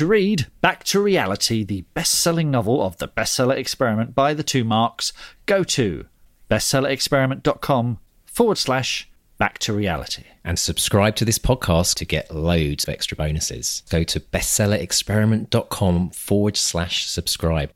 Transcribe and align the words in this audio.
to 0.00 0.06
read 0.06 0.46
Back 0.62 0.82
to 0.84 0.98
Reality, 0.98 1.62
the 1.62 1.82
best 1.92 2.14
selling 2.14 2.50
novel 2.50 2.82
of 2.82 2.96
the 2.96 3.06
bestseller 3.06 3.54
experiment 3.54 4.14
by 4.14 4.32
the 4.32 4.42
two 4.42 4.64
marks, 4.64 5.12
go 5.44 5.62
to 5.62 6.06
bestsellerexperiment.com 6.48 7.98
forward 8.24 8.56
slash 8.56 9.10
back 9.36 9.58
to 9.58 9.74
reality. 9.74 10.24
And 10.42 10.58
subscribe 10.58 11.16
to 11.16 11.26
this 11.26 11.38
podcast 11.38 11.96
to 11.96 12.06
get 12.06 12.34
loads 12.34 12.84
of 12.84 12.88
extra 12.94 13.14
bonuses. 13.14 13.82
Go 13.90 14.02
to 14.04 14.20
bestsellerexperiment.com 14.20 16.10
forward 16.12 16.56
slash 16.56 17.06
subscribe. 17.06 17.70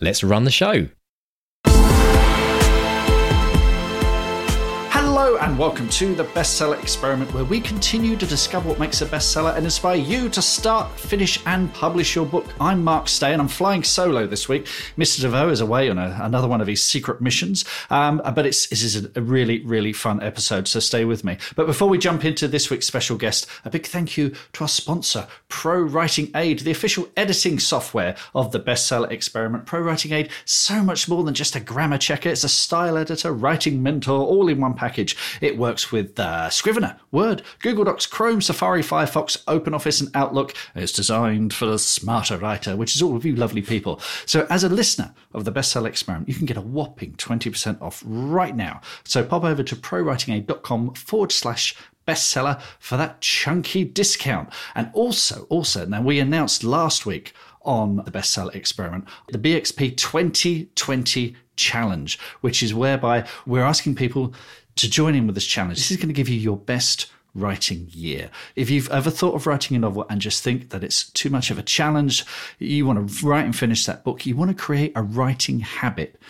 Let's 0.00 0.24
run 0.24 0.42
the 0.42 0.50
show. 0.50 0.88
And 5.44 5.58
welcome 5.58 5.90
to 5.90 6.14
the 6.14 6.24
Bestseller 6.24 6.80
Experiment, 6.82 7.34
where 7.34 7.44
we 7.44 7.60
continue 7.60 8.16
to 8.16 8.24
discover 8.24 8.66
what 8.66 8.78
makes 8.78 9.02
a 9.02 9.06
bestseller 9.06 9.54
and 9.54 9.66
inspire 9.66 9.94
you 9.94 10.30
to 10.30 10.40
start, 10.40 10.98
finish, 10.98 11.38
and 11.44 11.70
publish 11.74 12.14
your 12.14 12.24
book. 12.24 12.46
I'm 12.58 12.82
Mark 12.82 13.08
Stay, 13.08 13.30
and 13.30 13.42
I'm 13.42 13.48
flying 13.48 13.84
solo 13.84 14.26
this 14.26 14.48
week. 14.48 14.64
Mr. 14.96 15.20
Desvaux 15.20 15.50
is 15.50 15.60
away 15.60 15.90
on 15.90 15.98
a, 15.98 16.18
another 16.22 16.48
one 16.48 16.62
of 16.62 16.66
his 16.66 16.82
secret 16.82 17.20
missions, 17.20 17.66
um, 17.90 18.22
but 18.34 18.46
it's 18.46 18.68
this 18.68 18.82
is 18.82 19.06
a 19.14 19.20
really, 19.20 19.62
really 19.66 19.92
fun 19.92 20.22
episode, 20.22 20.66
so 20.66 20.80
stay 20.80 21.04
with 21.04 21.24
me. 21.24 21.36
But 21.56 21.66
before 21.66 21.90
we 21.90 21.98
jump 21.98 22.24
into 22.24 22.48
this 22.48 22.70
week's 22.70 22.86
special 22.86 23.18
guest, 23.18 23.46
a 23.66 23.70
big 23.70 23.84
thank 23.84 24.16
you 24.16 24.34
to 24.54 24.64
our 24.64 24.68
sponsor, 24.68 25.26
Pro 25.50 25.78
Writing 25.78 26.30
Aid, 26.34 26.60
the 26.60 26.70
official 26.70 27.06
editing 27.18 27.58
software 27.58 28.16
of 28.34 28.50
the 28.52 28.60
Bestseller 28.60 29.10
Experiment. 29.10 29.66
Pro 29.66 29.80
Writing 29.80 30.14
Aid, 30.14 30.30
so 30.46 30.82
much 30.82 31.06
more 31.06 31.22
than 31.22 31.34
just 31.34 31.54
a 31.54 31.60
grammar 31.60 31.98
checker. 31.98 32.30
It's 32.30 32.44
a 32.44 32.48
style 32.48 32.96
editor, 32.96 33.30
writing 33.30 33.82
mentor, 33.82 34.20
all 34.20 34.48
in 34.48 34.58
one 34.58 34.72
package. 34.72 35.14
It 35.40 35.58
works 35.58 35.92
with 35.92 36.18
uh, 36.18 36.50
Scrivener, 36.50 36.98
Word, 37.10 37.42
Google 37.60 37.84
Docs, 37.84 38.06
Chrome, 38.06 38.40
Safari, 38.40 38.82
Firefox, 38.82 39.42
OpenOffice, 39.44 40.00
and 40.00 40.10
Outlook. 40.14 40.54
It's 40.74 40.92
designed 40.92 41.54
for 41.54 41.66
the 41.66 41.78
smarter 41.78 42.36
writer, 42.36 42.76
which 42.76 42.96
is 42.96 43.02
all 43.02 43.16
of 43.16 43.24
you 43.24 43.34
lovely 43.34 43.62
people. 43.62 44.00
So, 44.26 44.46
as 44.50 44.64
a 44.64 44.68
listener 44.68 45.14
of 45.32 45.44
the 45.44 45.52
Bestseller 45.52 45.88
Experiment, 45.88 46.28
you 46.28 46.34
can 46.34 46.46
get 46.46 46.56
a 46.56 46.62
whopping 46.62 47.12
20% 47.12 47.80
off 47.80 48.02
right 48.04 48.56
now. 48.56 48.80
So, 49.04 49.24
pop 49.24 49.44
over 49.44 49.62
to 49.62 49.76
prowritingaid.com 49.76 50.94
forward 50.94 51.32
slash 51.32 51.74
bestseller 52.06 52.60
for 52.78 52.96
that 52.96 53.20
chunky 53.20 53.84
discount. 53.84 54.50
And 54.74 54.90
also, 54.92 55.46
also, 55.48 55.86
now 55.86 56.02
we 56.02 56.18
announced 56.18 56.64
last 56.64 57.06
week 57.06 57.32
on 57.62 57.96
the 57.96 58.10
bestseller 58.10 58.54
experiment, 58.54 59.08
the 59.28 59.38
BXP 59.38 59.96
2020 59.96 61.34
challenge, 61.56 62.18
which 62.40 62.62
is 62.62 62.74
whereby 62.74 63.26
we're 63.46 63.64
asking 63.64 63.94
people 63.94 64.34
to 64.76 64.90
join 64.90 65.14
in 65.14 65.26
with 65.26 65.34
this 65.34 65.46
challenge. 65.46 65.78
This 65.78 65.90
is 65.90 65.96
going 65.96 66.08
to 66.08 66.14
give 66.14 66.28
you 66.28 66.38
your 66.38 66.56
best 66.56 67.06
writing 67.34 67.88
year. 67.90 68.30
If 68.54 68.70
you've 68.70 68.90
ever 68.90 69.10
thought 69.10 69.34
of 69.34 69.46
writing 69.46 69.76
a 69.76 69.80
novel 69.80 70.06
and 70.08 70.20
just 70.20 70.42
think 70.42 70.70
that 70.70 70.84
it's 70.84 71.10
too 71.10 71.30
much 71.30 71.50
of 71.50 71.58
a 71.58 71.62
challenge, 71.62 72.24
you 72.58 72.86
want 72.86 73.08
to 73.08 73.26
write 73.26 73.44
and 73.44 73.56
finish 73.56 73.86
that 73.86 74.04
book, 74.04 74.24
you 74.24 74.36
want 74.36 74.56
to 74.56 74.62
create 74.62 74.92
a 74.94 75.02
writing 75.02 75.60
habit. 75.60 76.20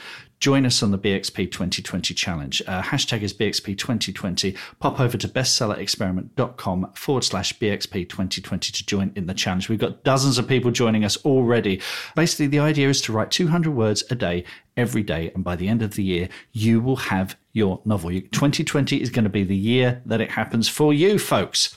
Join 0.45 0.67
us 0.67 0.83
on 0.83 0.91
the 0.91 0.99
BXP 0.99 1.53
2020 1.53 2.13
challenge. 2.13 2.61
Uh, 2.67 2.83
hashtag 2.83 3.23
is 3.23 3.33
BXP 3.33 3.79
2020. 3.79 4.55
Pop 4.79 5.01
over 5.01 5.17
to 5.17 5.27
bestsellerexperiment.com 5.27 6.93
forward 6.93 7.25
slash 7.25 7.59
BXP 7.59 8.11
2020 8.11 8.71
to 8.71 8.85
join 8.85 9.11
in 9.17 9.25
the 9.25 9.33
challenge. 9.33 9.71
We've 9.71 9.79
got 9.79 10.05
dozens 10.05 10.37
of 10.37 10.47
people 10.47 10.71
joining 10.71 11.03
us 11.03 11.17
already. 11.25 11.81
Basically, 12.15 12.47
the 12.47 12.59
idea 12.59 12.91
is 12.91 13.01
to 13.01 13.13
write 13.13 13.31
200 13.31 13.75
words 13.75 14.05
a 14.11 14.15
day 14.15 14.45
every 14.77 15.03
day. 15.03 15.33
And 15.35 15.43
by 15.43 15.57
the 15.57 15.67
end 15.67 15.81
of 15.81 15.95
the 15.95 16.05
year, 16.05 16.29
you 16.53 16.79
will 16.83 16.97
have 16.97 17.39
your 17.55 17.81
novel. 17.87 18.11
2020 18.11 19.01
is 19.01 19.09
going 19.09 19.25
to 19.25 19.31
be 19.31 19.45
the 19.45 19.57
year 19.57 20.03
that 20.05 20.21
it 20.21 20.33
happens 20.33 20.69
for 20.69 20.93
you, 20.93 21.19
folks. 21.19 21.75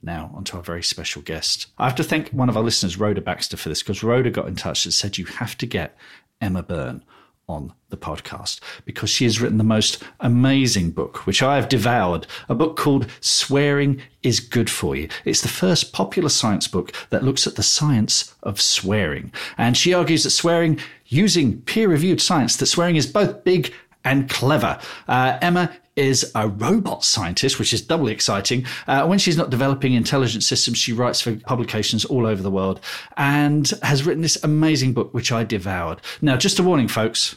Now, 0.00 0.30
onto 0.32 0.56
our 0.56 0.62
very 0.62 0.84
special 0.84 1.22
guest. 1.22 1.66
I 1.76 1.86
have 1.86 1.96
to 1.96 2.04
thank 2.04 2.28
one 2.28 2.48
of 2.48 2.56
our 2.56 2.62
listeners, 2.62 3.00
Rhoda 3.00 3.20
Baxter, 3.20 3.56
for 3.56 3.68
this 3.68 3.82
because 3.82 4.04
Rhoda 4.04 4.30
got 4.30 4.46
in 4.46 4.54
touch 4.54 4.84
and 4.84 4.94
said 4.94 5.18
you 5.18 5.24
have 5.24 5.58
to 5.58 5.66
get 5.66 5.96
Emma 6.40 6.62
Byrne 6.62 7.02
on 7.48 7.72
the 7.90 7.96
podcast 7.96 8.60
because 8.84 9.10
she 9.10 9.24
has 9.24 9.40
written 9.40 9.58
the 9.58 9.64
most 9.64 10.02
amazing 10.20 10.90
book, 10.90 11.26
which 11.26 11.42
I 11.42 11.56
have 11.56 11.68
devoured, 11.68 12.26
a 12.48 12.54
book 12.54 12.76
called 12.76 13.06
Swearing 13.20 14.00
is 14.22 14.40
Good 14.40 14.70
for 14.70 14.96
You. 14.96 15.08
It's 15.24 15.42
the 15.42 15.48
first 15.48 15.92
popular 15.92 16.28
science 16.28 16.66
book 16.68 16.92
that 17.10 17.24
looks 17.24 17.46
at 17.46 17.56
the 17.56 17.62
science 17.62 18.34
of 18.42 18.60
swearing. 18.60 19.32
And 19.58 19.76
she 19.76 19.94
argues 19.94 20.24
that 20.24 20.30
swearing, 20.30 20.80
using 21.06 21.60
peer 21.62 21.88
reviewed 21.88 22.20
science, 22.20 22.56
that 22.56 22.66
swearing 22.66 22.96
is 22.96 23.06
both 23.06 23.44
big 23.44 23.72
and 24.04 24.28
clever. 24.28 24.78
Uh, 25.08 25.38
Emma 25.40 25.70
is 25.96 26.30
a 26.34 26.48
robot 26.48 27.04
scientist, 27.04 27.58
which 27.58 27.72
is 27.72 27.80
doubly 27.80 28.12
exciting. 28.12 28.66
Uh, 28.86 29.06
when 29.06 29.18
she's 29.18 29.36
not 29.36 29.50
developing 29.50 29.92
intelligent 29.92 30.42
systems, 30.42 30.78
she 30.78 30.92
writes 30.92 31.20
for 31.20 31.36
publications 31.36 32.04
all 32.04 32.26
over 32.26 32.42
the 32.42 32.50
world 32.50 32.80
and 33.16 33.72
has 33.82 34.04
written 34.04 34.22
this 34.22 34.42
amazing 34.42 34.92
book, 34.92 35.14
which 35.14 35.30
I 35.30 35.44
devoured. 35.44 36.00
Now, 36.20 36.36
just 36.36 36.58
a 36.58 36.62
warning, 36.62 36.88
folks, 36.88 37.36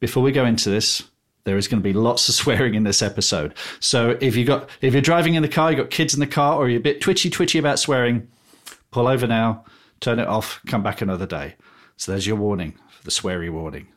before 0.00 0.22
we 0.22 0.32
go 0.32 0.44
into 0.44 0.70
this, 0.70 1.02
there 1.44 1.56
is 1.56 1.68
going 1.68 1.80
to 1.80 1.84
be 1.84 1.92
lots 1.92 2.28
of 2.28 2.34
swearing 2.42 2.74
in 2.74 2.84
this 2.84 3.02
episode. 3.02 3.54
So 3.80 4.16
if 4.20 4.36
you 4.36 4.44
got 4.44 4.68
if 4.80 4.92
you're 4.92 5.02
driving 5.02 5.34
in 5.34 5.42
the 5.42 5.48
car, 5.48 5.70
you've 5.70 5.80
got 5.80 5.90
kids 5.90 6.14
in 6.14 6.20
the 6.20 6.26
car, 6.26 6.56
or 6.56 6.68
you're 6.68 6.80
a 6.80 6.82
bit 6.82 7.00
twitchy 7.00 7.30
twitchy 7.30 7.58
about 7.58 7.78
swearing, 7.78 8.28
pull 8.90 9.06
over 9.06 9.26
now, 9.26 9.64
turn 10.00 10.18
it 10.18 10.28
off, 10.28 10.60
come 10.66 10.82
back 10.82 11.02
another 11.02 11.26
day. 11.26 11.56
So 11.96 12.12
there's 12.12 12.26
your 12.26 12.36
warning, 12.36 12.78
the 13.04 13.10
sweary 13.10 13.50
warning. 13.50 13.88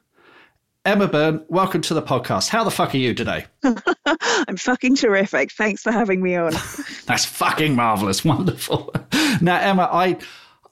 Emma 0.83 1.07
Byrne, 1.07 1.45
welcome 1.47 1.81
to 1.81 1.93
the 1.93 2.01
podcast. 2.01 2.49
How 2.49 2.63
the 2.63 2.71
fuck 2.71 2.95
are 2.95 2.97
you 2.97 3.13
today? 3.13 3.45
I'm 3.63 4.57
fucking 4.57 4.95
terrific. 4.95 5.51
Thanks 5.51 5.83
for 5.83 5.91
having 5.91 6.23
me 6.23 6.35
on. 6.35 6.53
That's 7.05 7.23
fucking 7.23 7.75
marvelous. 7.75 8.25
Wonderful. 8.25 8.91
now, 9.41 9.59
Emma, 9.59 9.87
I 9.91 10.17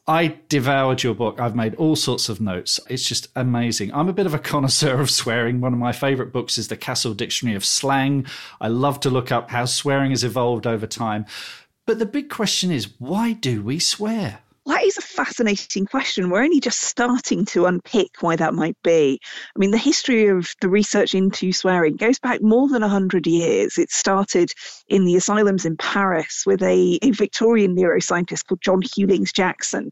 I 0.07 0.39
devoured 0.49 1.03
your 1.03 1.13
book. 1.13 1.39
I've 1.39 1.55
made 1.55 1.75
all 1.75 1.95
sorts 1.95 2.27
of 2.27 2.41
notes. 2.41 2.79
It's 2.89 3.07
just 3.07 3.27
amazing. 3.35 3.93
I'm 3.93 4.09
a 4.09 4.13
bit 4.13 4.25
of 4.25 4.33
a 4.33 4.39
connoisseur 4.39 4.99
of 4.99 5.11
swearing. 5.11 5.61
One 5.61 5.73
of 5.73 5.79
my 5.79 5.91
favorite 5.91 6.33
books 6.33 6.57
is 6.57 6.69
the 6.69 6.77
Cassell 6.77 7.13
Dictionary 7.13 7.55
of 7.55 7.63
Slang. 7.63 8.25
I 8.59 8.67
love 8.67 8.99
to 9.01 9.11
look 9.11 9.31
up 9.31 9.51
how 9.51 9.65
swearing 9.65 10.09
has 10.09 10.23
evolved 10.23 10.65
over 10.65 10.87
time. 10.87 11.27
But 11.85 11.99
the 11.99 12.07
big 12.07 12.31
question 12.31 12.71
is 12.71 12.95
why 12.97 13.33
do 13.33 13.61
we 13.61 13.77
swear? 13.77 14.39
That 14.69 14.83
is 14.83 14.97
a 14.97 15.01
fascinating 15.01 15.85
question. 15.85 16.29
We're 16.29 16.43
only 16.43 16.59
just 16.59 16.81
starting 16.81 17.45
to 17.45 17.65
unpick 17.65 18.21
why 18.21 18.35
that 18.35 18.53
might 18.53 18.77
be. 18.83 19.19
I 19.55 19.59
mean, 19.59 19.71
the 19.71 19.77
history 19.77 20.27
of 20.27 20.47
the 20.61 20.69
research 20.69 21.15
into 21.15 21.51
swearing 21.51 21.95
goes 21.95 22.19
back 22.19 22.41
more 22.41 22.69
than 22.69 22.81
100 22.81 23.25
years. 23.25 23.77
It 23.77 23.91
started 23.91 24.51
in 24.87 25.05
the 25.05 25.15
asylums 25.15 25.65
in 25.65 25.75
Paris 25.77 26.43
with 26.45 26.61
a, 26.61 26.99
a 27.01 27.11
Victorian 27.11 27.75
neuroscientist 27.75 28.45
called 28.47 28.61
John 28.61 28.81
Hughlings 28.81 29.33
Jackson. 29.33 29.91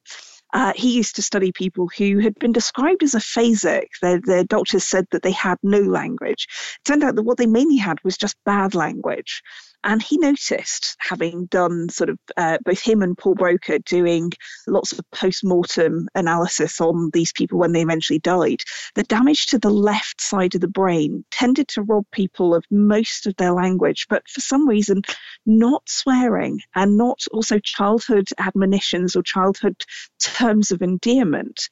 Uh, 0.54 0.74
he 0.76 0.96
used 0.96 1.16
to 1.16 1.22
study 1.22 1.52
people 1.52 1.90
who 1.98 2.20
had 2.20 2.36
been 2.36 2.54
described 2.54 3.04
as 3.04 3.14
aphasic. 3.14 3.88
Their, 4.02 4.22
their 4.22 4.44
doctors 4.44 4.84
said 4.84 5.06
that 5.12 5.24
they 5.24 5.32
had 5.32 5.58
no 5.62 5.80
language. 5.80 6.48
It 6.80 6.88
turned 6.88 7.04
out 7.04 7.16
that 7.16 7.24
what 7.24 7.38
they 7.38 7.48
mainly 7.48 7.78
had 7.78 7.98
was 8.04 8.18
just 8.18 8.38
bad 8.46 8.74
language. 8.74 9.42
And 9.84 10.02
he 10.02 10.18
noticed, 10.18 10.96
having 11.00 11.46
done 11.46 11.90
sort 11.90 12.10
of 12.10 12.20
uh, 12.36 12.58
both 12.66 12.82
him 12.82 13.02
and 13.02 13.18
Paul 13.18 13.36
Broca 13.36 13.80
doing 13.80 14.32
lots 14.68 14.92
of 14.92 15.00
post 15.12 15.46
mortem 15.46 16.10
analysis 16.14 16.82
on 16.82 17.10
these 17.14 17.32
people 17.32 17.58
when 17.58 17.72
they 17.72 17.82
eventually 17.82 18.20
died, 18.20 18.62
the 18.96 19.04
damage 19.04 19.46
to 19.48 19.60
the 19.60 19.70
left 19.70 20.20
side 20.20 20.56
of 20.56 20.62
the 20.62 20.68
brain 20.68 21.24
tended 21.32 21.68
to 21.70 21.84
rob 21.84 22.06
people 22.12 22.54
of 22.54 22.66
most 22.70 23.28
of 23.28 23.36
their 23.38 23.54
language, 23.54 24.08
but 24.10 24.28
for 24.28 24.42
some 24.42 24.68
reason, 24.68 25.02
not 25.46 25.84
swearing 25.88 26.60
and 26.76 26.98
not 26.98 27.22
also 27.32 27.60
childhood 27.60 28.28
admonitions 28.40 29.16
or 29.16 29.24
childhood 29.24 29.76
terms 30.20 30.72
of 30.72 30.82
endearment. 30.82 31.70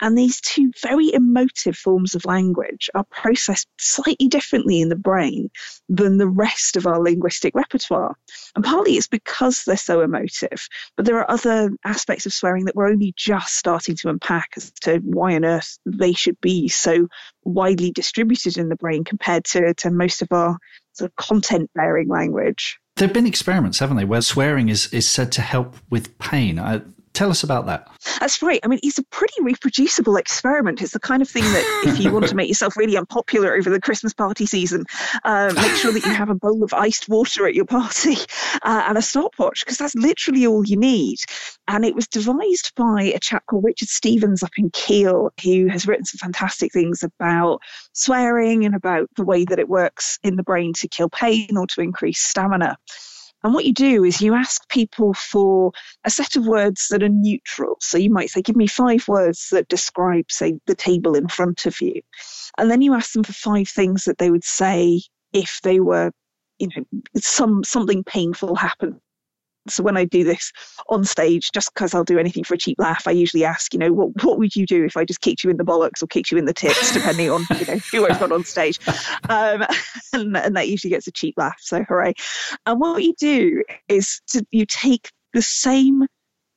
And 0.00 0.16
these 0.16 0.40
two 0.40 0.72
very 0.82 1.12
emotive 1.12 1.76
forms 1.76 2.14
of 2.14 2.24
language 2.24 2.90
are 2.94 3.04
processed 3.04 3.68
slightly 3.78 4.28
differently 4.28 4.80
in 4.80 4.88
the 4.88 4.96
brain 4.96 5.50
than 5.88 6.18
the 6.18 6.28
rest 6.28 6.76
of 6.76 6.86
our 6.86 7.00
linguistic 7.00 7.45
repertoire. 7.54 8.16
And 8.54 8.64
partly 8.64 8.92
it's 8.94 9.06
because 9.06 9.64
they're 9.64 9.76
so 9.76 10.00
emotive, 10.00 10.68
but 10.96 11.06
there 11.06 11.18
are 11.18 11.30
other 11.30 11.70
aspects 11.84 12.26
of 12.26 12.32
swearing 12.32 12.64
that 12.64 12.76
we're 12.76 12.88
only 12.88 13.12
just 13.16 13.56
starting 13.56 13.96
to 13.96 14.08
unpack 14.08 14.50
as 14.56 14.70
to 14.82 14.98
why 14.98 15.34
on 15.34 15.44
earth 15.44 15.78
they 15.86 16.12
should 16.12 16.40
be 16.40 16.68
so 16.68 17.08
widely 17.44 17.90
distributed 17.90 18.58
in 18.58 18.68
the 18.68 18.76
brain 18.76 19.04
compared 19.04 19.44
to, 19.44 19.74
to 19.74 19.90
most 19.90 20.22
of 20.22 20.28
our 20.32 20.58
sort 20.92 21.10
of 21.10 21.16
content 21.16 21.70
bearing 21.74 22.08
language. 22.08 22.78
There 22.96 23.06
have 23.06 23.14
been 23.14 23.26
experiments, 23.26 23.78
haven't 23.78 23.98
they, 23.98 24.04
where 24.04 24.22
swearing 24.22 24.70
is, 24.70 24.92
is 24.92 25.06
said 25.06 25.30
to 25.32 25.42
help 25.42 25.76
with 25.90 26.18
pain. 26.18 26.58
I, 26.58 26.80
Tell 27.16 27.30
us 27.30 27.42
about 27.42 27.64
that. 27.64 27.88
That's 28.20 28.42
right. 28.42 28.60
I 28.62 28.68
mean, 28.68 28.78
it's 28.82 28.98
a 28.98 29.04
pretty 29.04 29.42
reproducible 29.42 30.18
experiment. 30.18 30.82
It's 30.82 30.92
the 30.92 31.00
kind 31.00 31.22
of 31.22 31.28
thing 31.30 31.44
that 31.44 31.84
if 31.86 31.98
you 31.98 32.12
want 32.12 32.28
to 32.28 32.34
make 32.34 32.46
yourself 32.46 32.76
really 32.76 32.94
unpopular 32.94 33.54
over 33.54 33.70
the 33.70 33.80
Christmas 33.80 34.12
party 34.12 34.44
season, 34.44 34.84
uh, 35.24 35.50
make 35.56 35.72
sure 35.76 35.92
that 35.92 36.04
you 36.04 36.12
have 36.12 36.28
a 36.28 36.34
bowl 36.34 36.62
of 36.62 36.74
iced 36.74 37.08
water 37.08 37.46
at 37.46 37.54
your 37.54 37.64
party 37.64 38.16
uh, 38.62 38.84
and 38.86 38.98
a 38.98 39.02
stopwatch, 39.02 39.64
because 39.64 39.78
that's 39.78 39.94
literally 39.94 40.46
all 40.46 40.62
you 40.66 40.76
need. 40.76 41.16
And 41.66 41.86
it 41.86 41.94
was 41.94 42.06
devised 42.06 42.74
by 42.76 43.04
a 43.04 43.18
chap 43.18 43.46
called 43.46 43.64
Richard 43.64 43.88
Stephens 43.88 44.42
up 44.42 44.52
in 44.58 44.68
Keele, 44.68 45.30
who 45.42 45.68
has 45.68 45.86
written 45.86 46.04
some 46.04 46.18
fantastic 46.18 46.70
things 46.70 47.02
about 47.02 47.60
swearing 47.94 48.66
and 48.66 48.74
about 48.74 49.08
the 49.16 49.24
way 49.24 49.46
that 49.46 49.58
it 49.58 49.70
works 49.70 50.18
in 50.22 50.36
the 50.36 50.42
brain 50.42 50.74
to 50.74 50.88
kill 50.88 51.08
pain 51.08 51.56
or 51.56 51.66
to 51.68 51.80
increase 51.80 52.20
stamina. 52.20 52.76
And 53.44 53.54
what 53.54 53.64
you 53.64 53.72
do 53.72 54.04
is 54.04 54.20
you 54.20 54.34
ask 54.34 54.68
people 54.70 55.14
for 55.14 55.72
a 56.04 56.10
set 56.10 56.36
of 56.36 56.46
words 56.46 56.88
that 56.90 57.02
are 57.02 57.08
neutral. 57.08 57.76
So 57.80 57.98
you 57.98 58.10
might 58.10 58.30
say, 58.30 58.42
Give 58.42 58.56
me 58.56 58.66
five 58.66 59.06
words 59.08 59.48
that 59.52 59.68
describe, 59.68 60.30
say, 60.30 60.58
the 60.66 60.74
table 60.74 61.14
in 61.14 61.28
front 61.28 61.66
of 61.66 61.80
you. 61.80 62.00
And 62.58 62.70
then 62.70 62.82
you 62.82 62.94
ask 62.94 63.12
them 63.12 63.24
for 63.24 63.32
five 63.32 63.68
things 63.68 64.04
that 64.04 64.18
they 64.18 64.30
would 64.30 64.44
say 64.44 65.02
if 65.32 65.60
they 65.62 65.80
were, 65.80 66.10
you 66.58 66.68
know, 66.76 66.84
some 67.16 67.62
something 67.62 68.02
painful 68.04 68.56
happened 68.56 69.00
so 69.68 69.82
when 69.82 69.96
I 69.96 70.04
do 70.04 70.24
this 70.24 70.52
on 70.88 71.04
stage, 71.04 71.50
just 71.52 71.72
because 71.74 71.94
I'll 71.94 72.04
do 72.04 72.18
anything 72.18 72.44
for 72.44 72.54
a 72.54 72.58
cheap 72.58 72.78
laugh, 72.78 73.06
I 73.06 73.12
usually 73.12 73.44
ask, 73.44 73.72
you 73.72 73.78
know, 73.78 73.92
what 73.92 74.24
what 74.24 74.38
would 74.38 74.56
you 74.56 74.66
do 74.66 74.84
if 74.84 74.96
I 74.96 75.04
just 75.04 75.20
kicked 75.20 75.44
you 75.44 75.50
in 75.50 75.56
the 75.56 75.64
bollocks 75.64 76.02
or 76.02 76.06
kicked 76.06 76.30
you 76.30 76.38
in 76.38 76.44
the 76.44 76.54
tits, 76.54 76.92
depending 76.92 77.30
on 77.30 77.44
you 77.58 77.66
know 77.66 77.80
who 77.90 78.06
I've 78.06 78.20
got 78.20 78.32
on 78.32 78.44
stage, 78.44 78.78
um, 79.28 79.64
and, 80.12 80.36
and 80.36 80.56
that 80.56 80.68
usually 80.68 80.90
gets 80.90 81.06
a 81.06 81.12
cheap 81.12 81.34
laugh. 81.36 81.56
So 81.60 81.84
hooray! 81.84 82.14
And 82.64 82.80
what 82.80 83.02
you 83.02 83.14
do 83.18 83.62
is 83.88 84.20
to, 84.28 84.44
you 84.50 84.66
take 84.66 85.10
the 85.32 85.42
same 85.42 86.06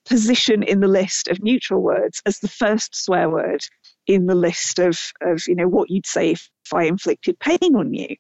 position 0.06 0.64
in 0.64 0.80
the 0.80 0.88
list 0.88 1.28
of 1.28 1.42
neutral 1.42 1.82
words 1.82 2.22
as 2.26 2.40
the 2.40 2.48
first 2.48 2.96
swear 2.96 3.30
word 3.30 3.62
in 4.08 4.26
the 4.26 4.36
list 4.36 4.80
of 4.80 5.00
of 5.22 5.44
you 5.48 5.56
know 5.56 5.68
what 5.68 5.90
you'd 5.90 6.08
say 6.08 6.32
if, 6.32 6.50
if 6.66 6.74
I 6.74 6.84
inflicted 6.84 7.40
pain 7.40 7.76
on 7.76 7.94
you. 7.94 8.16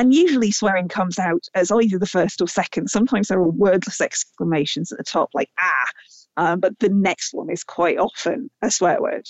And 0.00 0.14
usually 0.14 0.50
swearing 0.50 0.88
comes 0.88 1.18
out 1.18 1.46
as 1.54 1.70
either 1.70 1.98
the 1.98 2.06
first 2.06 2.40
or 2.40 2.48
second. 2.48 2.88
Sometimes 2.88 3.28
there 3.28 3.38
are 3.38 3.50
wordless 3.50 4.00
exclamations 4.00 4.90
at 4.90 4.96
the 4.96 5.04
top, 5.04 5.28
like 5.34 5.50
ah, 5.58 5.90
um, 6.38 6.58
but 6.58 6.78
the 6.78 6.88
next 6.88 7.34
one 7.34 7.50
is 7.50 7.62
quite 7.62 7.98
often 7.98 8.48
a 8.62 8.70
swear 8.70 8.98
word. 9.02 9.28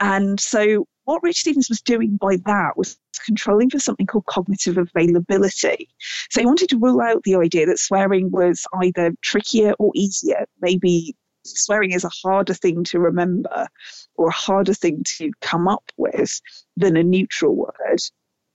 And 0.00 0.40
so 0.40 0.88
what 1.04 1.22
Rich 1.22 1.42
Stephens 1.42 1.68
was 1.68 1.80
doing 1.80 2.18
by 2.20 2.38
that 2.46 2.76
was 2.76 2.98
controlling 3.24 3.70
for 3.70 3.78
something 3.78 4.06
called 4.06 4.26
cognitive 4.26 4.76
availability. 4.76 5.88
So 6.30 6.40
he 6.40 6.46
wanted 6.46 6.70
to 6.70 6.78
rule 6.78 7.00
out 7.00 7.22
the 7.22 7.36
idea 7.36 7.66
that 7.66 7.78
swearing 7.78 8.32
was 8.32 8.66
either 8.82 9.12
trickier 9.22 9.74
or 9.78 9.92
easier. 9.94 10.46
Maybe 10.60 11.14
swearing 11.44 11.92
is 11.92 12.02
a 12.02 12.10
harder 12.24 12.54
thing 12.54 12.82
to 12.86 12.98
remember 12.98 13.68
or 14.16 14.26
a 14.26 14.32
harder 14.32 14.74
thing 14.74 15.04
to 15.18 15.30
come 15.40 15.68
up 15.68 15.84
with 15.96 16.40
than 16.76 16.96
a 16.96 17.04
neutral 17.04 17.54
word. 17.54 18.00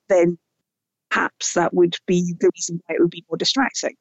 Then 0.10 0.38
perhaps 1.10 1.54
that 1.54 1.74
would 1.74 1.96
be 2.06 2.36
the 2.40 2.52
reason 2.56 2.82
why 2.86 2.96
it 2.96 3.02
would 3.02 3.12
be 3.12 3.26
more 3.30 3.38
distracting. 3.38 3.96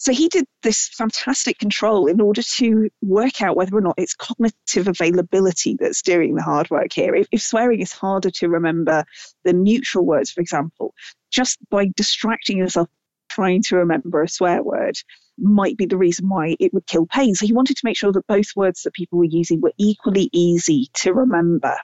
So 0.00 0.12
he 0.12 0.28
did 0.28 0.46
this 0.62 0.88
fantastic 0.88 1.58
control 1.58 2.06
in 2.06 2.22
order 2.22 2.42
to 2.42 2.88
work 3.02 3.42
out 3.42 3.54
whether 3.54 3.76
or 3.76 3.82
not 3.82 3.98
it's 3.98 4.14
cognitive 4.14 4.88
availability 4.88 5.76
that's 5.78 6.00
doing 6.00 6.34
the 6.34 6.42
hard 6.42 6.70
work 6.70 6.90
here. 6.90 7.14
If, 7.14 7.28
if, 7.32 7.42
swearing 7.42 7.80
is 7.80 7.92
harder 7.92 8.30
to 8.30 8.48
remember 8.48 9.04
than 9.44 9.62
neutral 9.62 10.06
words, 10.06 10.30
for 10.30 10.40
example, 10.40 10.94
just 11.30 11.58
by 11.68 11.90
distracting 11.96 12.56
yourself 12.56 12.88
trying 13.28 13.62
to 13.62 13.76
remember 13.76 14.22
a 14.22 14.28
swear 14.28 14.62
word 14.62 14.96
might 15.38 15.76
be 15.76 15.84
the 15.84 15.98
reason 15.98 16.28
why 16.28 16.56
it 16.58 16.72
would 16.72 16.86
kill 16.86 17.06
pain. 17.06 17.34
So 17.34 17.46
he 17.46 17.52
wanted 17.52 17.76
to 17.76 17.84
make 17.84 17.96
sure 17.96 18.12
that 18.12 18.26
both 18.26 18.56
words 18.56 18.82
that 18.82 18.94
people 18.94 19.18
were 19.18 19.24
using 19.26 19.60
were 19.60 19.72
equally 19.78 20.30
easy 20.32 20.88
to 20.94 21.12
remember. 21.12 21.76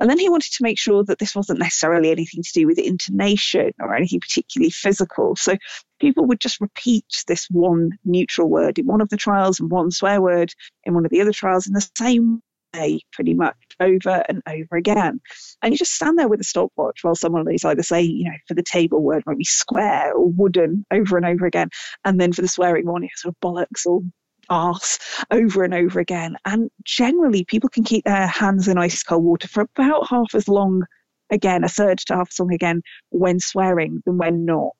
And 0.00 0.08
then 0.08 0.18
he 0.18 0.28
wanted 0.30 0.52
to 0.52 0.62
make 0.62 0.78
sure 0.78 1.04
that 1.04 1.18
this 1.18 1.36
wasn't 1.36 1.58
necessarily 1.58 2.10
anything 2.10 2.42
to 2.42 2.52
do 2.52 2.66
with 2.66 2.78
intonation 2.78 3.70
or 3.78 3.94
anything 3.94 4.20
particularly 4.20 4.70
physical. 4.70 5.36
So 5.36 5.56
people 6.00 6.24
would 6.26 6.40
just 6.40 6.60
repeat 6.60 7.04
this 7.28 7.46
one 7.50 7.92
neutral 8.04 8.48
word 8.48 8.78
in 8.78 8.86
one 8.86 9.02
of 9.02 9.10
the 9.10 9.18
trials 9.18 9.60
and 9.60 9.70
one 9.70 9.90
swear 9.90 10.20
word 10.20 10.52
in 10.84 10.94
one 10.94 11.04
of 11.04 11.10
the 11.10 11.20
other 11.20 11.32
trials 11.32 11.66
in 11.66 11.74
the 11.74 11.88
same 11.96 12.40
way, 12.74 13.00
pretty 13.12 13.34
much 13.34 13.56
over 13.78 14.24
and 14.28 14.42
over 14.46 14.76
again. 14.76 15.20
And 15.62 15.72
you 15.72 15.78
just 15.78 15.94
stand 15.94 16.18
there 16.18 16.28
with 16.28 16.40
a 16.40 16.44
stopwatch 16.44 17.02
while 17.02 17.14
someone 17.14 17.52
is 17.52 17.64
either 17.64 17.82
saying, 17.82 18.16
you 18.16 18.24
know, 18.24 18.36
for 18.48 18.54
the 18.54 18.62
table 18.62 19.02
word 19.02 19.24
might 19.26 19.38
be 19.38 19.44
square 19.44 20.14
or 20.14 20.28
wooden 20.28 20.86
over 20.90 21.16
and 21.16 21.26
over 21.26 21.46
again. 21.46 21.68
And 22.04 22.20
then 22.20 22.32
for 22.32 22.42
the 22.42 22.48
swearing 22.48 22.86
one, 22.86 23.04
it's 23.04 23.22
sort 23.22 23.34
of 23.34 23.40
bollocks 23.40 23.86
or 23.86 24.02
arse 24.50 24.98
over 25.30 25.64
and 25.64 25.72
over 25.72 26.00
again. 26.00 26.36
And 26.44 26.70
generally, 26.84 27.44
people 27.44 27.70
can 27.70 27.84
keep 27.84 28.04
their 28.04 28.26
hands 28.26 28.68
in 28.68 28.78
ice 28.78 29.02
cold 29.02 29.24
water 29.24 29.48
for 29.48 29.62
about 29.62 30.08
half 30.08 30.34
as 30.34 30.48
long 30.48 30.84
again, 31.30 31.64
a 31.64 31.68
third 31.68 31.98
to 31.98 32.16
half 32.16 32.30
a 32.38 32.42
long 32.42 32.52
again 32.52 32.82
when 33.10 33.38
swearing 33.38 34.02
than 34.04 34.18
when 34.18 34.44
not. 34.44 34.74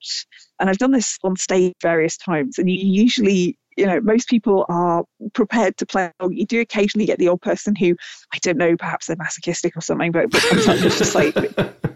And 0.59 0.69
I've 0.69 0.77
done 0.77 0.91
this 0.91 1.17
on 1.23 1.37
stage 1.37 1.73
various 1.81 2.17
times, 2.17 2.59
and 2.59 2.69
you 2.69 2.77
usually 2.77 3.57
you 3.77 3.85
know, 3.85 4.01
most 4.01 4.27
people 4.27 4.65
are 4.69 5.05
prepared 5.33 5.77
to 5.77 5.85
play. 5.85 6.11
You 6.29 6.45
do 6.45 6.59
occasionally 6.59 7.05
get 7.05 7.19
the 7.19 7.29
old 7.29 7.41
person 7.41 7.75
who, 7.75 7.95
I 8.33 8.37
don't 8.39 8.57
know, 8.57 8.75
perhaps 8.75 9.07
they're 9.07 9.15
masochistic 9.15 9.77
or 9.77 9.81
something, 9.81 10.11
but, 10.11 10.31
sometimes 10.33 10.81
just 10.97 11.15
like 11.15 11.35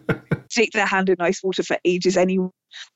stick 0.55 0.71
their 0.71 0.85
hand 0.85 1.09
in 1.09 1.17
ice 1.19 1.43
water 1.43 1.63
for 1.63 1.77
ages 1.83 2.15
anyway. 2.15 2.47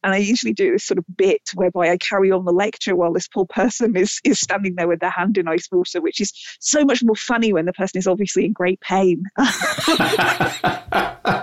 And 0.02 0.14
I 0.14 0.18
usually 0.18 0.54
do 0.54 0.72
this 0.72 0.86
sort 0.86 0.98
of 0.98 1.06
bit 1.16 1.42
whereby 1.56 1.90
I 1.90 1.98
carry 1.98 2.32
on 2.32 2.46
the 2.46 2.54
lecture 2.54 2.96
while 2.96 3.12
this 3.12 3.28
poor 3.28 3.46
person 3.46 3.98
is 3.98 4.22
is 4.24 4.40
standing 4.40 4.76
there 4.76 4.88
with 4.88 5.02
their 5.02 5.10
hand 5.10 5.38
in 5.38 5.48
ice 5.48 5.68
water, 5.72 6.02
which 6.02 6.22
is 6.22 6.34
so 6.60 6.86
much 6.86 7.04
more 7.04 7.16
funny 7.16 7.52
when 7.52 7.66
the 7.66 7.74
person 7.74 7.98
is 7.98 8.08
obviously 8.08 8.46
in 8.46 8.54
great 8.54 8.80
pain. 8.80 9.24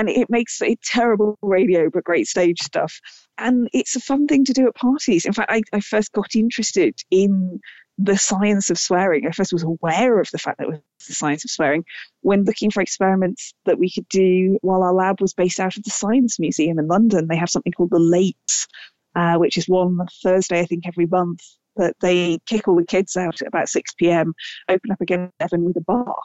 and 0.00 0.08
it 0.08 0.30
makes 0.30 0.62
it 0.62 0.80
terrible 0.80 1.38
radio 1.42 1.90
but 1.90 2.04
great 2.04 2.26
stage 2.26 2.58
stuff. 2.60 3.00
And 3.36 3.68
it's 3.74 3.96
a 3.96 4.00
fun 4.00 4.26
thing 4.26 4.46
to 4.46 4.54
do 4.54 4.66
at 4.66 4.74
parties. 4.74 5.26
In 5.26 5.34
fact, 5.34 5.52
I, 5.52 5.60
I 5.74 5.80
first 5.80 6.12
got 6.12 6.34
interested 6.34 6.98
in 7.10 7.60
the 7.98 8.16
science 8.16 8.70
of 8.70 8.78
swearing. 8.78 9.26
I 9.26 9.32
first 9.32 9.52
was 9.52 9.62
aware 9.62 10.18
of 10.18 10.30
the 10.32 10.38
fact 10.38 10.56
that 10.56 10.68
it 10.68 10.70
was 10.70 10.80
the 11.06 11.14
science 11.14 11.44
of 11.44 11.50
swearing 11.50 11.84
when 12.22 12.44
looking 12.44 12.70
for 12.70 12.80
experiments 12.80 13.52
that 13.66 13.78
we 13.78 13.90
could 13.90 14.08
do 14.08 14.58
while 14.62 14.82
our 14.82 14.94
lab 14.94 15.20
was 15.20 15.34
based 15.34 15.60
out 15.60 15.76
of 15.76 15.84
the 15.84 15.90
Science 15.90 16.38
Museum 16.38 16.78
in 16.78 16.88
London. 16.88 17.26
They 17.28 17.36
have 17.36 17.50
something 17.50 17.72
called 17.72 17.90
the 17.90 17.98
Late, 17.98 18.66
uh, 19.14 19.36
which 19.36 19.58
is 19.58 19.68
one 19.68 19.98
Thursday, 20.22 20.60
I 20.60 20.64
think, 20.64 20.84
every 20.86 21.04
month 21.04 21.40
that 21.76 21.94
they 22.00 22.38
kick 22.46 22.68
all 22.68 22.76
the 22.76 22.86
kids 22.86 23.16
out 23.16 23.42
at 23.42 23.48
about 23.48 23.68
6 23.68 23.92
p.m., 23.94 24.32
open 24.66 24.92
up 24.92 25.02
again 25.02 25.30
at 25.40 25.50
7 25.50 25.62
with 25.62 25.76
a 25.76 25.82
bar. 25.82 26.16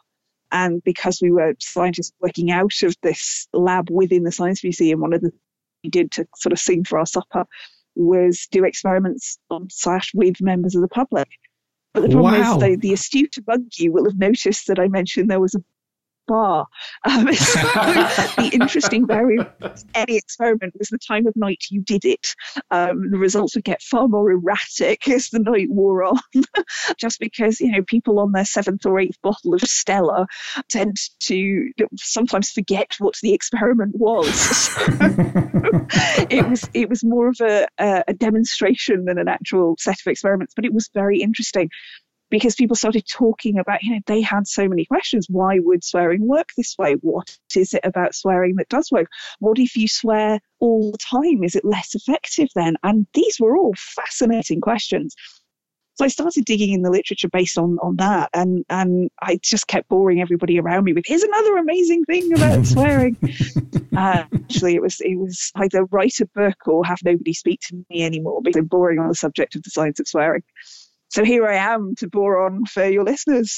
And 0.56 0.82
because 0.86 1.20
we 1.22 1.32
were 1.32 1.54
scientists 1.60 2.14
working 2.22 2.50
out 2.50 2.82
of 2.82 2.96
this 3.04 3.46
lab 3.52 3.90
within 3.92 4.24
the 4.24 4.32
Science 4.32 4.64
Museum, 4.64 5.02
one 5.02 5.12
of 5.12 5.20
the 5.20 5.32
we 5.84 5.90
did 5.90 6.12
to 6.14 6.26
sort 6.38 6.54
of 6.54 6.60
sing 6.60 6.86
for 6.86 6.98
our 6.98 7.06
supper 7.06 7.46
was 7.96 8.48
do 8.52 8.64
experiments 8.64 9.38
on 9.50 9.68
slash 9.70 10.12
with 10.14 10.42
members 10.42 10.74
of 10.74 10.82
the 10.82 10.88
public. 10.88 11.28
But 11.94 12.04
the 12.04 12.10
problem 12.10 12.40
wow. 12.40 12.56
is, 12.56 12.64
the, 12.64 12.76
the 12.78 12.94
astute 12.94 13.36
among 13.38 13.68
you 13.76 13.92
will 13.92 14.06
have 14.06 14.18
noticed 14.18 14.68
that 14.68 14.80
I 14.80 14.88
mentioned 14.88 15.30
there 15.30 15.42
was 15.42 15.56
a 15.56 15.64
bar. 16.28 16.68
Um, 17.04 17.34
so 17.34 17.60
the 17.62 18.50
interesting 18.54 19.08
variable 19.08 19.46
any 19.94 20.18
experiment 20.18 20.74
was 20.78 20.90
the 20.90 20.98
time 20.98 21.28
of 21.28 21.36
night 21.36 21.66
you 21.70 21.82
did 21.82 22.06
it. 22.06 22.36
Um, 22.72 23.12
the 23.12 23.18
results 23.18 23.56
would 23.56 23.64
get 23.64 23.82
far 23.82 24.08
more 24.08 24.32
erratic 24.32 25.08
as 25.10 25.30
the 25.30 25.40
night 25.40 25.70
wore 25.70 26.04
on, 26.04 26.20
just 26.98 27.20
because 27.20 27.60
you 27.60 27.72
know 27.72 27.84
people 27.84 28.20
on 28.20 28.32
their 28.32 28.46
seventh 28.46 28.86
or 28.86 29.00
eighth 29.00 29.22
bottle 29.22 29.54
of 29.54 29.62
Stella 29.62 30.28
tend 30.70 30.98
to 31.22 31.72
sometimes 31.96 32.52
forget 32.52 32.94
what 33.00 33.16
the 33.22 33.34
experiment 33.34 33.96
was. 33.96 34.70
it 36.30 36.48
was 36.48 36.70
it 36.74 36.90
was 36.90 37.04
more 37.04 37.30
of 37.30 37.40
a, 37.42 37.68
a 37.80 38.14
demonstration 38.14 39.06
than 39.06 39.18
an 39.18 39.28
actual 39.28 39.76
set 39.80 40.00
of 40.00 40.08
experiments, 40.08 40.54
but 40.56 40.66
it 40.66 40.74
was 40.74 40.90
very 40.94 41.22
interesting 41.22 41.70
because 42.36 42.56
people 42.56 42.76
started 42.76 43.08
talking 43.08 43.58
about, 43.58 43.82
you 43.82 43.94
know, 43.94 44.02
they 44.08 44.20
had 44.20 44.46
so 44.46 44.68
many 44.68 44.84
questions. 44.84 45.26
Why 45.30 45.58
would 45.60 45.86
swearing 45.86 46.28
work 46.28 46.50
this 46.58 46.76
way? 46.78 46.96
What 46.96 47.38
is 47.56 47.74
it 47.74 47.80
about 47.86 48.14
swearing 48.14 48.56
that 48.58 48.68
does 48.68 48.92
work? 48.92 49.08
What 49.40 49.58
if 49.58 49.78
you 49.78 49.88
swear 49.88 50.42
all 50.60 50.92
the 50.92 50.98
time? 50.98 51.46
Is 51.46 51.56
it 51.56 51.64
less 51.64 51.96
effective 51.96 52.50
then? 52.54 52.76
And 52.84 53.08
these 53.14 53.38
were 53.40 53.56
all 53.56 53.74
fascinating 53.78 54.60
questions. 54.60 55.16
So 55.94 56.04
I 56.04 56.10
started 56.10 56.44
digging 56.44 56.74
in 56.74 56.82
the 56.82 56.92
literature 56.92 57.30
based 57.30 57.58
on, 57.58 57.78
on 57.82 57.96
that, 57.96 58.30
and, 58.34 58.66
and 58.70 59.10
I 59.22 59.40
just 59.42 59.68
kept 59.68 59.88
boring 59.88 60.20
everybody 60.20 60.60
around 60.60 60.84
me 60.84 60.92
with 60.92 61.06
here's 61.08 61.24
another 61.24 61.56
amazing 61.56 62.04
thing 62.04 62.34
about 62.34 62.66
swearing. 62.66 63.16
uh, 63.96 64.26
actually, 64.34 64.76
it 64.76 64.82
was 64.82 64.98
it 65.00 65.18
was 65.18 65.54
either 65.56 65.86
write 65.86 66.20
a 66.20 66.26
book 66.36 66.68
or 66.68 66.84
have 66.84 67.00
nobody 67.06 67.32
speak 67.32 67.62
to 67.70 67.86
me 67.90 68.04
anymore 68.04 68.42
because 68.44 68.60
I'm 68.60 68.66
boring 68.66 69.00
on 69.00 69.08
the 69.08 69.16
subject 69.16 69.56
of 69.56 69.64
the 69.64 69.70
science 69.70 70.02
of 70.02 70.08
swearing 70.10 70.44
so 71.16 71.24
here 71.24 71.48
I 71.48 71.56
am 71.56 71.96
to 71.96 72.10
bore 72.10 72.46
on 72.46 72.66
for 72.66 72.86
your 72.86 73.06
listeners. 73.06 73.58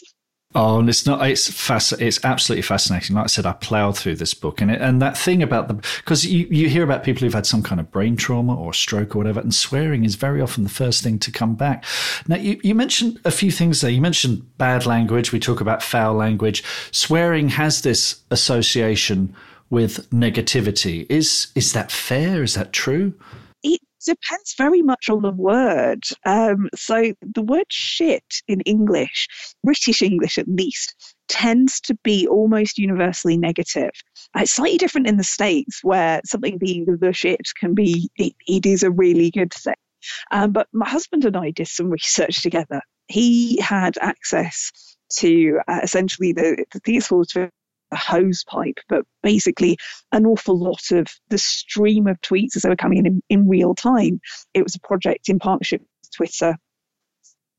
Oh, 0.53 0.79
and 0.79 0.87
it's 0.87 1.07
not. 1.07 1.27
It's 1.27 1.49
fasc- 1.49 1.99
It's 1.99 2.23
absolutely 2.23 2.61
fascinating. 2.61 3.15
Like 3.15 3.25
I 3.25 3.27
said, 3.27 3.47
I 3.47 3.53
ploughed 3.53 3.97
through 3.97 4.15
this 4.17 4.35
book, 4.35 4.61
and 4.61 4.69
it, 4.69 4.79
and 4.79 5.01
that 5.01 5.17
thing 5.17 5.41
about 5.41 5.67
the 5.67 5.73
because 5.73 6.23
you 6.25 6.47
you 6.51 6.69
hear 6.69 6.83
about 6.83 7.03
people 7.03 7.21
who've 7.21 7.33
had 7.33 7.47
some 7.47 7.63
kind 7.63 7.81
of 7.81 7.89
brain 7.89 8.15
trauma 8.15 8.55
or 8.55 8.73
stroke 8.73 9.15
or 9.15 9.17
whatever, 9.17 9.39
and 9.39 9.55
swearing 9.55 10.05
is 10.05 10.13
very 10.13 10.39
often 10.39 10.63
the 10.63 10.69
first 10.69 11.03
thing 11.03 11.17
to 11.19 11.31
come 11.31 11.55
back. 11.55 11.83
Now, 12.27 12.37
you 12.37 12.61
you 12.63 12.75
mentioned 12.75 13.19
a 13.25 13.31
few 13.31 13.49
things 13.51 13.81
there. 13.81 13.91
You 13.91 14.01
mentioned 14.01 14.57
bad 14.59 14.85
language. 14.85 15.31
We 15.31 15.39
talk 15.39 15.61
about 15.61 15.81
foul 15.81 16.13
language. 16.13 16.63
Swearing 16.91 17.49
has 17.49 17.81
this 17.81 18.21
association 18.29 19.35
with 19.71 20.07
negativity. 20.11 21.07
Is 21.09 21.47
is 21.55 21.73
that 21.73 21.91
fair? 21.91 22.43
Is 22.43 22.53
that 22.53 22.71
true? 22.71 23.13
Depends 24.07 24.55
very 24.57 24.81
much 24.81 25.09
on 25.09 25.21
the 25.21 25.31
word. 25.31 26.03
Um, 26.25 26.69
so 26.75 27.13
the 27.21 27.43
word 27.43 27.67
shit 27.69 28.23
in 28.47 28.61
English, 28.61 29.27
British 29.63 30.01
English 30.01 30.37
at 30.37 30.47
least, 30.47 31.15
tends 31.27 31.79
to 31.81 31.95
be 32.03 32.27
almost 32.27 32.77
universally 32.77 33.37
negative. 33.37 33.91
Uh, 34.35 34.41
it's 34.41 34.53
slightly 34.53 34.77
different 34.77 35.07
in 35.07 35.17
the 35.17 35.23
States 35.23 35.79
where 35.83 36.21
something 36.25 36.57
being 36.57 36.85
the 36.85 37.13
shit 37.13 37.41
can 37.59 37.73
be, 37.73 38.09
it, 38.15 38.33
it 38.47 38.65
is 38.65 38.83
a 38.83 38.91
really 38.91 39.29
good 39.29 39.53
thing. 39.53 39.75
Um, 40.31 40.51
but 40.51 40.67
my 40.73 40.87
husband 40.87 41.25
and 41.25 41.35
I 41.35 41.51
did 41.51 41.67
some 41.67 41.89
research 41.89 42.41
together. 42.41 42.81
He 43.07 43.59
had 43.61 43.97
access 44.01 44.71
to 45.17 45.59
uh, 45.67 45.79
essentially 45.83 46.33
the, 46.33 46.65
the 46.71 46.79
thing 46.79 46.95
is 46.95 47.07
called 47.07 47.29
a 47.91 47.95
hose 47.95 48.43
pipe, 48.43 48.79
but 48.89 49.05
basically 49.23 49.77
an 50.11 50.25
awful 50.25 50.57
lot 50.57 50.91
of 50.91 51.07
the 51.29 51.37
stream 51.37 52.07
of 52.07 52.19
tweets 52.21 52.55
as 52.55 52.63
they 52.63 52.69
were 52.69 52.75
coming 52.75 52.99
in, 52.99 53.05
in 53.05 53.21
in 53.29 53.47
real 53.47 53.75
time. 53.75 54.19
It 54.53 54.63
was 54.63 54.75
a 54.75 54.79
project 54.79 55.29
in 55.29 55.39
partnership 55.39 55.81
with 55.81 56.11
Twitter, 56.15 56.57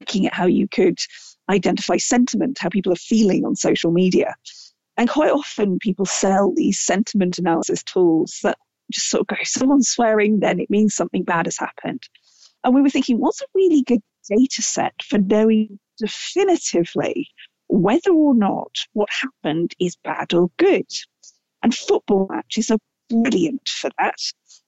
looking 0.01 0.27
at 0.27 0.35
how 0.35 0.47
you 0.47 0.69
could 0.69 0.99
identify 1.49 1.97
sentiment, 1.97 2.59
how 2.59 2.69
people 2.69 2.93
are 2.93 2.97
feeling 2.97 3.45
on 3.45 3.57
social 3.57 3.91
media. 3.91 4.35
And 4.97 5.09
quite 5.09 5.31
often 5.31 5.79
people 5.79 6.07
sell 6.07 6.53
these 6.55 6.81
sentiment 6.81 7.39
analysis 7.39 7.83
tools 7.85 8.41
that 8.43 8.59
just 8.93 9.11
sort 9.11 9.21
of 9.21 9.27
go, 9.29 9.37
someone's 9.45 9.89
swearing, 9.89 10.41
then 10.41 10.61
it 10.61 10.71
means 10.71 10.95
something 10.95 11.23
bad 11.23 11.47
has 11.47 11.57
happened. 11.57 12.03
And 12.65 12.75
we 12.75 12.83
were 12.83 12.91
thinking, 12.91 13.19
what's 13.19 13.41
a 13.41 13.47
really 13.55 13.83
good 13.83 14.01
data 14.29 14.63
set 14.63 14.95
for 15.03 15.19
knowing 15.19 15.79
definitively 15.99 17.29
whether 17.69 18.11
or 18.11 18.35
not 18.35 18.77
what 18.93 19.09
happened 19.11 19.73
is 19.79 19.97
bad 20.05 20.35
or 20.35 20.51
good? 20.57 20.87
And 21.63 21.75
football 21.75 22.29
matches 22.31 22.71
are 22.71 22.79
brilliant 23.11 23.69
for 23.69 23.91
that 23.99 24.19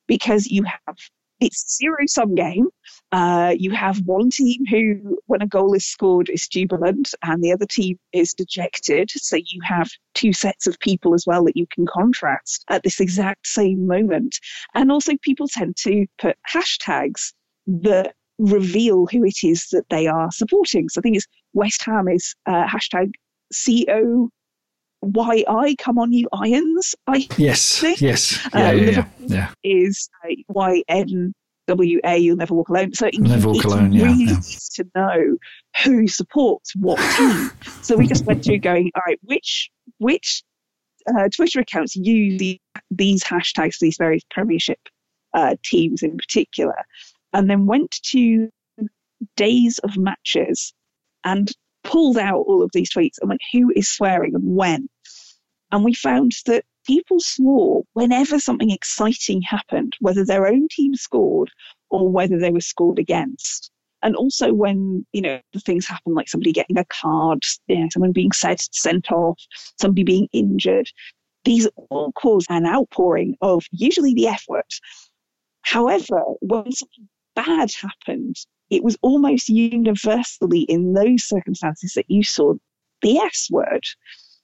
because 0.07 0.47
you 0.47 0.64
have 0.64 0.97
it's 1.40 1.78
zero 1.78 2.07
sum 2.07 2.35
game. 2.35 2.69
Uh, 3.12 3.54
you 3.59 3.71
have 3.71 3.99
one 4.04 4.30
team 4.30 4.66
who, 4.66 5.19
when 5.26 5.42
a 5.42 5.47
goal 5.47 5.73
is 5.73 5.87
scored, 5.87 6.28
is 6.28 6.47
jubilant, 6.47 7.14
and 7.23 7.42
the 7.42 7.52
other 7.52 7.66
team 7.66 7.99
is 8.12 8.35
dejected. 8.35 9.11
So 9.11 9.37
you 9.37 9.61
have 9.64 9.90
two 10.14 10.33
sets 10.33 10.66
of 10.66 10.78
people 10.80 11.14
as 11.14 11.25
well 11.26 11.45
that 11.45 11.57
you 11.57 11.66
can 11.73 11.87
contrast 11.87 12.64
at 12.69 12.83
this 12.83 13.00
exact 13.00 13.47
same 13.47 13.87
moment. 13.87 14.38
And 14.75 14.92
also, 14.92 15.14
people 15.23 15.49
tend 15.49 15.76
to 15.78 16.07
put 16.19 16.37
hashtags 16.52 17.33
that 17.66 18.14
reveal 18.40 19.06
who 19.06 19.25
it 19.25 19.44
is 19.44 19.66
that 19.73 19.85
they 19.90 20.06
are 20.06 20.30
supporting. 20.32 20.88
So 20.88 21.00
I 21.00 21.02
think 21.02 21.16
it's 21.16 21.26
West 21.52 21.82
Ham 21.85 22.09
is 22.09 22.35
uh, 22.47 22.66
hashtag 22.66 23.12
CO 23.52 24.30
come 25.78 25.99
on 25.99 26.12
you 26.12 26.28
irons. 26.32 26.94
I 27.06 27.26
yes, 27.37 27.80
think. 27.80 28.00
yes, 28.00 28.38
yeah, 28.54 28.73
yeah, 28.73 28.90
yeah, 28.90 29.04
yeah. 29.26 29.49
is 29.64 30.09
uh, 30.25 30.35
YNWA, 30.54 32.23
you'll 32.23 32.37
never 32.37 32.54
walk 32.54 32.68
alone. 32.68 32.92
So 32.94 33.06
it, 33.06 33.18
Never 33.18 33.49
Walk 33.49 33.64
Alone, 33.64 33.92
really 33.92 34.25
yeah. 34.25 34.38
easy 34.38 34.82
to 34.82 34.90
know 34.94 35.37
who 35.85 36.06
supports 36.06 36.75
what 36.76 36.99
team. 37.16 37.50
so 37.82 37.97
we 37.97 38.06
just 38.06 38.26
went 38.26 38.44
through 38.44 38.59
going, 38.59 38.90
all 38.94 39.02
right, 39.06 39.18
which 39.23 39.70
which 39.99 40.42
uh, 41.09 41.28
Twitter 41.35 41.61
accounts 41.61 41.97
use 41.97 42.38
the, 42.38 42.61
these 42.90 43.25
hashtags 43.25 43.75
for 43.75 43.85
these 43.85 43.97
various 43.99 44.23
Premiership 44.30 44.78
uh, 45.35 45.56
teams 45.64 46.02
in 46.02 46.16
particular, 46.16 46.75
and 47.32 47.49
then 47.49 47.66
went 47.66 47.90
to 48.10 48.50
days 49.37 49.78
of 49.80 49.96
matches 49.96 50.72
and 51.25 51.50
pulled 51.84 52.18
out 52.18 52.44
all 52.46 52.62
of 52.62 52.70
these 52.72 52.90
tweets 52.90 53.16
and 53.20 53.28
went, 53.28 53.40
who 53.52 53.72
is 53.75 53.88
swearing 53.88 54.34
and 54.34 54.56
when? 54.56 54.88
And 55.72 55.84
we 55.84 55.94
found 55.94 56.32
that 56.46 56.64
people 56.87 57.20
swore 57.20 57.84
whenever 57.92 58.38
something 58.38 58.70
exciting 58.70 59.42
happened, 59.42 59.94
whether 60.00 60.25
their 60.25 60.46
own 60.46 60.68
team 60.68 60.94
scored 60.94 61.50
or 61.90 62.08
whether 62.08 62.38
they 62.38 62.50
were 62.50 62.60
scored 62.60 62.99
against. 62.99 63.70
And 64.02 64.16
also 64.16 64.52
when, 64.52 65.06
you 65.12 65.20
know, 65.20 65.40
the 65.52 65.60
things 65.60 65.87
happen 65.87 66.14
like 66.14 66.28
somebody 66.28 66.52
getting 66.52 66.78
a 66.78 66.84
card, 66.87 67.42
you 67.66 67.80
know, 67.80 67.88
someone 67.92 68.12
being 68.12 68.32
sent, 68.32 68.66
sent 68.72 69.12
off, 69.12 69.38
somebody 69.78 70.04
being 70.04 70.28
injured, 70.32 70.88
these 71.44 71.68
all 71.90 72.12
cause 72.12 72.46
an 72.49 72.66
outpouring 72.66 73.37
of 73.40 73.64
usually 73.72 74.14
the 74.14 74.28
F 74.28 74.44
word. 74.49 74.64
However, 75.62 76.22
when 76.40 76.72
something 76.72 77.08
bad 77.44 77.70
happened, 77.73 78.37
it 78.70 78.85
was 78.85 78.97
almost 79.02 79.49
universally 79.49 80.61
in 80.61 80.92
those 80.94 81.25
circumstances 81.25 81.94
that 81.94 82.11
you 82.11 82.23
saw 82.23 82.54
the 83.02 83.18
S 83.18 83.49
word. 83.50 83.85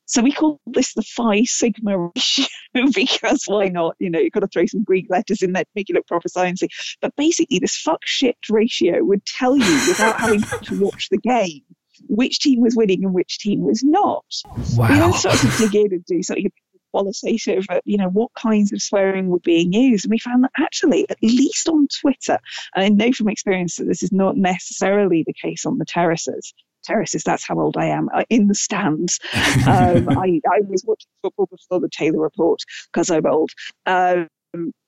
So 0.07 0.23
we 0.23 0.33
call 0.33 0.61
this 0.67 0.95
the 0.95 1.03
phi 1.03 1.43
sigma 1.45 1.99
ratio 1.99 2.47
because 2.95 3.43
why 3.47 3.69
not? 3.69 3.97
You 3.99 4.11
know, 4.11 4.21
you've 4.21 4.33
got 4.33 4.41
to 4.41 4.47
throw 4.47 4.67
some 4.67 4.85
Greek 4.85 5.07
letters 5.11 5.43
in 5.43 5.53
there 5.53 5.65
to 5.65 5.71
make 5.75 5.91
it 5.91 5.95
look 5.95 6.07
proper 6.07 6.29
sciencey. 6.29 6.69
But 7.03 7.15
basically, 7.17 7.59
this 7.59 7.77
fuck 7.77 8.01
shit 8.05 8.37
ratio 8.49 9.03
would 9.03 9.25
tell 9.27 9.57
you 9.57 9.87
without 9.89 10.21
having 10.21 10.43
to 10.43 10.75
watch 10.77 11.09
the 11.11 11.19
game 11.19 11.63
which 12.09 12.41
team 12.41 12.61
was 12.61 12.77
winning 12.77 13.05
and 13.05 13.15
which 13.15 13.39
team 13.39 13.63
was 13.63 13.83
not. 13.83 14.25
We 14.55 14.77
Wow. 14.79 14.89
then 14.89 15.13
started 15.15 15.51
to 15.51 15.69
dig 15.69 15.75
in 15.75 15.93
and 15.93 16.05
do 16.05 16.23
something 16.23 16.51
qualitative 16.97 17.67
at, 17.69 17.83
you 17.85 17.99
know, 17.99 18.09
what 18.09 18.33
kinds 18.35 18.73
of 18.73 18.81
swearing 18.81 19.29
were 19.29 19.41
being 19.41 19.73
used. 19.73 20.07
And 20.07 20.11
we 20.11 20.19
found 20.19 20.45
that 20.45 20.53
actually, 20.59 21.07
at 21.11 21.19
least 21.23 21.69
on 21.69 21.89
Twitter, 22.01 22.39
and 22.75 22.85
I 22.85 22.89
know 22.89 23.13
from 23.13 23.29
experience 23.29 23.77
that 23.77 23.85
this 23.85 24.03
is 24.03 24.13
not 24.13 24.39
necessarily 24.39 25.23
the 25.27 25.35
case 25.35 25.67
on 25.67 25.77
the 25.77 25.85
terraces. 25.85 26.55
Terraces, 26.85 27.23
that's 27.23 27.47
how 27.47 27.61
old 27.61 27.77
I 27.77 27.87
am. 27.87 28.09
uh, 28.15 28.25
In 28.31 28.49
the 28.49 28.55
stands, 28.55 29.19
um, 29.35 30.09
I, 30.19 30.41
I 30.51 30.61
was 30.69 30.85
watching 30.87 31.09
football 31.23 31.47
before 31.47 31.81
the 31.81 31.91
Taylor 31.91 32.21
Report 32.21 32.61
because 32.93 33.11
I'm 33.11 33.27
old. 33.27 33.51
Um, 33.85 34.29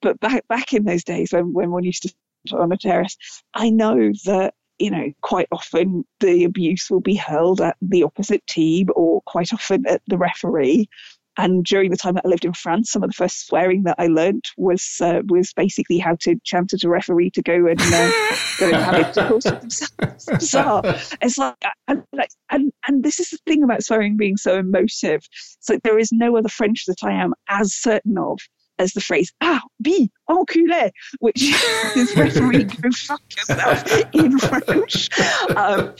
but 0.00 0.18
back 0.20 0.48
back 0.48 0.72
in 0.72 0.84
those 0.84 1.04
days 1.04 1.32
when, 1.32 1.52
when 1.52 1.70
one 1.70 1.84
used 1.84 2.02
to 2.04 2.08
sit 2.46 2.58
on 2.58 2.72
a 2.72 2.76
terrace, 2.78 3.16
I 3.52 3.68
know 3.68 4.12
that 4.24 4.54
you 4.78 4.90
know 4.90 5.12
quite 5.20 5.48
often 5.52 6.04
the 6.20 6.44
abuse 6.44 6.88
will 6.88 7.00
be 7.00 7.16
hurled 7.16 7.60
at 7.60 7.76
the 7.82 8.02
opposite 8.04 8.46
team 8.46 8.88
or 8.94 9.20
quite 9.26 9.52
often 9.52 9.86
at 9.86 10.00
the 10.06 10.16
referee. 10.16 10.88
And 11.38 11.64
during 11.64 11.92
the 11.92 11.96
time 11.96 12.14
that 12.14 12.26
I 12.26 12.28
lived 12.28 12.44
in 12.44 12.52
France, 12.52 12.90
some 12.90 13.04
of 13.04 13.10
the 13.10 13.14
first 13.14 13.46
swearing 13.46 13.84
that 13.84 13.94
I 13.96 14.08
learned 14.08 14.44
was 14.56 14.96
uh, 15.00 15.22
was 15.28 15.52
basically 15.52 15.98
how 15.98 16.16
to 16.22 16.34
chant 16.44 16.72
at 16.74 16.82
a 16.82 16.88
referee 16.88 17.30
to 17.30 17.42
go 17.42 17.66
and 17.66 17.80
uh, 17.80 18.10
go 18.58 18.66
and 18.66 18.76
have 18.76 18.94
it. 18.94 19.16
Of 19.16 19.28
course, 19.28 19.46
it's 19.46 20.24
bizarre. 20.26 20.82
It's 21.22 21.38
like 21.38 21.54
and, 21.86 22.02
like 22.12 22.30
and 22.50 22.72
and 22.88 23.04
this 23.04 23.20
is 23.20 23.30
the 23.30 23.38
thing 23.46 23.62
about 23.62 23.84
swearing 23.84 24.16
being 24.16 24.36
so 24.36 24.58
emotive. 24.58 25.22
So 25.60 25.78
there 25.84 25.96
is 25.96 26.10
no 26.10 26.36
other 26.36 26.48
French 26.48 26.86
that 26.86 27.04
I 27.04 27.12
am 27.12 27.34
as 27.48 27.72
certain 27.72 28.18
of 28.18 28.40
as 28.80 28.92
the 28.92 29.00
phrase 29.00 29.32
"ah 29.40 29.62
bi 29.80 30.08
enculé," 30.28 30.90
which 31.20 31.40
is 31.96 32.16
referee 32.16 32.64
go 32.64 32.90
fuck 32.90 33.22
yourself 33.36 33.84
in 34.12 34.38
French. 34.40 35.08
Um, 35.56 35.94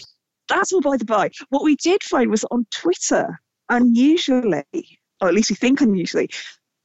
that's 0.49 0.73
all 0.73 0.81
by 0.81 0.97
the 0.97 1.05
by. 1.05 1.31
What 1.51 1.63
we 1.63 1.77
did 1.77 2.03
find 2.03 2.29
was 2.29 2.45
on 2.51 2.67
Twitter, 2.73 3.41
unusually, 3.69 4.98
or 5.21 5.29
at 5.29 5.35
least 5.35 5.51
we 5.51 5.57
think 5.57 5.81
unusually, 5.81 6.31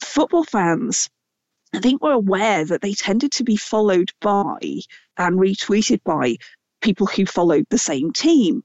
football 0.02 0.44
fans. 0.44 1.10
I 1.76 1.80
think 1.80 2.04
were 2.04 2.12
aware 2.12 2.66
that 2.66 2.82
they 2.82 2.94
tended 2.94 3.32
to 3.34 3.44
be 3.44 3.58
followed 3.58 4.12
by 4.22 4.60
and 5.18 5.40
retweeted 5.40 6.04
by 6.04 6.38
people 6.82 7.08
who 7.08 7.26
followed 7.26 7.66
the 7.70 7.80
same 7.80 8.12
team. 8.12 8.64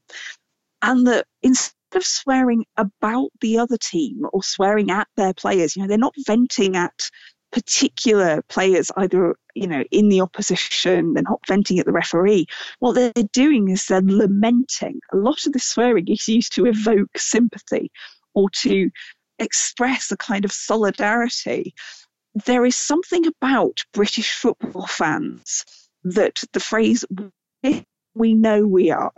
And 0.83 1.07
that 1.07 1.27
instead 1.43 1.75
of 1.95 2.05
swearing 2.05 2.67
about 2.77 3.31
the 3.41 3.59
other 3.59 3.79
team 3.79 4.27
or 4.33 4.43
swearing 4.43 4.91
at 4.91 5.09
their 5.17 5.33
players, 5.33 5.75
you 5.75 5.83
know, 5.83 5.89
they're 5.89 5.97
not 5.97 6.15
venting 6.27 6.77
at 6.77 7.11
particular 7.51 8.43
players 8.49 8.91
either, 8.97 9.35
you 9.55 9.67
know, 9.67 9.83
in 9.91 10.11
the 10.11 10.21
opposition, 10.21 11.15
they're 11.15 11.23
not 11.23 11.41
venting 11.49 11.79
at 11.79 11.87
the 11.87 11.93
referee. 11.93 12.47
What 12.79 12.93
they're 12.93 13.13
doing 13.33 13.71
is 13.71 13.87
they're 13.87 14.03
lamenting. 14.03 15.01
A 15.13 15.17
lot 15.17 15.47
of 15.47 15.53
the 15.53 15.59
swearing 15.59 16.09
is 16.09 16.29
used 16.29 16.55
to 16.55 16.67
evoke 16.67 17.17
sympathy 17.17 17.91
or 18.35 18.51
to 18.51 18.91
express 19.39 20.11
a 20.11 20.17
kind 20.17 20.45
of 20.45 20.53
solidarity. 20.53 21.75
There 22.47 22.67
is 22.67 22.77
something 22.77 23.27
about 23.27 23.85
British 23.93 24.33
football 24.33 24.87
fans 24.87 25.65
that 26.05 26.41
the 26.53 26.61
phrase 26.61 27.05
we 28.15 28.35
know 28.35 28.67
we 28.67 28.91
are 28.91 29.13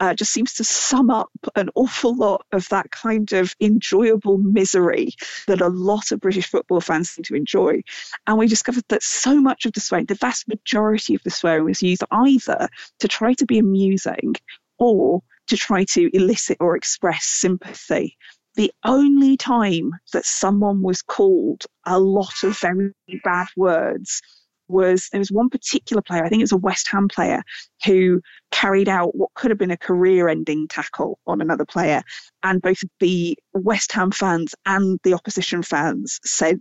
uh, 0.00 0.14
just 0.14 0.32
seems 0.32 0.54
to 0.54 0.64
sum 0.64 1.10
up 1.10 1.30
an 1.54 1.70
awful 1.74 2.14
lot 2.16 2.44
of 2.52 2.68
that 2.70 2.90
kind 2.90 3.32
of 3.32 3.54
enjoyable 3.60 4.38
misery 4.38 5.10
that 5.46 5.60
a 5.60 5.68
lot 5.68 6.10
of 6.10 6.20
British 6.20 6.46
football 6.46 6.80
fans 6.80 7.10
seem 7.10 7.22
to 7.24 7.36
enjoy. 7.36 7.80
And 8.26 8.36
we 8.36 8.48
discovered 8.48 8.84
that 8.88 9.02
so 9.02 9.40
much 9.40 9.64
of 9.64 9.72
the 9.72 9.80
swearing, 9.80 10.06
the 10.06 10.14
vast 10.14 10.48
majority 10.48 11.14
of 11.14 11.22
the 11.22 11.30
swearing, 11.30 11.64
was 11.64 11.82
used 11.82 12.04
either 12.10 12.68
to 12.98 13.08
try 13.08 13.34
to 13.34 13.46
be 13.46 13.58
amusing 13.58 14.34
or 14.78 15.22
to 15.48 15.56
try 15.56 15.84
to 15.84 16.10
elicit 16.16 16.56
or 16.60 16.76
express 16.76 17.24
sympathy. 17.24 18.16
The 18.54 18.72
only 18.84 19.36
time 19.36 19.92
that 20.12 20.26
someone 20.26 20.82
was 20.82 21.02
called 21.02 21.64
a 21.86 21.98
lot 21.98 22.42
of 22.42 22.58
very 22.58 22.92
bad 23.24 23.48
words 23.56 24.20
was 24.68 25.08
there 25.10 25.18
was 25.18 25.30
one 25.32 25.50
particular 25.50 26.02
player, 26.02 26.24
I 26.24 26.28
think 26.28 26.40
it 26.40 26.44
was 26.44 26.52
a 26.52 26.56
West 26.56 26.88
Ham 26.90 27.08
player, 27.08 27.42
who 27.84 28.20
carried 28.50 28.88
out 28.88 29.14
what 29.14 29.32
could 29.34 29.50
have 29.50 29.58
been 29.58 29.70
a 29.70 29.76
career 29.76 30.28
ending 30.28 30.66
tackle 30.68 31.18
on 31.26 31.40
another 31.40 31.64
player. 31.64 32.02
And 32.42 32.62
both 32.62 32.82
the 33.00 33.36
West 33.52 33.92
Ham 33.92 34.10
fans 34.10 34.54
and 34.66 34.98
the 35.02 35.14
opposition 35.14 35.62
fans 35.62 36.20
said 36.24 36.60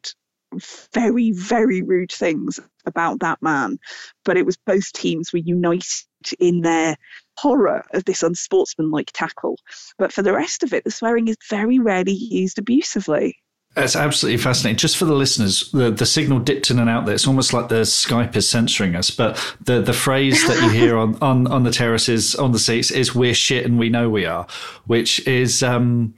very, 0.93 1.31
very 1.31 1.81
rude 1.81 2.11
things 2.11 2.59
about 2.85 3.19
that 3.21 3.41
man. 3.41 3.77
But 4.25 4.37
it 4.37 4.45
was 4.45 4.57
both 4.57 4.91
teams 4.91 5.31
were 5.31 5.39
united 5.39 6.03
in 6.39 6.61
their 6.61 6.95
horror 7.37 7.83
of 7.93 8.05
this 8.05 8.23
unsportsmanlike 8.23 9.11
tackle. 9.13 9.57
But 9.97 10.11
for 10.11 10.21
the 10.21 10.33
rest 10.33 10.63
of 10.63 10.73
it, 10.73 10.83
the 10.83 10.91
swearing 10.91 11.27
is 11.27 11.37
very 11.49 11.79
rarely 11.79 12.13
used 12.13 12.59
abusively. 12.59 13.37
That's 13.75 13.95
absolutely 13.95 14.37
fascinating. 14.37 14.77
Just 14.77 14.97
for 14.97 15.05
the 15.05 15.13
listeners, 15.13 15.71
the, 15.71 15.91
the 15.91 16.05
signal 16.05 16.39
dipped 16.39 16.69
in 16.69 16.77
and 16.77 16.89
out 16.89 17.05
there. 17.05 17.15
It's 17.15 17.25
almost 17.25 17.53
like 17.53 17.69
the 17.69 17.81
Skype 17.81 18.35
is 18.35 18.49
censoring 18.49 18.95
us. 18.95 19.09
But 19.09 19.37
the, 19.61 19.81
the 19.81 19.93
phrase 19.93 20.45
that 20.45 20.61
you 20.61 20.69
hear 20.69 20.97
on, 20.97 21.17
on, 21.21 21.47
on 21.47 21.63
the 21.63 21.71
terraces, 21.71 22.35
on 22.35 22.51
the 22.51 22.59
seats, 22.59 22.91
is 22.91 23.15
"We're 23.15 23.33
shit 23.33 23.65
and 23.65 23.79
we 23.79 23.87
know 23.87 24.09
we 24.09 24.25
are," 24.25 24.45
which 24.87 25.25
is 25.25 25.63
um, 25.63 26.13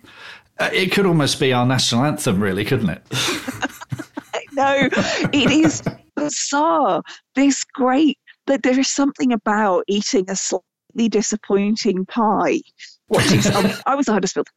it 0.59 0.91
could 0.91 1.05
almost 1.05 1.39
be 1.39 1.53
our 1.53 1.65
national 1.65 2.05
anthem, 2.05 2.41
really, 2.41 2.65
couldn't 2.65 2.89
it? 2.89 3.01
no, 4.53 4.89
it 5.31 5.51
is 5.51 5.83
bizarre. 6.15 7.01
This 7.35 7.63
great 7.63 8.17
that 8.47 8.63
there 8.63 8.79
is 8.79 8.87
something 8.87 9.31
about 9.31 9.83
eating 9.87 10.29
a 10.29 10.35
slightly 10.35 11.09
disappointing 11.09 12.05
pie. 12.05 12.61
Watching, 13.07 13.39
I 13.85 13.95
was 13.95 14.07
the 14.07 14.13
Huddersfield 14.13 14.47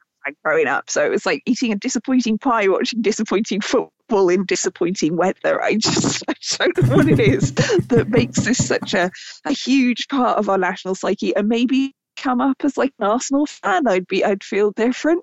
growing 0.44 0.66
up. 0.66 0.90
So 0.90 1.04
it 1.04 1.10
was 1.10 1.26
like 1.26 1.42
eating 1.46 1.72
a 1.72 1.76
disappointing 1.76 2.38
pie, 2.38 2.68
watching 2.68 3.02
disappointing 3.02 3.60
football 3.60 4.28
in 4.28 4.44
disappointing 4.44 5.16
weather. 5.16 5.62
I 5.62 5.76
just 5.76 6.24
I 6.60 6.68
don't 6.68 6.88
know 6.88 6.96
what 6.96 7.08
it 7.08 7.20
is 7.20 7.54
that 7.54 8.08
makes 8.08 8.44
this 8.44 8.66
such 8.66 8.94
a, 8.94 9.10
a 9.44 9.52
huge 9.52 10.08
part 10.08 10.38
of 10.38 10.48
our 10.48 10.58
national 10.58 10.94
psyche. 10.94 11.34
And 11.36 11.48
maybe 11.48 11.94
come 12.16 12.40
up 12.40 12.56
as 12.64 12.76
like 12.76 12.92
an 12.98 13.06
Arsenal 13.06 13.46
fan, 13.46 13.86
I'd 13.86 14.06
be 14.06 14.24
I'd 14.24 14.44
feel 14.44 14.72
different. 14.72 15.22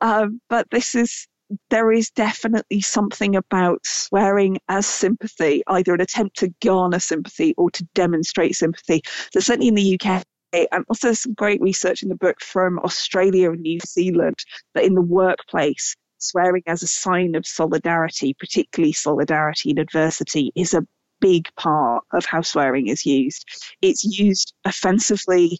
Um, 0.00 0.40
but 0.48 0.68
this 0.70 0.94
is 0.94 1.26
there 1.70 1.92
is 1.92 2.10
definitely 2.10 2.80
something 2.80 3.36
about 3.36 3.84
swearing 3.84 4.58
as 4.68 4.86
sympathy, 4.86 5.62
either 5.68 5.94
an 5.94 6.00
attempt 6.00 6.36
to 6.38 6.52
garner 6.62 6.98
sympathy 6.98 7.54
or 7.56 7.70
to 7.70 7.84
demonstrate 7.94 8.56
sympathy. 8.56 9.02
So 9.32 9.40
certainly 9.40 9.68
in 9.68 9.74
the 9.74 9.98
UK, 10.00 10.22
and 10.52 10.84
also 10.88 11.12
some 11.12 11.34
great 11.34 11.60
research 11.60 12.02
in 12.02 12.08
the 12.08 12.16
book 12.16 12.40
from 12.40 12.78
Australia 12.80 13.50
and 13.50 13.60
New 13.60 13.78
Zealand 13.86 14.36
that 14.74 14.84
in 14.84 14.94
the 14.94 15.02
workplace, 15.02 15.94
swearing 16.18 16.62
as 16.66 16.82
a 16.82 16.86
sign 16.86 17.34
of 17.34 17.46
solidarity, 17.46 18.34
particularly 18.34 18.92
solidarity 18.92 19.70
in 19.70 19.78
adversity, 19.78 20.52
is 20.54 20.72
a 20.72 20.86
big 21.20 21.48
part 21.56 22.04
of 22.12 22.24
how 22.24 22.42
swearing 22.42 22.88
is 22.88 23.04
used. 23.04 23.44
It's 23.82 24.04
used 24.04 24.54
offensively 24.64 25.58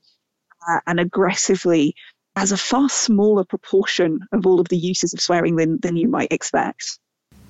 uh, 0.68 0.80
and 0.86 1.00
aggressively 1.00 1.94
as 2.36 2.52
a 2.52 2.56
far 2.56 2.88
smaller 2.88 3.44
proportion 3.44 4.20
of 4.32 4.46
all 4.46 4.60
of 4.60 4.68
the 4.68 4.76
uses 4.76 5.14
of 5.14 5.20
swearing 5.20 5.56
than, 5.56 5.78
than 5.80 5.96
you 5.96 6.08
might 6.08 6.32
expect. 6.32 6.98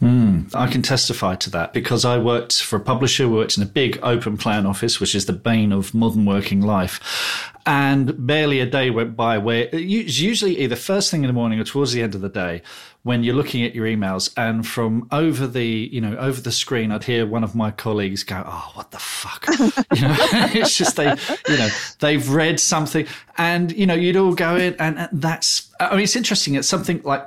Mm, 0.01 0.55
I 0.55 0.67
can 0.67 0.83
testify 0.83 1.37
to 1.37 1.51
that 1.51 1.73
because 1.73 2.05
I 2.05 2.19
worked 2.19 2.63
for 2.63 2.77
a 2.77 2.81
publisher, 2.81 3.29
worked 3.29 3.57
in 3.57 3.63
a 3.63 3.67
big 3.67 3.99
open 4.03 4.37
plan 4.37 4.67
office, 4.67 5.01
which 5.01 5.15
is 5.15 5.25
the 5.25 5.33
bane 5.33 5.73
of 5.73 5.95
modern 5.95 6.27
working 6.27 6.61
life. 6.61 7.53
And 7.65 8.27
barely 8.27 8.61
a 8.61 8.67
day 8.67 8.91
went 8.91 9.17
by 9.17 9.39
where 9.39 9.69
it's 9.73 10.21
usually 10.21 10.59
either 10.59 10.77
first 10.77 11.11
thing 11.11 11.23
in 11.23 11.29
the 11.29 11.33
morning 11.33 11.59
or 11.59 11.65
towards 11.65 11.93
the 11.93 12.03
end 12.03 12.15
of 12.15 12.21
the 12.21 12.29
day 12.29 12.63
when 13.07 13.23
you're 13.23 13.37
looking 13.37 13.63
at 13.63 13.73
your 13.73 13.87
emails. 13.87 14.33
And 14.37 14.67
from 14.67 15.07
over 15.13 15.47
the, 15.47 15.65
you 15.65 16.01
know, 16.01 16.17
over 16.17 16.41
the 16.41 16.51
screen, 16.51 16.91
I'd 16.91 17.05
hear 17.05 17.25
one 17.25 17.45
of 17.45 17.55
my 17.55 17.71
colleagues 17.71 18.25
go, 18.25 18.43
Oh, 18.45 18.73
what 18.75 18.91
the 18.91 18.99
fuck? 18.99 19.47
you 19.95 20.03
know, 20.03 20.17
it's 20.53 20.77
just 20.77 20.97
they, 20.97 21.15
you 21.49 21.57
know, 21.57 21.69
they've 22.01 22.29
read 22.29 22.59
something 22.59 23.07
and, 23.39 23.71
you 23.71 23.87
know, 23.87 23.95
you'd 23.95 24.17
all 24.17 24.35
go 24.35 24.57
in 24.57 24.75
and, 24.81 24.99
and 24.99 25.23
that's, 25.23 25.73
I 25.79 25.93
mean, 25.93 26.01
it's 26.01 26.17
interesting. 26.17 26.57
It's 26.57 26.67
something 26.67 27.01
like 27.05 27.25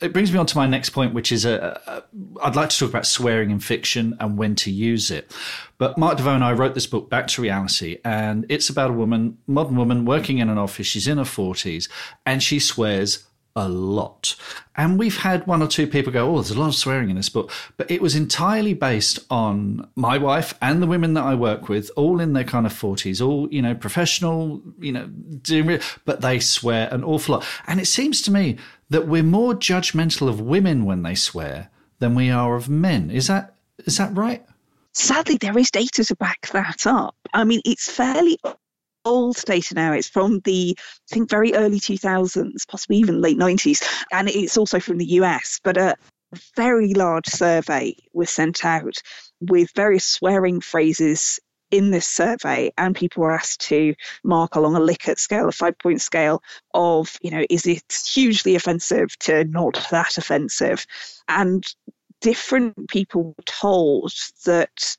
it 0.00 0.12
brings 0.12 0.32
me 0.32 0.38
on 0.38 0.46
to 0.46 0.56
my 0.56 0.66
next 0.66 0.90
point, 0.90 1.14
which 1.14 1.30
is 1.30 1.44
a, 1.44 1.80
a, 1.86 2.02
I'd 2.42 2.56
like 2.56 2.70
to 2.70 2.78
talk 2.78 2.88
about 2.88 3.06
swearing 3.06 3.52
in 3.52 3.60
fiction 3.60 4.16
and 4.18 4.36
when 4.36 4.56
to 4.56 4.70
use 4.72 5.12
it. 5.12 5.30
But 5.78 5.96
Mark 5.96 6.18
Desvaux 6.18 6.34
and 6.34 6.42
I 6.42 6.54
wrote 6.54 6.74
this 6.74 6.88
book, 6.88 7.08
Back 7.08 7.28
to 7.28 7.42
Reality, 7.42 7.98
and 8.04 8.46
it's 8.48 8.68
about 8.68 8.90
a 8.90 8.94
woman, 8.94 9.38
modern 9.46 9.76
woman, 9.76 10.06
working 10.06 10.38
in 10.38 10.48
an 10.48 10.58
office. 10.58 10.88
She's 10.88 11.06
in 11.06 11.18
her 11.18 11.24
40s 11.24 11.88
and 12.26 12.42
she 12.42 12.58
swears 12.58 13.26
a 13.56 13.68
lot. 13.68 14.36
And 14.76 14.98
we've 14.98 15.18
had 15.18 15.46
one 15.46 15.62
or 15.62 15.66
two 15.66 15.86
people 15.86 16.12
go, 16.12 16.30
Oh, 16.30 16.34
there's 16.34 16.50
a 16.50 16.58
lot 16.58 16.68
of 16.68 16.74
swearing 16.74 17.10
in 17.10 17.16
this 17.16 17.28
book. 17.28 17.50
But 17.76 17.90
it 17.90 18.00
was 18.00 18.14
entirely 18.14 18.74
based 18.74 19.20
on 19.30 19.88
my 19.96 20.18
wife 20.18 20.54
and 20.62 20.82
the 20.82 20.86
women 20.86 21.14
that 21.14 21.24
I 21.24 21.34
work 21.34 21.68
with, 21.68 21.90
all 21.96 22.20
in 22.20 22.32
their 22.32 22.44
kind 22.44 22.66
of 22.66 22.72
40s, 22.72 23.24
all, 23.24 23.48
you 23.50 23.62
know, 23.62 23.74
professional, 23.74 24.62
you 24.78 24.92
know, 24.92 25.06
doing, 25.06 25.80
but 26.04 26.20
they 26.20 26.38
swear 26.38 26.88
an 26.92 27.04
awful 27.04 27.36
lot. 27.36 27.46
And 27.66 27.80
it 27.80 27.86
seems 27.86 28.22
to 28.22 28.30
me 28.30 28.56
that 28.88 29.06
we're 29.06 29.22
more 29.22 29.54
judgmental 29.54 30.28
of 30.28 30.40
women 30.40 30.84
when 30.84 31.02
they 31.02 31.14
swear 31.14 31.70
than 31.98 32.14
we 32.14 32.30
are 32.30 32.56
of 32.56 32.68
men. 32.68 33.10
Is 33.10 33.26
that 33.26 33.54
is 33.86 33.96
that 33.96 34.16
right? 34.16 34.44
Sadly, 34.92 35.36
there 35.36 35.56
is 35.56 35.70
data 35.70 36.04
to 36.04 36.16
back 36.16 36.48
that 36.52 36.86
up. 36.86 37.14
I 37.32 37.44
mean, 37.44 37.60
it's 37.64 37.90
fairly 37.90 38.38
old 39.04 39.36
data 39.44 39.74
now. 39.74 39.92
It's 39.92 40.08
from 40.08 40.40
the, 40.40 40.76
I 40.78 41.14
think, 41.14 41.30
very 41.30 41.54
early 41.54 41.80
2000s, 41.80 42.66
possibly 42.68 42.96
even 42.98 43.20
late 43.20 43.38
90s. 43.38 43.82
And 44.12 44.28
it's 44.28 44.56
also 44.56 44.80
from 44.80 44.98
the 44.98 45.12
US. 45.12 45.60
But 45.62 45.76
a 45.76 45.96
very 46.56 46.94
large 46.94 47.26
survey 47.26 47.96
was 48.12 48.30
sent 48.30 48.64
out 48.64 48.96
with 49.40 49.70
various 49.74 50.04
swearing 50.04 50.60
phrases 50.60 51.40
in 51.70 51.90
this 51.90 52.06
survey, 52.06 52.72
and 52.76 52.96
people 52.96 53.22
were 53.22 53.32
asked 53.32 53.60
to 53.60 53.94
mark 54.24 54.56
along 54.56 54.74
a 54.74 54.80
Likert 54.80 55.18
scale, 55.18 55.48
a 55.48 55.52
five 55.52 55.78
point 55.78 56.00
scale 56.00 56.42
of, 56.74 57.16
you 57.22 57.30
know, 57.30 57.44
is 57.48 57.66
it 57.66 58.02
hugely 58.12 58.56
offensive 58.56 59.16
to 59.20 59.44
not 59.44 59.86
that 59.90 60.18
offensive? 60.18 60.84
And 61.28 61.64
different 62.20 62.88
people 62.88 63.22
were 63.24 63.44
told 63.46 64.12
that 64.44 64.96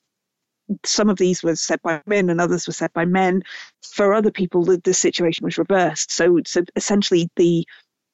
some 0.85 1.09
of 1.09 1.17
these 1.17 1.43
were 1.43 1.55
said 1.55 1.81
by 1.83 2.01
women 2.07 2.29
and 2.31 2.41
others 2.41 2.67
were 2.67 2.73
said 2.73 2.93
by 2.93 3.05
men. 3.05 3.43
For 3.83 4.13
other 4.13 4.31
people, 4.31 4.65
the, 4.65 4.79
the 4.83 4.93
situation 4.93 5.45
was 5.45 5.57
reversed. 5.57 6.11
So, 6.11 6.39
so 6.45 6.63
essentially, 6.75 7.29
the 7.37 7.67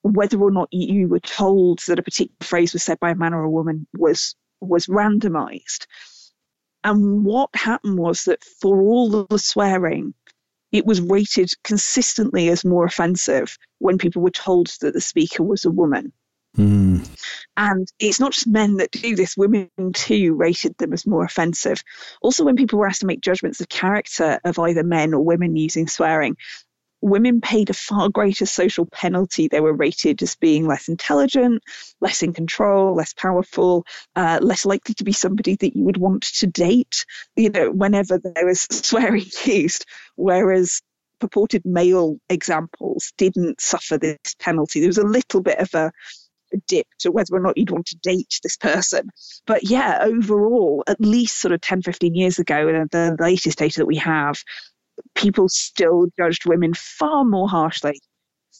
whether 0.03 0.39
or 0.41 0.51
not 0.51 0.69
you 0.71 1.07
were 1.09 1.19
told 1.19 1.79
that 1.87 1.99
a 1.99 2.03
particular 2.03 2.35
phrase 2.41 2.73
was 2.73 2.83
said 2.83 2.99
by 2.99 3.11
a 3.11 3.15
man 3.15 3.33
or 3.33 3.43
a 3.43 3.49
woman 3.51 3.87
was 3.97 4.35
was 4.61 4.87
randomized. 4.87 5.87
And 6.83 7.25
what 7.25 7.51
happened 7.55 7.99
was 7.99 8.25
that 8.25 8.43
for 8.43 8.81
all 8.81 9.25
the 9.27 9.39
swearing, 9.39 10.13
it 10.71 10.85
was 10.85 11.01
rated 11.01 11.51
consistently 11.63 12.49
as 12.49 12.65
more 12.65 12.85
offensive 12.85 13.57
when 13.79 13.97
people 13.99 14.21
were 14.23 14.31
told 14.31 14.67
that 14.81 14.93
the 14.93 15.01
speaker 15.01 15.43
was 15.43 15.65
a 15.65 15.71
woman. 15.71 16.13
Mm. 16.55 17.07
And 17.55 17.87
it's 17.99 18.19
not 18.19 18.33
just 18.33 18.47
men 18.47 18.77
that 18.77 18.91
do 18.91 19.15
this, 19.15 19.37
women 19.37 19.69
too 19.93 20.35
rated 20.35 20.77
them 20.77 20.93
as 20.93 21.05
more 21.05 21.23
offensive. 21.23 21.83
Also, 22.21 22.43
when 22.43 22.55
people 22.55 22.79
were 22.79 22.87
asked 22.87 23.01
to 23.01 23.07
make 23.07 23.21
judgments 23.21 23.61
of 23.61 23.69
character 23.69 24.39
of 24.43 24.59
either 24.59 24.83
men 24.83 25.13
or 25.13 25.23
women 25.23 25.55
using 25.55 25.87
swearing, 25.87 26.35
women 27.01 27.41
paid 27.41 27.69
a 27.69 27.73
far 27.73 28.09
greater 28.09 28.45
social 28.45 28.85
penalty. 28.85 29.47
They 29.47 29.59
were 29.59 29.73
rated 29.73 30.21
as 30.23 30.35
being 30.35 30.67
less 30.67 30.87
intelligent, 30.87 31.63
less 32.01 32.23
in 32.23 32.33
control, 32.33 32.95
less 32.95 33.13
powerful, 33.13 33.85
uh, 34.15 34.39
less 34.41 34.65
likely 34.65 34.95
to 34.95 35.03
be 35.03 35.13
somebody 35.13 35.55
that 35.57 35.75
you 35.75 35.83
would 35.83 35.97
want 35.97 36.23
to 36.23 36.47
date, 36.47 37.05
you 37.35 37.49
know, 37.49 37.71
whenever 37.71 38.17
there 38.17 38.45
was 38.45 38.61
swearing 38.71 39.25
used. 39.45 39.85
Whereas 40.15 40.81
purported 41.19 41.65
male 41.65 42.17
examples 42.29 43.11
didn't 43.17 43.61
suffer 43.61 43.97
this 43.97 44.35
penalty. 44.39 44.79
There 44.79 44.89
was 44.89 44.97
a 44.97 45.03
little 45.03 45.41
bit 45.41 45.59
of 45.59 45.73
a, 45.73 45.85
a 45.87 45.91
dip 46.67 46.87
to 46.99 47.11
whether 47.11 47.35
or 47.35 47.39
not 47.39 47.57
you'd 47.57 47.71
want 47.71 47.85
to 47.87 47.97
date 47.97 48.39
this 48.43 48.57
person. 48.57 49.09
But 49.45 49.69
yeah, 49.69 49.99
overall, 50.01 50.83
at 50.87 50.99
least 50.99 51.39
sort 51.39 51.51
of 51.51 51.61
10, 51.61 51.81
15 51.81 52.15
years 52.15 52.39
ago, 52.39 52.67
and 52.67 52.89
the 52.91 53.15
latest 53.19 53.57
data 53.57 53.79
that 53.79 53.85
we 53.85 53.97
have, 53.97 54.37
people 55.15 55.49
still 55.49 56.07
judged 56.17 56.45
women 56.45 56.73
far 56.73 57.23
more 57.23 57.49
harshly 57.49 57.99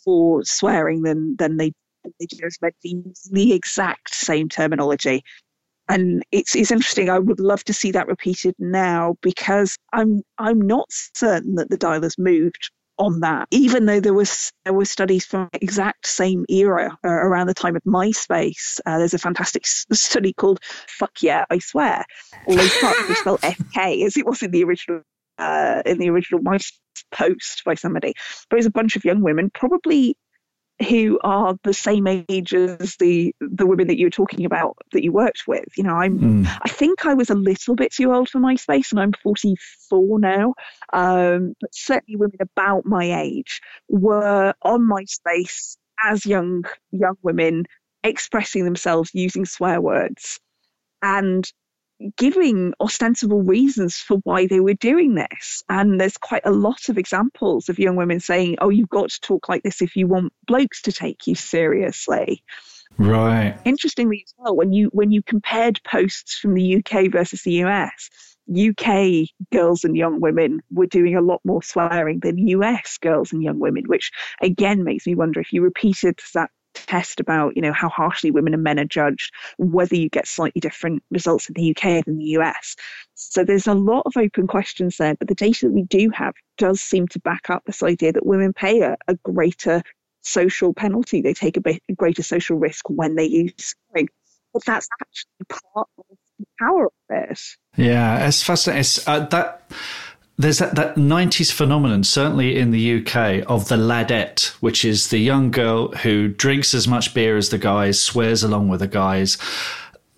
for 0.04 0.44
swearing 0.44 1.02
than 1.02 1.36
than 1.38 1.58
they 1.58 1.72
they 2.20 2.26
just 2.26 2.62
meant 2.62 2.76
the 3.32 3.54
exact 3.54 4.14
same 4.14 4.48
terminology. 4.50 5.24
And 5.90 6.24
it's 6.32 6.56
it's 6.56 6.72
interesting. 6.72 7.10
I 7.10 7.20
would 7.20 7.40
love 7.40 7.64
to 7.66 7.74
see 7.74 7.92
that 7.92 8.08
repeated 8.08 8.56
now 8.60 9.16
because 9.22 9.78
I'm 9.94 10.22
I'm 10.38 10.60
not 10.62 10.88
certain 10.92 11.56
that 11.56 11.70
the 11.70 11.78
dial 11.78 12.02
has 12.02 12.18
moved 12.18 12.72
on 12.98 13.20
that. 13.22 13.48
Even 13.52 13.86
though 13.86 14.00
there 14.00 14.14
was 14.14 14.52
there 14.66 14.74
were 14.74 14.86
studies 14.86 15.26
from 15.26 15.50
the 15.54 15.64
exact 15.64 16.08
same 16.08 16.46
era 16.50 16.98
uh, 17.04 17.10
around 17.10 17.48
the 17.48 17.54
time 17.54 17.76
of 17.76 17.84
MySpace. 17.84 18.80
Uh, 18.86 18.98
there's 18.98 19.14
a 19.14 19.20
fantastic 19.20 19.66
study 19.66 20.34
called 20.34 20.60
"Fuck 20.88 21.22
Yeah, 21.22 21.46
I 21.50 21.60
Swear," 21.60 22.06
although 22.48 22.68
fuck 22.68 23.08
was 23.08 23.18
spelled 23.20 23.40
F 23.44 23.58
K 23.74 24.04
as 24.04 24.18
it 24.18 24.26
was 24.26 24.42
in 24.42 24.52
the 24.52 24.64
original 24.64 25.02
uh, 25.38 25.82
in 25.86 25.98
the 25.98 26.10
original 26.10 26.42
my 26.42 26.58
post 27.12 27.64
by 27.66 27.76
somebody. 27.76 28.14
But 28.50 28.58
it's 28.58 28.68
a 28.68 28.72
bunch 28.72 28.96
of 28.96 29.06
young 29.06 29.22
women, 29.22 29.52
probably 29.54 30.16
who 30.88 31.20
are 31.24 31.58
the 31.64 31.74
same 31.74 32.08
age 32.08 32.54
as 32.54 32.98
the 32.98 33.36
the 33.40 33.66
women 33.66 33.88
that 33.88 33.98
you 33.98 34.06
were 34.06 34.12
talking 34.12 34.46
about 34.46 34.78
that 34.92 35.04
you 35.04 35.12
worked 35.12 35.48
with. 35.48 35.66
You 35.76 35.84
know, 35.84 35.96
I'm 35.96 36.20
mm. 36.20 36.58
I 36.62 36.70
think 36.70 37.06
I 37.06 37.14
was 37.16 37.30
a 37.30 37.36
little 37.36 37.76
bit 37.76 37.94
too 37.94 38.14
old 38.14 38.30
for 38.30 38.40
MySpace, 38.40 38.92
and 38.92 39.00
I'm 39.00 39.14
44 39.14 40.20
now. 40.20 40.54
Um, 40.94 41.56
but 41.60 41.74
certainly, 41.74 42.18
women 42.18 42.38
about 42.42 42.86
my 42.86 43.22
age 43.22 43.62
were 43.90 44.54
on 44.62 44.82
MySpace 44.82 45.78
as 46.04 46.26
young 46.26 46.66
young 46.92 47.18
women, 47.24 47.66
expressing 48.04 48.64
themselves 48.64 49.12
using 49.14 49.46
swear 49.46 49.82
words, 49.82 50.40
and 51.02 51.52
giving 52.16 52.74
ostensible 52.80 53.42
reasons 53.42 53.98
for 53.98 54.18
why 54.24 54.48
they 54.48 54.60
were 54.60 54.74
doing 54.74 55.16
this. 55.16 55.64
And 55.70 56.00
there's 56.00 56.18
quite 56.18 56.46
a 56.46 56.52
lot 56.52 56.90
of 56.90 56.98
examples 56.98 57.70
of 57.70 57.80
young 57.80 57.96
women 57.96 58.20
saying, 58.20 58.58
oh, 58.62 58.70
you've 58.70 58.90
got 58.90 59.10
to 59.10 59.22
talk 59.22 59.50
like 59.50 59.64
this 59.64 59.82
if 59.82 59.96
you 59.96 60.08
want 60.08 60.34
blokes 60.46 60.82
to 60.84 60.92
take 60.92 61.28
you 61.28 61.36
seriously. 61.36 62.44
Right. 62.98 63.58
Interestingly 63.66 64.24
as 64.26 64.34
well, 64.38 64.56
when 64.56 64.74
you 64.74 64.90
when 64.92 65.12
you 65.12 65.22
compared 65.22 65.82
posts 65.84 66.38
from 66.40 66.54
the 66.54 66.78
UK 66.78 67.12
versus 67.12 67.44
the 67.44 67.64
US, 67.64 68.10
UK 68.50 69.28
girls 69.52 69.84
and 69.84 69.96
young 69.96 70.20
women 70.20 70.62
were 70.72 70.86
doing 70.86 71.16
a 71.16 71.22
lot 71.22 71.42
more 71.44 71.62
swearing 71.62 72.20
than 72.20 72.48
US 72.48 72.98
girls 72.98 73.34
and 73.34 73.44
young 73.44 73.60
women, 73.60 73.84
which 73.88 74.12
again 74.42 74.84
makes 74.84 75.06
me 75.06 75.16
wonder 75.16 75.40
if 75.40 75.54
you 75.54 75.62
repeated 75.62 76.20
that 76.34 76.50
test 76.86 77.20
about 77.20 77.56
you 77.56 77.62
know 77.62 77.74
how 77.74 77.90
harshly 77.90 78.32
women 78.32 78.54
and 78.54 78.64
men 78.64 78.80
are 78.80 78.86
judged 78.86 79.34
whether 79.58 79.96
you 79.96 80.10
get 80.10 80.28
slightly 80.28 80.60
different 80.60 81.04
results 81.12 81.50
in 81.50 81.54
the 81.54 81.72
UK 81.72 82.06
than 82.06 82.18
the 82.18 82.38
US 82.38 82.76
so 83.16 83.44
there's 83.44 83.68
a 83.68 83.74
lot 83.74 84.04
of 84.06 84.16
open 84.18 84.48
questions 84.48 84.98
there 84.98 85.16
but 85.16 85.28
the 85.28 85.36
data 85.36 85.66
that 85.66 85.74
we 85.74 85.84
do 85.84 86.10
have 86.10 86.34
does 86.58 86.82
seem 86.82 87.08
to 87.08 87.20
back 87.20 87.50
up 87.50 87.64
this 87.66 87.84
idea 87.84 88.12
that 88.12 88.26
women 88.26 88.54
pay 88.54 88.82
a, 88.82 88.98
a 89.08 89.16
greater 89.16 89.82
social 90.22 90.74
penalty. 90.74 91.22
They 91.22 91.34
take 91.34 91.58
a, 91.58 91.62
bit, 91.62 91.82
a 91.90 91.94
greater 91.94 92.24
social 92.24 92.58
risk 92.58 92.90
when 92.90 93.16
they 93.16 93.26
use 93.26 93.76
but 94.54 94.66
that's 94.66 94.88
actually 95.02 95.60
part 95.74 95.88
of 95.98 96.06
the 96.40 96.46
power 96.60 96.86
of 96.86 96.92
this. 97.10 97.58
Yeah 97.76 98.28
it's 98.28 98.42
fascinating. 98.42 98.80
It's, 98.80 99.08
uh, 99.08 99.20
that 99.28 99.70
there's 100.38 100.60
that, 100.60 100.76
that 100.76 100.96
90s 100.96 101.52
phenomenon, 101.52 102.04
certainly 102.04 102.58
in 102.58 102.70
the 102.72 103.00
UK, 103.00 103.44
of 103.48 103.70
the 103.70 103.76
ladette, 103.76 104.50
which 104.62 104.86
is 104.86 105.10
the 105.10 105.18
young 105.18 105.50
girl 105.50 105.90
who 105.90 106.28
drinks 106.28 106.74
as 106.74 106.88
much 106.88 107.14
beer 107.14 107.38
as 107.38 107.50
the 107.50 107.58
guys, 107.58 108.02
swears 108.02 108.44
along 108.44 108.68
with 108.68 108.80
the 108.80 108.88
guys. 108.88 109.38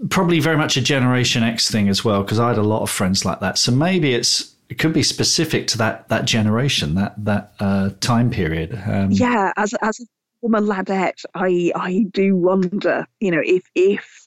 Probably 0.09 0.39
very 0.39 0.57
much 0.57 0.75
a 0.75 0.81
Generation 0.81 1.43
X 1.43 1.71
thing 1.71 1.87
as 1.87 2.03
well, 2.03 2.23
because 2.23 2.39
I 2.39 2.49
had 2.49 2.57
a 2.57 2.63
lot 2.63 2.81
of 2.81 2.89
friends 2.89 3.23
like 3.23 3.39
that. 3.39 3.57
So 3.57 3.71
maybe 3.71 4.13
it's 4.13 4.53
it 4.69 4.77
could 4.77 4.93
be 4.93 5.03
specific 5.03 5.67
to 5.67 5.77
that 5.79 6.09
that 6.09 6.25
generation, 6.25 6.95
that 6.95 7.13
that 7.23 7.53
uh, 7.59 7.91
time 8.01 8.29
period. 8.29 8.79
Um, 8.85 9.11
yeah, 9.11 9.53
as 9.55 9.73
as 9.81 9.99
a 10.01 10.05
former 10.41 10.61
ladette, 10.61 11.23
I 11.33 11.71
I 11.75 12.05
do 12.11 12.35
wonder, 12.35 13.05
you 13.19 13.31
know, 13.31 13.41
if 13.43 13.63
if 13.73 14.18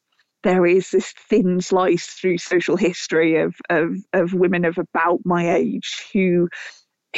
there 0.42 0.66
is 0.66 0.90
this 0.90 1.12
thin 1.28 1.60
slice 1.60 2.06
through 2.06 2.38
social 2.38 2.76
history 2.76 3.40
of, 3.40 3.54
of, 3.70 3.96
of 4.12 4.34
women 4.34 4.64
of 4.64 4.78
about 4.78 5.20
my 5.24 5.54
age 5.54 6.04
who 6.12 6.48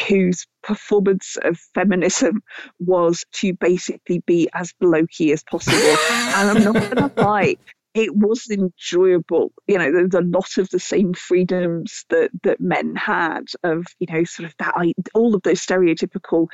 whose 0.09 0.47
performance 0.63 1.37
of 1.43 1.57
feminism 1.73 2.43
was 2.81 3.25
to 3.33 3.55
basically 3.55 4.23
be 4.27 4.49
as 4.53 4.75
blokey 4.83 5.33
as 5.33 5.45
possible. 5.45 5.79
and 6.11 6.51
I'm 6.51 6.65
not 6.65 6.75
going 6.75 7.11
to 7.11 7.23
lie, 7.23 7.57
it 7.95 8.15
was 8.15 8.49
enjoyable. 8.51 9.53
You 9.69 9.79
know, 9.79 9.93
there's 9.93 10.15
a 10.15 10.27
lot 10.27 10.59
of 10.59 10.69
the 10.71 10.81
same 10.81 11.15
freedoms 11.15 12.05
that 12.11 12.31
that 12.43 12.61
men 12.61 12.97
had 12.97 13.45
of, 13.63 13.87
you 14.01 14.09
know, 14.11 14.25
sort 14.25 14.49
of 14.49 14.55
that 14.59 14.75
all 15.15 15.35
of 15.35 15.43
those 15.43 15.65
stereotypical 15.65 16.49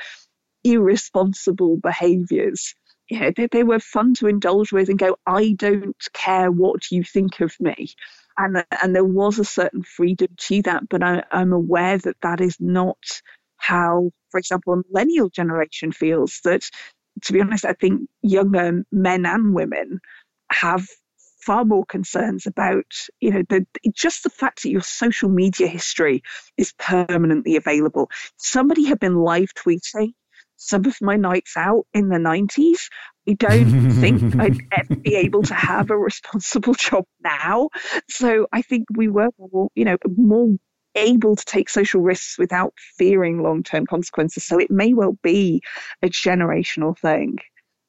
irresponsible 0.63 1.77
behaviors 1.77 2.75
you 3.11 3.19
know, 3.19 3.31
they, 3.35 3.47
they 3.47 3.63
were 3.63 3.81
fun 3.81 4.13
to 4.15 4.27
indulge 4.27 4.71
with 4.71 4.87
and 4.87 4.97
go, 4.97 5.17
I 5.27 5.53
don't 5.57 5.97
care 6.13 6.49
what 6.49 6.89
you 6.91 7.03
think 7.03 7.41
of 7.41 7.53
me. 7.59 7.89
And, 8.37 8.63
and 8.81 8.95
there 8.95 9.03
was 9.03 9.37
a 9.37 9.43
certain 9.43 9.83
freedom 9.83 10.29
to 10.37 10.61
that, 10.61 10.87
but 10.87 11.03
I, 11.03 11.21
I'm 11.29 11.51
aware 11.51 11.97
that 11.97 12.15
that 12.21 12.39
is 12.39 12.55
not 12.61 12.95
how, 13.57 14.11
for 14.29 14.37
example, 14.37 14.73
a 14.73 14.83
millennial 14.89 15.27
generation 15.29 15.91
feels. 15.91 16.39
That, 16.45 16.63
to 17.23 17.33
be 17.33 17.41
honest, 17.41 17.65
I 17.65 17.73
think 17.73 18.09
younger 18.21 18.85
men 18.93 19.25
and 19.25 19.53
women 19.53 19.99
have 20.49 20.87
far 21.41 21.65
more 21.65 21.85
concerns 21.85 22.45
about 22.45 22.85
you 23.19 23.31
know 23.31 23.41
the 23.49 23.65
just 23.93 24.21
the 24.23 24.29
fact 24.29 24.61
that 24.61 24.69
your 24.69 24.81
social 24.81 25.27
media 25.27 25.65
history 25.65 26.21
is 26.55 26.71
permanently 26.77 27.55
available 27.55 28.11
somebody 28.37 28.85
had 28.85 28.99
been 28.99 29.15
live 29.15 29.51
tweeting 29.55 30.13
some 30.61 30.85
of 30.85 30.95
my 31.01 31.17
nights 31.17 31.57
out 31.57 31.85
in 31.93 32.07
the 32.09 32.17
90s. 32.17 32.87
I 33.27 33.33
don't 33.33 33.91
think 33.91 34.35
I'd 34.39 34.59
ever 34.71 34.95
be 34.95 35.15
able 35.15 35.41
to 35.43 35.55
have 35.55 35.89
a 35.89 35.97
responsible 35.97 36.73
job 36.77 37.05
now. 37.23 37.69
So 38.09 38.47
I 38.53 38.61
think 38.61 38.85
we 38.95 39.07
were 39.07 39.29
more, 39.39 39.69
you 39.75 39.85
know, 39.85 39.97
more 40.15 40.55
able 40.93 41.35
to 41.35 41.45
take 41.45 41.69
social 41.69 42.01
risks 42.01 42.37
without 42.37 42.73
fearing 42.97 43.41
long-term 43.41 43.87
consequences. 43.87 44.43
So 44.43 44.59
it 44.59 44.69
may 44.69 44.93
well 44.93 45.17
be 45.23 45.61
a 46.01 46.09
generational 46.09 46.97
thing. 46.97 47.37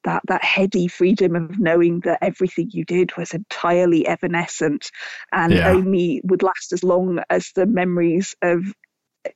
That, 0.03 0.21
that 0.27 0.43
heady 0.43 0.89
freedom 0.89 1.33
of 1.37 1.57
knowing 1.57 2.01
that 2.01 2.19
everything 2.21 2.69
you 2.73 2.83
did 2.83 3.15
was 3.15 3.33
entirely 3.33 4.05
evanescent 4.05 4.91
and 5.31 5.53
yeah. 5.53 5.69
only 5.69 6.19
would 6.25 6.43
last 6.43 6.73
as 6.73 6.83
long 6.83 7.23
as 7.29 7.51
the 7.55 7.65
memories 7.65 8.35
of 8.41 8.65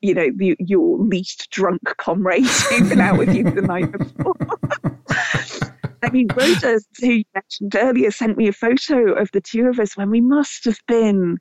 you 0.02 0.14
know, 0.14 0.30
the, 0.36 0.56
your 0.60 0.98
least 1.00 1.50
drunk 1.52 1.82
comrades 1.98 2.68
who've 2.70 2.90
been 2.90 3.02
out 3.02 3.18
with 3.18 3.34
you 3.34 3.44
the 3.44 3.62
night 3.62 3.92
before. 3.92 4.36
I 6.04 6.10
mean, 6.12 6.28
Rhoda, 6.36 6.80
who 7.00 7.08
you 7.08 7.24
mentioned 7.34 7.76
earlier, 7.76 8.12
sent 8.12 8.38
me 8.38 8.48
a 8.48 8.54
photo 8.54 9.14
of 9.14 9.32
the 9.32 9.42
two 9.42 9.66
of 9.66 9.80
us 9.80 9.98
when 9.98 10.10
we 10.10 10.22
must 10.22 10.66
have 10.66 10.80
been 10.88 11.38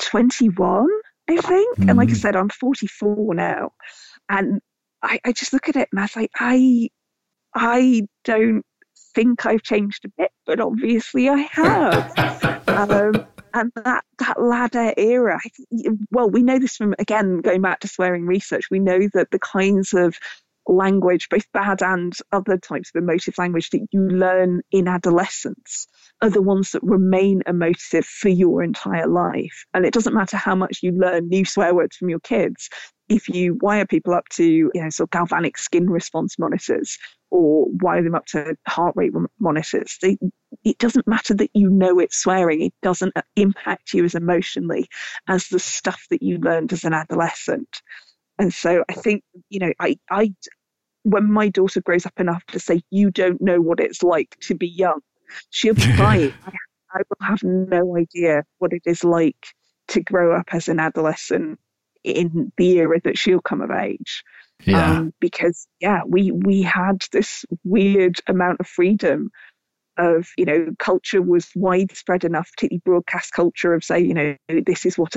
21, 0.00 0.86
I 1.28 1.36
think. 1.36 1.78
Mm. 1.78 1.88
And 1.88 1.98
like 1.98 2.08
I 2.08 2.12
hmm. 2.12 2.16
said, 2.16 2.36
I'm 2.36 2.48
44 2.48 3.34
now. 3.34 3.72
And 4.28 4.60
I, 5.02 5.20
I 5.24 5.32
just 5.32 5.52
look 5.52 5.68
at 5.68 5.76
it 5.76 5.88
and 5.90 6.00
I 6.00 6.04
was 6.04 6.16
like, 6.16 6.30
I, 6.36 6.90
I 7.54 8.06
don't 8.24 8.64
think 9.14 9.46
I've 9.46 9.62
changed 9.62 10.04
a 10.04 10.12
bit, 10.16 10.30
but 10.46 10.60
obviously 10.60 11.28
I 11.28 11.48
have. 11.52 12.68
um, 12.68 13.26
and 13.54 13.72
that 13.76 14.04
that 14.18 14.36
ladette 14.36 14.94
era 14.96 15.38
well 16.10 16.28
we 16.30 16.42
know 16.42 16.58
this 16.58 16.76
from 16.76 16.94
again 16.98 17.38
going 17.38 17.62
back 17.62 17.80
to 17.80 17.88
swearing 17.88 18.26
research 18.26 18.64
we 18.70 18.78
know 18.78 19.00
that 19.14 19.30
the 19.30 19.38
kinds 19.38 19.92
of 19.92 20.16
language 20.70 21.28
both 21.30 21.50
bad 21.52 21.82
and 21.82 22.12
other 22.30 22.58
types 22.58 22.90
of 22.94 23.02
emotive 23.02 23.38
language 23.38 23.70
that 23.70 23.86
you 23.90 24.02
learn 24.02 24.60
in 24.70 24.86
adolescence 24.86 25.86
are 26.20 26.28
the 26.28 26.42
ones 26.42 26.72
that 26.72 26.82
remain 26.82 27.42
emotive 27.46 28.04
for 28.04 28.28
your 28.28 28.62
entire 28.62 29.08
life 29.08 29.64
and 29.72 29.86
it 29.86 29.94
doesn't 29.94 30.14
matter 30.14 30.36
how 30.36 30.54
much 30.54 30.80
you 30.82 30.92
learn 30.92 31.26
new 31.28 31.44
swear 31.44 31.74
words 31.74 31.96
from 31.96 32.10
your 32.10 32.20
kids 32.20 32.68
if 33.08 33.30
you 33.30 33.56
wire 33.62 33.86
people 33.86 34.12
up 34.12 34.28
to 34.28 34.44
you 34.44 34.70
know 34.74 34.90
sort 34.90 35.06
of 35.06 35.10
galvanic 35.10 35.56
skin 35.56 35.88
response 35.88 36.38
monitors 36.38 36.98
or 37.30 37.66
wire 37.82 38.02
them 38.02 38.14
up 38.14 38.26
to 38.26 38.56
heart 38.66 38.94
rate 38.96 39.12
monitors. 39.38 39.98
They, 40.00 40.18
it 40.64 40.78
doesn't 40.78 41.06
matter 41.06 41.34
that 41.34 41.50
you 41.54 41.70
know 41.70 41.98
it's 41.98 42.16
swearing, 42.16 42.62
it 42.62 42.74
doesn't 42.82 43.14
impact 43.36 43.94
you 43.94 44.04
as 44.04 44.14
emotionally 44.14 44.88
as 45.28 45.48
the 45.48 45.58
stuff 45.58 46.06
that 46.10 46.22
you 46.22 46.38
learned 46.38 46.72
as 46.72 46.84
an 46.84 46.92
adolescent. 46.92 47.68
And 48.38 48.52
so 48.52 48.84
I 48.88 48.92
think, 48.92 49.22
you 49.48 49.60
know, 49.60 49.72
I, 49.80 49.96
I, 50.10 50.32
when 51.02 51.30
my 51.30 51.48
daughter 51.48 51.80
grows 51.80 52.06
up 52.06 52.18
enough 52.18 52.44
to 52.46 52.58
say, 52.58 52.82
you 52.90 53.10
don't 53.10 53.40
know 53.40 53.60
what 53.60 53.80
it's 53.80 54.02
like 54.02 54.36
to 54.42 54.54
be 54.54 54.68
young, 54.68 55.00
she'll 55.50 55.74
be 55.74 55.80
fine. 55.96 56.34
I, 56.46 56.52
I 56.92 57.00
will 57.08 57.26
have 57.26 57.42
no 57.42 57.96
idea 57.96 58.44
what 58.58 58.72
it 58.72 58.82
is 58.86 59.04
like 59.04 59.46
to 59.88 60.02
grow 60.02 60.36
up 60.36 60.48
as 60.52 60.68
an 60.68 60.80
adolescent 60.80 61.58
in 62.04 62.52
the 62.56 62.78
era 62.78 63.00
that 63.04 63.18
she'll 63.18 63.40
come 63.40 63.60
of 63.60 63.70
age. 63.70 64.22
Yeah. 64.64 64.98
Um, 64.98 65.14
because 65.20 65.68
yeah, 65.80 66.00
we 66.06 66.32
we 66.32 66.62
had 66.62 67.04
this 67.12 67.44
weird 67.62 68.20
amount 68.26 68.58
of 68.58 68.66
freedom 68.66 69.30
of 69.98 70.28
you 70.36 70.44
know 70.44 70.66
culture 70.78 71.20
was 71.20 71.50
widespread 71.54 72.24
enough, 72.24 72.50
particularly 72.52 72.82
broadcast 72.84 73.32
culture 73.32 73.74
of 73.74 73.84
say 73.84 73.98
you 74.00 74.14
know 74.14 74.36
this 74.66 74.86
is 74.86 74.96
what 74.96 75.16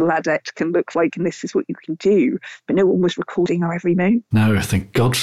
the 0.00 0.06
ladette 0.06 0.54
can 0.54 0.72
look 0.72 0.94
like 0.94 1.16
and 1.16 1.26
this 1.26 1.44
is 1.44 1.54
what 1.54 1.64
you 1.68 1.74
can 1.74 1.94
do. 1.96 2.38
But 2.66 2.76
no 2.76 2.86
one 2.86 3.00
was 3.00 3.18
recording 3.18 3.62
our 3.62 3.74
every 3.74 3.94
move. 3.94 4.22
No, 4.32 4.58
thank 4.60 4.92
God. 4.92 5.16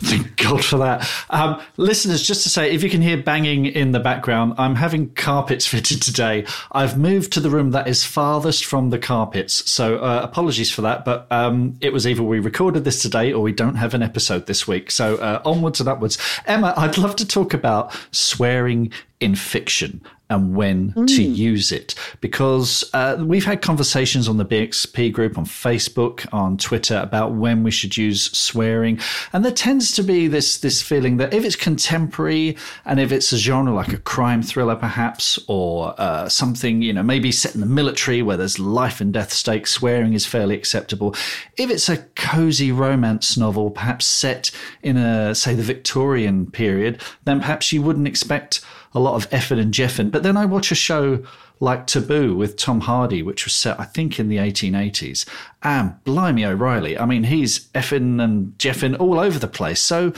Thank 0.00 0.36
God 0.36 0.64
for 0.64 0.78
that. 0.78 1.08
Um, 1.30 1.60
listeners, 1.76 2.22
just 2.22 2.42
to 2.42 2.48
say, 2.48 2.72
if 2.72 2.82
you 2.82 2.90
can 2.90 3.00
hear 3.00 3.16
banging 3.16 3.66
in 3.66 3.92
the 3.92 4.00
background, 4.00 4.54
I'm 4.58 4.74
having 4.74 5.10
carpets 5.14 5.66
fitted 5.76 6.02
today. 6.02 6.44
I've 6.72 6.98
moved 6.98 7.32
to 7.34 7.40
the 7.40 7.50
room 7.50 7.70
that 7.70 7.88
is 7.88 8.04
farthest 8.04 8.64
from 8.64 8.90
the 8.90 8.98
carpets. 8.98 9.70
So 9.70 9.98
uh, 9.98 10.20
apologies 10.22 10.70
for 10.70 10.82
that. 10.82 11.04
But 11.04 11.26
um, 11.30 11.78
it 11.80 11.92
was 11.92 12.06
either 12.06 12.22
we 12.22 12.40
recorded 12.40 12.84
this 12.84 13.00
today 13.00 13.32
or 13.32 13.42
we 13.42 13.52
don't 13.52 13.76
have 13.76 13.94
an 13.94 14.02
episode 14.02 14.46
this 14.46 14.66
week. 14.66 14.90
So 14.90 15.16
uh, 15.16 15.40
onwards 15.44 15.80
and 15.80 15.88
upwards. 15.88 16.18
Emma, 16.46 16.74
I'd 16.76 16.98
love 16.98 17.16
to 17.16 17.26
talk 17.26 17.54
about 17.54 17.96
swearing 18.10 18.92
in 19.20 19.34
fiction 19.34 20.02
and 20.28 20.56
when 20.56 20.92
mm. 20.92 21.06
to 21.06 21.22
use 21.22 21.70
it. 21.72 21.94
Because 22.20 22.88
uh, 22.92 23.16
we've 23.20 23.44
had 23.44 23.62
conversations 23.62 24.28
on 24.28 24.36
the 24.36 24.44
BXP 24.44 25.12
group, 25.12 25.38
on 25.38 25.44
Facebook, 25.44 26.26
on 26.32 26.56
Twitter 26.56 26.98
about 26.98 27.34
when 27.34 27.62
we 27.62 27.70
should 27.70 27.96
use 27.96 28.24
swearing. 28.36 28.98
And 29.32 29.44
there 29.44 29.52
tends 29.52 29.92
to 29.92 30.02
be 30.02 30.26
this, 30.26 30.58
this 30.58 30.82
feeling 30.82 31.16
that 31.18 31.32
if 31.32 31.44
it's 31.44 31.56
contemporary 31.56 32.56
and 32.84 32.98
if 32.98 33.12
it's 33.12 33.32
a 33.32 33.38
genre 33.38 33.72
like 33.72 33.92
a 33.92 33.98
crime 33.98 34.42
thriller, 34.42 34.76
perhaps, 34.76 35.38
or 35.46 35.94
uh, 35.98 36.28
something, 36.28 36.82
you 36.82 36.92
know, 36.92 37.02
maybe 37.02 37.30
set 37.30 37.54
in 37.54 37.60
the 37.60 37.66
military 37.66 38.22
where 38.22 38.36
there's 38.36 38.58
life 38.58 39.00
and 39.00 39.12
death 39.12 39.32
stakes, 39.32 39.70
swearing 39.70 40.12
is 40.12 40.26
fairly 40.26 40.54
acceptable. 40.54 41.14
If 41.56 41.70
it's 41.70 41.88
a 41.88 41.98
cozy 42.14 42.72
romance 42.72 43.36
novel, 43.36 43.70
perhaps 43.70 44.06
set 44.06 44.50
in 44.82 44.96
a, 44.96 45.34
say, 45.34 45.54
the 45.54 45.62
Victorian 45.62 46.50
period, 46.50 47.00
then 47.24 47.40
perhaps 47.40 47.72
you 47.72 47.82
wouldn't 47.82 48.08
expect 48.08 48.60
a 48.96 48.98
lot 48.98 49.14
of 49.14 49.28
effing 49.30 49.60
and 49.60 49.72
jeffing. 49.72 50.10
But 50.10 50.22
then 50.22 50.38
I 50.38 50.46
watch 50.46 50.72
a 50.72 50.74
show 50.74 51.22
like 51.60 51.86
Taboo 51.86 52.34
with 52.34 52.56
Tom 52.56 52.80
Hardy, 52.80 53.22
which 53.22 53.44
was 53.44 53.54
set, 53.54 53.78
I 53.78 53.84
think, 53.84 54.18
in 54.18 54.28
the 54.28 54.38
1880s. 54.38 55.28
And 55.62 56.02
Blimey 56.04 56.46
O'Reilly, 56.46 56.98
I 56.98 57.04
mean, 57.04 57.24
he's 57.24 57.68
effing 57.68 58.22
and 58.22 58.56
jeffing 58.58 58.98
all 58.98 59.20
over 59.20 59.38
the 59.38 59.48
place. 59.48 59.82
So 59.82 60.14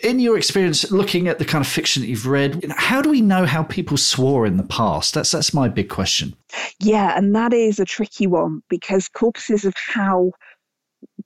in 0.00 0.18
your 0.18 0.38
experience, 0.38 0.90
looking 0.90 1.28
at 1.28 1.38
the 1.38 1.44
kind 1.44 1.62
of 1.62 1.70
fiction 1.70 2.02
that 2.02 2.08
you've 2.08 2.26
read, 2.26 2.64
how 2.76 3.02
do 3.02 3.10
we 3.10 3.20
know 3.20 3.44
how 3.44 3.62
people 3.62 3.98
swore 3.98 4.46
in 4.46 4.56
the 4.56 4.62
past? 4.62 5.12
That's 5.12 5.30
that's 5.30 5.52
my 5.52 5.68
big 5.68 5.90
question. 5.90 6.34
Yeah, 6.80 7.16
and 7.16 7.34
that 7.34 7.52
is 7.52 7.78
a 7.78 7.84
tricky 7.84 8.26
one 8.26 8.62
because 8.70 9.10
corpuses 9.10 9.66
of 9.66 9.74
how 9.76 10.32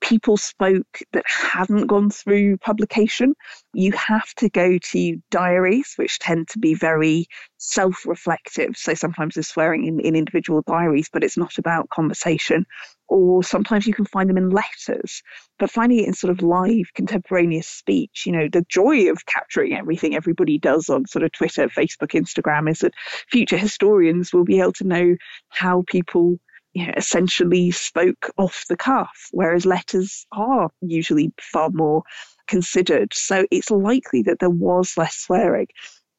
people 0.01 0.37
spoke 0.37 1.01
that 1.13 1.25
hadn't 1.27 1.87
gone 1.87 2.11
through 2.11 2.57
publication. 2.59 3.35
You 3.73 3.93
have 3.93 4.33
to 4.37 4.49
go 4.49 4.79
to 4.79 5.17
diaries, 5.31 5.95
which 5.97 6.19
tend 6.19 6.49
to 6.49 6.59
be 6.59 6.75
very 6.75 7.27
self 7.59 8.07
reflective. 8.07 8.77
So 8.77 8.95
sometimes 8.95 9.35
they're 9.35 9.43
swearing 9.43 9.87
in, 9.87 10.01
in 10.01 10.17
individual 10.17 10.63
diaries, 10.67 11.09
but 11.13 11.23
it's 11.23 11.37
not 11.37 11.59
about 11.59 11.91
conversation. 11.91 12.67
Or 13.09 13.43
sometimes 13.43 13.87
you 13.87 13.95
can 13.95 14.05
find 14.05 14.31
them 14.31 14.39
in 14.39 14.51
letters, 14.51 15.23
but 15.59 15.71
finding 15.71 15.99
it 15.99 16.07
in 16.07 16.15
sort 16.15 16.31
of 16.31 16.43
live 16.43 16.95
contemporaneous 16.95 17.67
speech, 17.67 18.23
you 18.25 18.33
know, 18.33 18.49
the 18.51 18.65
joy 18.69 19.11
of 19.11 19.27
capturing 19.27 19.75
everything 19.75 20.15
everybody 20.15 20.59
does 20.59 20.89
on 20.89 21.07
sort 21.07 21.25
of 21.25 21.33
Twitter, 21.33 21.69
Facebook, 21.69 22.13
Instagram 22.13 22.71
is 22.71 22.81
that 22.81 22.95
future 23.29 23.57
historians 23.57 24.33
will 24.33 24.45
be 24.45 24.61
able 24.61 24.73
to 24.75 24.87
know 24.87 25.17
how 25.49 25.83
people 25.89 26.39
you 26.73 26.87
know, 26.87 26.93
essentially 26.97 27.71
spoke 27.71 28.31
off 28.37 28.65
the 28.69 28.77
cuff, 28.77 29.29
whereas 29.33 29.67
letters 29.67 30.27
are 30.33 30.71
usually 30.81 31.33
far 31.41 31.71
more 31.71 32.03
considered. 32.47 33.13
So 33.13 33.47
it's 33.51 33.71
likely 33.71 34.23
that 34.23 34.39
there 34.39 34.51
was 34.51 34.97
less 34.97 35.17
swearing. 35.17 35.69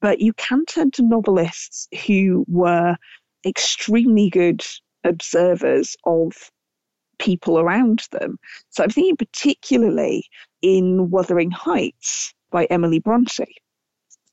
But 0.01 0.19
you 0.19 0.33
can 0.33 0.65
turn 0.65 0.91
to 0.91 1.03
novelists 1.03 1.87
who 2.05 2.45
were 2.47 2.95
extremely 3.45 4.29
good 4.29 4.65
observers 5.03 5.95
of 6.05 6.33
people 7.19 7.59
around 7.59 8.07
them. 8.11 8.37
So 8.69 8.83
I'm 8.83 8.89
thinking 8.89 9.17
particularly 9.17 10.25
in 10.61 11.11
Wuthering 11.11 11.51
Heights 11.51 12.33
by 12.51 12.65
Emily 12.65 12.99
Bronte. 12.99 13.45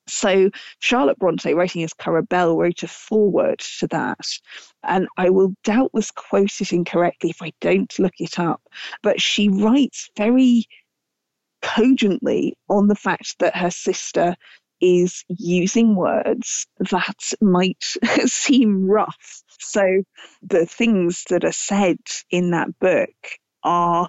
So 0.09 0.51
Charlotte 0.79 1.19
Bronte, 1.19 1.55
writing 1.55 1.83
as 1.83 1.93
Currer 1.93 2.25
wrote 2.31 2.83
a 2.83 2.89
foreword 2.89 3.61
to 3.79 3.87
that. 3.89 4.27
And 4.83 5.09
I 5.17 5.31
will 5.31 5.55
doubtless 5.65 6.11
quote 6.11 6.61
it 6.61 6.73
incorrectly 6.73 7.31
if 7.31 7.43
I 7.43 7.53
don't 7.61 7.97
look 7.99 8.15
it 8.19 8.39
up. 8.39 8.63
But 9.03 9.21
she 9.21 9.49
writes 9.49 10.11
very 10.17 10.67
cogently 11.63 12.57
on 12.69 12.89
the 12.89 12.95
fact 12.95 13.39
that 13.41 13.57
her 13.57 13.71
sister 13.71 14.37
is 14.81 15.25
using 15.29 15.97
words 15.97 16.67
that 16.91 17.33
might 17.41 17.83
seem 18.27 18.89
rough. 18.89 19.43
So 19.59 20.03
the 20.43 20.67
things 20.67 21.25
that 21.31 21.45
are 21.45 21.53
said 21.53 21.99
in 22.31 22.53
that 22.53 22.79
book 22.79 23.11
are 23.65 24.09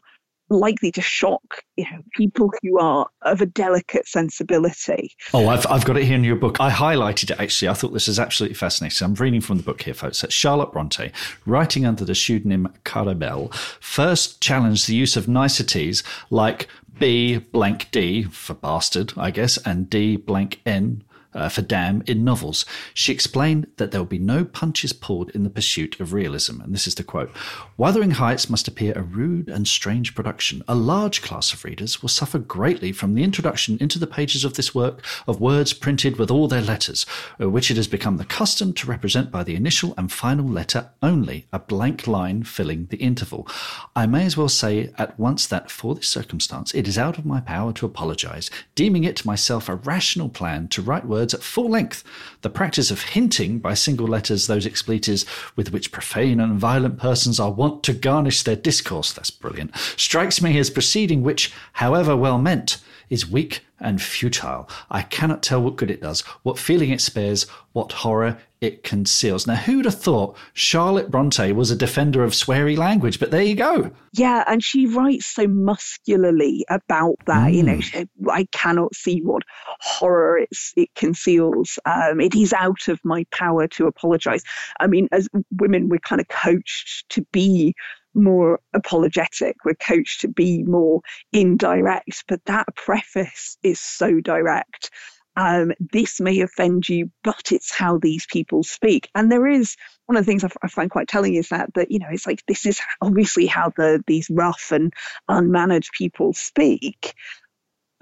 likely 0.50 0.92
to 0.92 1.02
shock 1.02 1.64
you 1.78 1.86
know 1.86 2.02
people 2.16 2.52
who 2.62 2.80
are 2.80 3.08
of 3.24 3.42
a 3.42 3.46
delicate 3.46 4.08
sensibility. 4.08 5.16
Oh, 5.34 5.48
I've, 5.48 5.66
I've 5.68 5.86
got 5.86 5.98
it 5.98 6.06
here 6.06 6.16
in 6.16 6.24
your 6.24 6.36
book. 6.36 6.58
I 6.60 6.70
highlighted 6.70 7.32
it 7.32 7.40
actually. 7.40 7.70
I 7.70 7.74
thought 7.74 7.94
this 7.94 8.08
is 8.08 8.20
absolutely 8.20 8.56
fascinating. 8.56 9.06
I'm 9.06 9.14
reading 9.16 9.42
from 9.42 9.58
the 9.58 9.64
book 9.64 9.82
here, 9.82 9.94
folks. 9.94 10.22
That 10.22 10.32
Charlotte 10.32 10.72
Bronte, 10.72 11.12
writing 11.46 11.86
under 11.86 12.06
the 12.06 12.16
pseudonym 12.16 12.74
Currer 12.84 13.16
Bell, 13.16 13.50
first 13.80 14.42
challenged 14.42 14.88
the 14.88 14.96
use 14.96 15.16
of 15.16 15.28
niceties 15.28 16.04
like 16.30 16.68
B 17.00 17.38
blank 17.38 17.90
D 17.92 18.24
for 18.24 18.54
bastard, 18.54 19.14
I 19.16 19.32
guess, 19.32 19.58
and 19.58 19.90
D 19.90 20.18
blank 20.18 20.60
N 20.66 21.04
uh, 21.34 21.50
for 21.50 21.62
damn 21.62 22.02
in 22.04 22.24
novels. 22.24 22.66
She 22.94 23.12
explained 23.12 23.68
that 23.78 23.92
there 23.92 24.02
will 24.02 24.06
be 24.06 24.20
no 24.20 24.44
punches 24.44 24.94
pulled 24.94 25.30
in 25.32 25.44
the 25.44 25.50
pursuit 25.50 26.00
of 26.00 26.14
realism. 26.14 26.62
And 26.62 26.74
this 26.74 26.88
is 26.88 26.96
the 26.96 27.04
quote 27.04 27.32
Wuthering 27.78 28.12
Heights 28.12 28.50
must 28.50 28.68
appear 28.68 28.94
a 28.96 29.04
rude 29.04 29.48
and 29.48 29.68
strange 29.68 30.16
production. 30.16 30.64
A 30.68 30.76
large 30.76 31.22
class 31.22 31.54
of 31.54 31.64
readers 31.64 32.02
will 32.02 32.10
suffer 32.10 32.40
greatly 32.40 32.92
from 32.92 33.14
the 33.14 33.24
introduction 33.24 33.78
into 33.80 34.00
the 34.00 34.08
pages 34.08 34.44
of 34.44 34.56
this 34.56 34.74
work 34.74 35.04
of 35.28 35.40
words 35.40 35.74
printed 35.74 36.18
with 36.18 36.32
all 36.32 36.48
their 36.48 36.62
letters, 36.62 37.06
uh, 37.40 37.50
which 37.50 37.70
it 37.70 37.78
has 37.78 37.88
become 37.88 38.18
the 38.18 38.26
custom 38.26 38.74
to 38.74 38.88
represent 38.88 39.32
by 39.32 39.44
the 39.44 39.56
initial 39.56 39.94
and 39.98 40.12
final 40.12 40.48
letter 40.48 40.90
only, 41.02 41.48
a 41.54 41.60
blank 41.60 42.08
line 42.08 42.44
filling 42.44 42.88
the 42.88 42.98
interval. 42.98 43.48
I 43.96 44.06
may 44.06 44.26
as 44.26 44.36
well 44.36 44.50
say 44.50 44.92
at 44.98 45.20
once 45.20 45.46
that 45.48 45.70
for 45.70 45.96
this 45.96 46.08
circumstance 46.08 46.74
it 46.74 46.88
is 46.88 46.98
out 46.98 47.18
of 47.18 47.26
my 47.26 47.40
power 47.40 47.72
to 47.74 47.86
apologize, 47.86 48.50
deeming 48.76 49.04
it 49.04 49.26
myself 49.26 49.70
a 49.70 49.76
rational 49.76 50.30
plan 50.30 50.68
to 50.70 50.82
write 50.82 51.06
words 51.06 51.19
words 51.20 51.34
at 51.34 51.44
full 51.44 51.70
length. 51.70 52.04
The 52.42 52.50
practice 52.50 52.92
of 52.92 53.02
hinting 53.02 53.60
by 53.60 53.74
single 53.74 54.08
letters 54.08 54.48
those 54.48 54.66
expletives 54.66 55.26
with 55.58 55.74
which 55.74 55.92
profane 55.92 56.40
and 56.40 56.58
violent 56.58 56.98
persons 56.98 57.40
are 57.40 57.52
wont 57.52 57.84
to 57.84 57.94
garnish 57.94 58.44
their 58.44 58.56
discourse, 58.56 59.12
that's 59.12 59.30
brilliant, 59.30 59.76
strikes 59.98 60.42
me 60.42 60.58
as 60.58 60.70
proceeding 60.70 61.22
which, 61.22 61.52
however 61.74 62.16
well 62.16 62.38
meant, 62.38 62.78
is 63.10 63.30
weak 63.30 63.66
and 63.80 64.02
futile. 64.02 64.70
I 64.90 65.02
cannot 65.04 65.44
tell 65.44 65.62
what 65.62 65.76
good 65.76 65.92
it 65.92 66.02
does, 66.02 66.22
what 66.44 66.60
feeling 66.60 66.90
it 66.92 67.02
spares, 67.02 67.46
what 67.74 67.92
horror 67.92 68.38
it 68.62 68.84
conceals. 68.84 69.48
Now, 69.48 69.56
who'd 69.56 69.86
have 69.86 70.00
thought 70.00 70.36
Charlotte 70.54 71.10
Bronte 71.10 71.54
was 71.54 71.72
a 71.72 71.76
defender 71.76 72.24
of 72.24 72.34
sweary 72.34 72.78
language? 72.78 73.20
But 73.20 73.32
there 73.32 73.42
you 73.42 73.56
go. 73.56 73.92
Yeah, 74.14 74.44
and 74.48 74.62
she 74.62 74.86
writes 74.86 75.26
so 75.28 75.48
muscularly 75.48 76.66
about 76.70 77.16
that. 77.26 77.52
Mm. 77.52 77.54
You 77.54 77.64
know, 77.64 77.76
mm. 77.76 77.84
she, 77.84 78.06
I 78.30 78.46
cannot 78.52 78.94
see 78.96 79.22
what 79.22 79.44
horror 79.80 80.40
it's, 80.40 80.74
it 80.76 80.94
conceals. 80.96 81.80
Um, 81.86 82.20
it 82.20 82.36
is 82.36 82.52
out 82.52 82.90
of 82.90 83.00
my 83.06 83.26
power 83.32 83.68
to 83.70 83.88
apologize. 83.88 84.44
I 84.80 84.88
mean, 84.88 85.08
as 85.12 85.30
women, 85.52 85.88
we're 85.88 86.00
kind 86.00 86.20
of 86.20 86.28
coached 86.28 87.08
to 87.10 87.26
be 87.32 87.76
more 88.20 88.60
apologetic. 88.74 89.58
We're 89.66 89.76
coached 89.76 90.22
to 90.22 90.28
be 90.28 90.64
more 90.64 91.02
indirect, 91.34 92.26
but 92.28 92.44
that 92.46 92.68
preface 92.76 93.58
is 93.64 93.80
so 93.80 94.20
direct. 94.20 94.92
Um, 95.36 95.72
this 95.80 96.20
may 96.20 96.42
offend 96.42 96.90
you, 96.90 97.12
but 97.24 97.52
it's 97.52 97.74
how 97.74 97.98
these 97.98 98.26
people 98.26 98.64
speak. 98.64 99.10
And 99.16 99.32
there 99.32 99.48
is 99.48 99.76
one 100.06 100.18
of 100.18 100.26
the 100.26 100.30
things 100.32 100.44
I, 100.44 100.50
I 100.62 100.68
find 100.68 100.92
quite 100.92 101.08
telling 101.08 101.36
is 101.36 101.50
that 101.50 101.74
that 101.76 101.92
you 101.92 102.00
know 102.00 102.08
it's 102.12 102.28
like 102.28 102.44
this 102.48 102.66
is 102.66 102.82
obviously 103.02 103.46
how 103.46 103.72
the 103.78 104.04
these 104.08 104.30
rough 104.30 104.72
and 104.72 104.94
unmanaged 105.30 105.92
people 105.98 106.34
speak, 106.34 107.14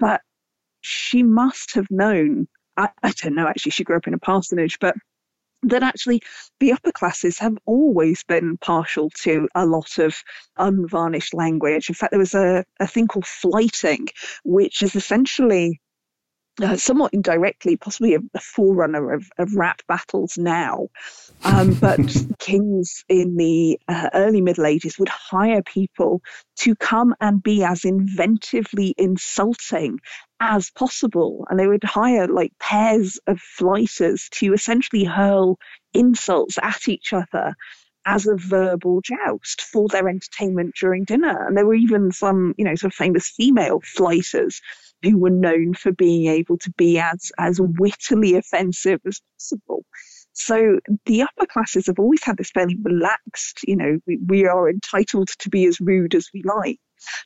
but 0.00 0.22
she 0.80 1.22
must 1.22 1.74
have 1.74 1.86
known. 1.90 2.48
I, 2.76 2.90
I 3.02 3.12
don't 3.12 3.34
know. 3.34 3.46
Actually, 3.46 3.72
she 3.72 3.84
grew 3.84 3.96
up 3.96 4.06
in 4.06 4.14
a 4.14 4.18
parsonage, 4.18 4.78
but 4.80 4.96
that 5.62 5.82
actually 5.82 6.22
the 6.60 6.72
upper 6.72 6.92
classes 6.92 7.38
have 7.38 7.56
always 7.66 8.22
been 8.24 8.56
partial 8.58 9.10
to 9.10 9.48
a 9.54 9.66
lot 9.66 9.98
of 9.98 10.16
unvarnished 10.56 11.34
language. 11.34 11.88
In 11.88 11.94
fact, 11.94 12.12
there 12.12 12.18
was 12.20 12.34
a, 12.34 12.64
a 12.80 12.86
thing 12.86 13.06
called 13.06 13.26
flyting, 13.26 14.08
which 14.44 14.82
is 14.82 14.94
essentially 14.94 15.80
uh, 16.60 16.76
somewhat 16.76 17.14
indirectly, 17.14 17.76
possibly 17.76 18.14
a, 18.14 18.20
a 18.34 18.40
forerunner 18.40 19.12
of, 19.12 19.28
of, 19.38 19.54
rap 19.54 19.82
battles 19.86 20.36
now. 20.36 20.88
Um, 21.44 21.74
but 21.80 22.00
kings 22.38 23.04
in 23.08 23.36
the 23.36 23.78
uh, 23.88 24.10
early 24.14 24.40
Middle 24.40 24.66
Ages 24.66 24.98
would 24.98 25.08
hire 25.08 25.62
people 25.62 26.22
to 26.60 26.74
come 26.74 27.14
and 27.20 27.42
be 27.42 27.62
as 27.62 27.82
inventively 27.82 28.92
insulting 28.98 30.00
as 30.40 30.70
possible. 30.70 31.46
And 31.48 31.58
they 31.58 31.66
would 31.66 31.84
hire 31.84 32.26
like 32.26 32.52
pairs 32.58 33.18
of 33.26 33.40
flyters 33.40 34.28
to 34.32 34.52
essentially 34.52 35.04
hurl 35.04 35.58
insults 35.94 36.58
at 36.62 36.88
each 36.88 37.12
other 37.12 37.54
as 38.06 38.26
a 38.26 38.36
verbal 38.36 39.02
joust 39.02 39.60
for 39.60 39.86
their 39.88 40.08
entertainment 40.08 40.74
during 40.80 41.04
dinner. 41.04 41.46
And 41.46 41.56
there 41.56 41.66
were 41.66 41.74
even 41.74 42.10
some, 42.10 42.54
you 42.56 42.64
know, 42.64 42.74
sort 42.74 42.92
of 42.92 42.96
famous 42.96 43.28
female 43.28 43.80
flyters 43.84 44.62
who 45.02 45.18
were 45.18 45.30
known 45.30 45.74
for 45.74 45.92
being 45.92 46.26
able 46.26 46.58
to 46.58 46.70
be 46.72 46.98
as, 46.98 47.30
as 47.38 47.60
wittily 47.60 48.34
offensive 48.34 49.00
as 49.06 49.20
possible. 49.36 49.84
So 50.32 50.78
the 51.06 51.22
upper 51.22 51.46
classes 51.46 51.86
have 51.86 51.98
always 51.98 52.22
had 52.22 52.36
this 52.36 52.50
fairly 52.50 52.76
relaxed, 52.82 53.60
you 53.66 53.76
know, 53.76 53.98
we, 54.06 54.18
we 54.26 54.46
are 54.46 54.70
entitled 54.70 55.28
to 55.38 55.48
be 55.48 55.66
as 55.66 55.80
rude 55.80 56.14
as 56.14 56.28
we 56.32 56.42
like. 56.44 56.78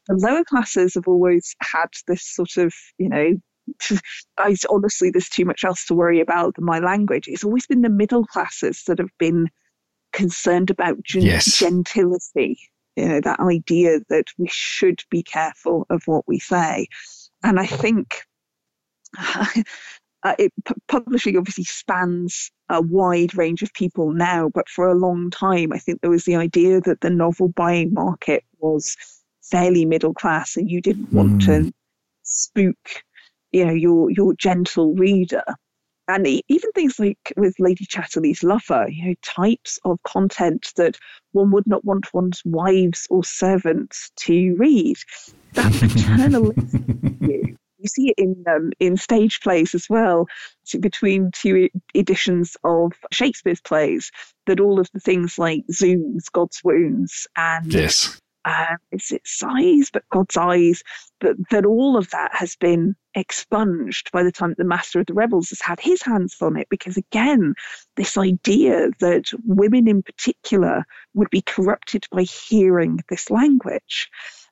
The 0.08 0.16
lower 0.16 0.44
classes 0.44 0.94
have 0.94 1.06
always 1.06 1.54
had 1.60 1.88
this 2.06 2.24
sort 2.24 2.56
of, 2.56 2.72
you 2.98 3.08
know, 3.08 3.36
I 4.38 4.56
honestly, 4.70 5.10
there's 5.10 5.28
too 5.28 5.44
much 5.44 5.64
else 5.64 5.84
to 5.86 5.94
worry 5.94 6.20
about 6.20 6.56
than 6.56 6.64
my 6.64 6.78
language. 6.78 7.28
It's 7.28 7.44
always 7.44 7.66
been 7.66 7.82
the 7.82 7.88
middle 7.88 8.24
classes 8.24 8.82
that 8.86 8.98
have 8.98 9.16
been 9.18 9.48
concerned 10.12 10.70
about 10.70 11.02
gen- 11.02 11.22
yes. 11.22 11.58
gentility. 11.58 12.58
You 12.96 13.08
know, 13.08 13.20
that 13.22 13.40
idea 13.40 14.00
that 14.10 14.26
we 14.38 14.48
should 14.50 15.00
be 15.10 15.22
careful 15.22 15.86
of 15.88 16.02
what 16.06 16.28
we 16.28 16.38
say. 16.38 16.88
And 17.42 17.58
I 17.58 17.66
think 17.66 18.22
uh, 19.18 20.34
it, 20.38 20.52
p- 20.64 20.74
publishing 20.88 21.36
obviously 21.36 21.64
spans 21.64 22.50
a 22.68 22.80
wide 22.80 23.36
range 23.36 23.62
of 23.62 23.72
people 23.74 24.12
now, 24.12 24.48
but 24.52 24.68
for 24.68 24.88
a 24.88 24.94
long 24.94 25.30
time, 25.30 25.72
I 25.72 25.78
think 25.78 26.00
there 26.00 26.10
was 26.10 26.24
the 26.24 26.36
idea 26.36 26.80
that 26.82 27.00
the 27.00 27.10
novel 27.10 27.48
buying 27.48 27.92
market 27.92 28.44
was 28.58 28.96
fairly 29.42 29.84
middle 29.84 30.14
class, 30.14 30.56
and 30.56 30.70
you 30.70 30.80
didn't 30.80 31.12
want 31.12 31.42
mm. 31.42 31.46
to 31.46 31.60
hmm. 31.62 31.68
spook, 32.22 33.04
you 33.50 33.66
know, 33.66 33.74
your 33.74 34.10
your 34.10 34.34
gentle 34.34 34.94
reader. 34.94 35.44
And 36.08 36.26
even 36.26 36.72
things 36.72 36.98
like 36.98 37.32
with 37.36 37.54
Lady 37.58 37.86
Chatterley's 37.86 38.42
Lover, 38.42 38.88
you 38.88 39.06
know, 39.06 39.14
types 39.22 39.78
of 39.84 40.02
content 40.02 40.72
that 40.76 40.96
one 41.32 41.50
would 41.52 41.66
not 41.66 41.84
want 41.84 42.12
one's 42.12 42.42
wives 42.44 43.06
or 43.08 43.22
servants 43.24 44.10
to 44.16 44.54
read. 44.56 44.96
That 45.52 45.72
paternalistic 45.72 47.56
You 47.82 47.88
see 47.88 48.10
it 48.10 48.14
in 48.16 48.44
um, 48.48 48.70
in 48.78 48.96
stage 48.96 49.40
plays 49.40 49.74
as 49.74 49.88
well, 49.90 50.28
between 50.78 51.32
two 51.32 51.68
editions 51.96 52.56
of 52.62 52.92
Shakespeare's 53.10 53.60
plays, 53.60 54.12
that 54.46 54.60
all 54.60 54.78
of 54.78 54.88
the 54.94 55.00
things 55.00 55.36
like 55.36 55.64
Zounds, 55.68 56.28
God's 56.28 56.60
wounds, 56.62 57.26
and 57.36 57.72
yes 57.72 58.21
uh, 58.44 58.76
is 58.90 59.12
it 59.12 59.22
size, 59.24 59.90
but 59.92 60.08
God's 60.10 60.36
eyes, 60.36 60.82
but 61.20 61.36
that 61.50 61.64
all 61.64 61.96
of 61.96 62.10
that 62.10 62.34
has 62.34 62.56
been 62.56 62.96
expunged 63.14 64.10
by 64.12 64.22
the 64.22 64.32
time 64.32 64.50
that 64.50 64.58
the 64.58 64.64
Master 64.64 65.00
of 65.00 65.06
the 65.06 65.14
Revels 65.14 65.50
has 65.50 65.60
had 65.60 65.80
his 65.80 66.02
hands 66.02 66.36
on 66.40 66.56
it. 66.56 66.68
Because 66.70 66.96
again, 66.96 67.54
this 67.96 68.16
idea 68.16 68.90
that 69.00 69.30
women 69.44 69.88
in 69.88 70.02
particular 70.02 70.84
would 71.14 71.30
be 71.30 71.42
corrupted 71.42 72.06
by 72.10 72.22
hearing 72.22 73.00
this 73.08 73.30
language. 73.30 74.10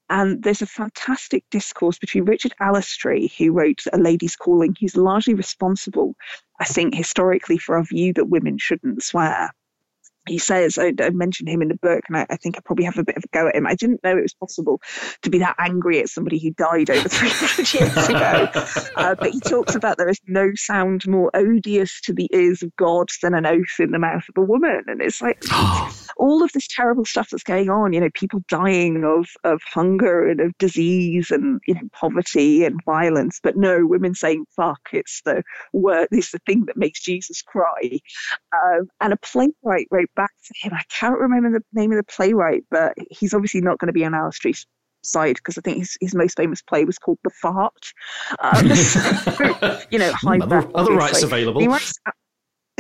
And 0.09 0.43
there's 0.43 0.63
a 0.63 0.67
fantastic 0.67 1.45
discourse 1.51 1.99
between 1.99 2.25
Richard 2.25 2.53
Allestree, 2.61 3.33
who 3.39 3.53
wrote 3.53 3.85
A 3.93 3.99
Lady's 3.99 4.35
Calling, 4.35 4.77
who's 4.81 4.97
largely 4.97 5.35
responsible, 5.35 6.17
I 6.59 6.65
think, 6.65 6.95
historically 6.95 7.59
for 7.59 7.77
our 7.77 7.85
view 7.85 8.13
that 8.15 8.29
women 8.29 8.59
shouldn't 8.59 9.05
swear 9.05 9.53
he 10.29 10.39
says, 10.39 10.79
I, 10.79 10.93
I, 11.01 11.11
mentioned 11.11 11.49
him 11.49 11.63
in 11.63 11.69
the 11.69 11.77
book, 11.77 12.05
and 12.09 12.17
I, 12.17 12.27
I, 12.29 12.37
think 12.37 12.57
I 12.57 12.61
probably 12.61 12.85
have 12.85 12.99
a 12.99 13.05
bit 13.05 13.17
of 13.17 13.25
a 13.25 13.29
go 13.29 13.49
at 13.49 13.57
him. 13.57 13.67
I 13.67 13.75
didn't 13.75 14.05
know 14.05 14.17
it 14.17 14.23
was 14.23 14.35
possible 14.35 14.81
to 15.23 15.31
be 15.31 15.39
that 15.39 15.57
angry 15.59 15.99
at 16.01 16.09
somebody 16.09 16.39
who 16.39 16.51
died 16.51 16.91
over 16.91 17.09
300 17.09 17.75
years 17.81 18.09
ago. 18.09 18.51
uh, 18.97 19.15
but 19.15 19.31
he 19.31 19.41
talks 19.41 19.75
about 19.75 19.97
there 19.97 20.09
is 20.09 20.21
no 20.27 20.51
sound 20.57 21.09
more 21.09 21.31
odious 21.35 22.01
to 22.03 22.13
the 22.13 22.29
ears 22.33 22.63
of 22.63 22.75
God 22.77 23.09
than 23.23 23.35
an 23.35 23.47
oath 23.47 23.79
in 23.79 23.93
the 23.93 23.99
mouth 23.99 24.25
of 24.29 24.37
a 24.37 24.45
woman. 24.45 24.83
And 24.87 25.01
it's 25.01 25.23
like 25.23 25.43
all 26.19 26.43
of 26.43 26.53
this 26.53 26.69
terrible 26.69 27.07
stuff 27.07 27.31
that's 27.31 27.43
going 27.43 27.71
on, 27.71 27.95
you 27.95 28.01
know, 28.01 28.11
people 28.13 28.41
dying 28.49 29.05
of, 29.05 29.27
of 29.45 29.63
hunger 29.73 30.29
and 30.29 30.41
of 30.41 30.57
disease 30.59 31.31
and, 31.31 31.61
you 31.67 31.75
know, 31.75 31.89
poverty 31.93 32.65
and 32.65 32.79
violence. 32.85 33.41
But 33.43 33.57
no, 33.57 33.87
women 33.87 34.15
saying 34.15 34.45
fuck, 34.55 34.81
it's 34.93 35.23
the 35.25 35.43
word, 35.73 36.09
it's 36.11 36.33
the 36.33 36.41
thing 36.47 36.67
that 36.67 36.77
makes 36.77 37.01
Jesus 37.01 37.41
cry. 37.41 38.01
Um, 38.53 38.89
and 39.01 39.13
a 39.15 39.17
playwright 39.17 39.89
wrote 39.91 40.10
back 40.17 40.31
to 40.47 40.55
him. 40.63 40.75
I 40.75 40.83
can't 40.89 41.19
remember 41.19 41.59
the 41.59 41.81
name 41.81 41.93
of 41.93 41.97
the 41.97 42.05
playwright, 42.05 42.65
but 42.71 42.95
he's 43.11 43.35
obviously 43.35 43.61
not 43.61 43.79
going 43.79 43.89
to 43.89 43.93
be 43.93 44.05
on 44.05 44.13
Allestree's 44.13 44.67
side 45.03 45.37
because 45.37 45.57
I 45.57 45.63
think 45.63 45.79
his, 45.79 45.97
his 46.01 46.15
most 46.15 46.37
famous 46.37 46.63
play 46.63 46.85
was 46.85 46.99
called 46.99 47.19
The 47.25 47.31
Fart. 47.31 47.93
Um, 48.41 48.69
so, 48.75 49.81
you 49.91 49.99
know, 49.99 50.13
high 50.13 50.39
other, 50.39 50.69
other 50.75 50.95
rights 50.95 51.23
available. 51.23 51.67
Writes, 51.67 51.95
uh, 52.07 52.13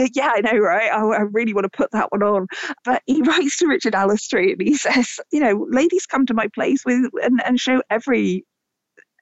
yeah, 0.14 0.32
I 0.34 0.40
know, 0.40 0.58
right? 0.58 0.90
I, 0.90 1.00
I, 1.00 1.20
really 1.22 1.54
want 1.54 1.64
to 1.64 1.76
put 1.76 1.90
that 1.92 2.10
one 2.10 2.22
on. 2.22 2.46
But 2.84 3.02
he 3.06 3.22
writes 3.26 3.56
to 3.58 3.66
Richard 3.66 3.94
Allestree 3.94 4.52
and 4.52 4.62
he 4.62 4.76
says, 4.76 5.18
you 5.32 5.40
know, 5.40 5.66
ladies 5.70 6.06
come 6.06 6.26
to 6.26 6.34
my 6.34 6.48
place 6.48 6.84
with 6.84 7.10
and, 7.22 7.40
and 7.44 7.60
show 7.60 7.82
every 7.90 8.44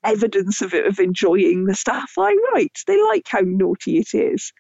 evidence 0.05 0.63
of, 0.63 0.75
it, 0.75 0.87
of 0.87 0.99
enjoying 0.99 1.65
the 1.65 1.75
stuff 1.75 2.13
I 2.19 2.37
write. 2.53 2.79
They 2.87 3.03
like 3.05 3.27
how 3.27 3.41
naughty 3.41 3.99
it 3.99 4.15
is. 4.15 4.53